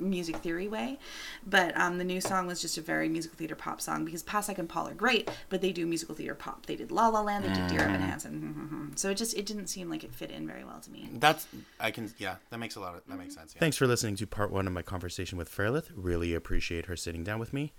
music 0.00 0.36
theory 0.36 0.68
way. 0.68 0.98
But 1.46 1.78
um, 1.78 1.98
the 1.98 2.04
new 2.04 2.20
song 2.20 2.46
was 2.46 2.60
just 2.60 2.78
a 2.78 2.80
very 2.80 3.08
musical 3.08 3.36
theater 3.36 3.54
pop 3.54 3.80
song 3.80 4.04
because 4.04 4.22
Pasek 4.22 4.58
and 4.58 4.68
Paul 4.68 4.88
are 4.88 4.94
great, 4.94 5.30
but 5.48 5.60
they 5.60 5.72
do 5.72 5.86
musical 5.86 6.14
theater 6.14 6.34
pop. 6.34 6.66
They 6.66 6.76
did 6.76 6.90
La 6.90 7.08
La 7.08 7.20
Land, 7.20 7.44
they 7.44 7.52
did 7.52 7.66
Dear 7.68 7.80
Evan 7.80 8.00
mm. 8.00 8.08
Hansen. 8.08 8.92
So 8.96 9.10
it 9.10 9.16
just 9.16 9.36
it 9.36 9.46
didn't 9.46 9.68
seem 9.68 9.90
like 9.90 10.04
it 10.04 10.14
fit 10.14 10.30
in 10.30 10.46
very 10.46 10.64
well 10.64 10.80
to 10.80 10.90
me. 10.90 11.08
That's 11.14 11.46
I 11.78 11.90
can 11.90 12.12
yeah 12.18 12.36
that 12.50 12.58
makes 12.58 12.76
a 12.76 12.80
lot 12.80 12.94
of 12.94 13.02
that 13.06 13.18
makes 13.18 13.34
sense. 13.34 13.54
Yeah. 13.54 13.60
Thanks 13.60 13.76
for 13.76 13.86
listening 13.86 14.16
to 14.16 14.26
part 14.26 14.50
one 14.50 14.66
of 14.66 14.72
my 14.72 14.82
conversation 14.82 15.38
with 15.38 15.48
Fairlith. 15.48 15.90
Really 15.94 16.34
appreciate 16.34 16.86
her 16.86 16.96
sitting 16.96 17.24
down 17.24 17.38
with 17.38 17.52
me. 17.52 17.72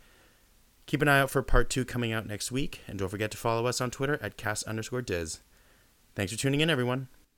Keep 0.92 1.04
an 1.04 1.08
eye 1.08 1.22
out 1.22 1.30
for 1.30 1.42
part 1.42 1.70
two 1.70 1.86
coming 1.86 2.12
out 2.12 2.28
next 2.28 2.52
week, 2.52 2.82
and 2.86 3.00
don't 3.00 3.08
forget 3.08 3.32
to 3.32 3.38
follow 3.38 3.66
us 3.66 3.80
on 3.80 3.92
Twitter 3.92 4.20
at 4.22 4.36
cast 4.36 4.66
underscore 4.66 5.02
diz. 5.02 5.40
Thanks 6.16 6.34
for 6.34 6.38
tuning 6.38 6.60
in, 6.60 6.70
everyone. 6.70 7.08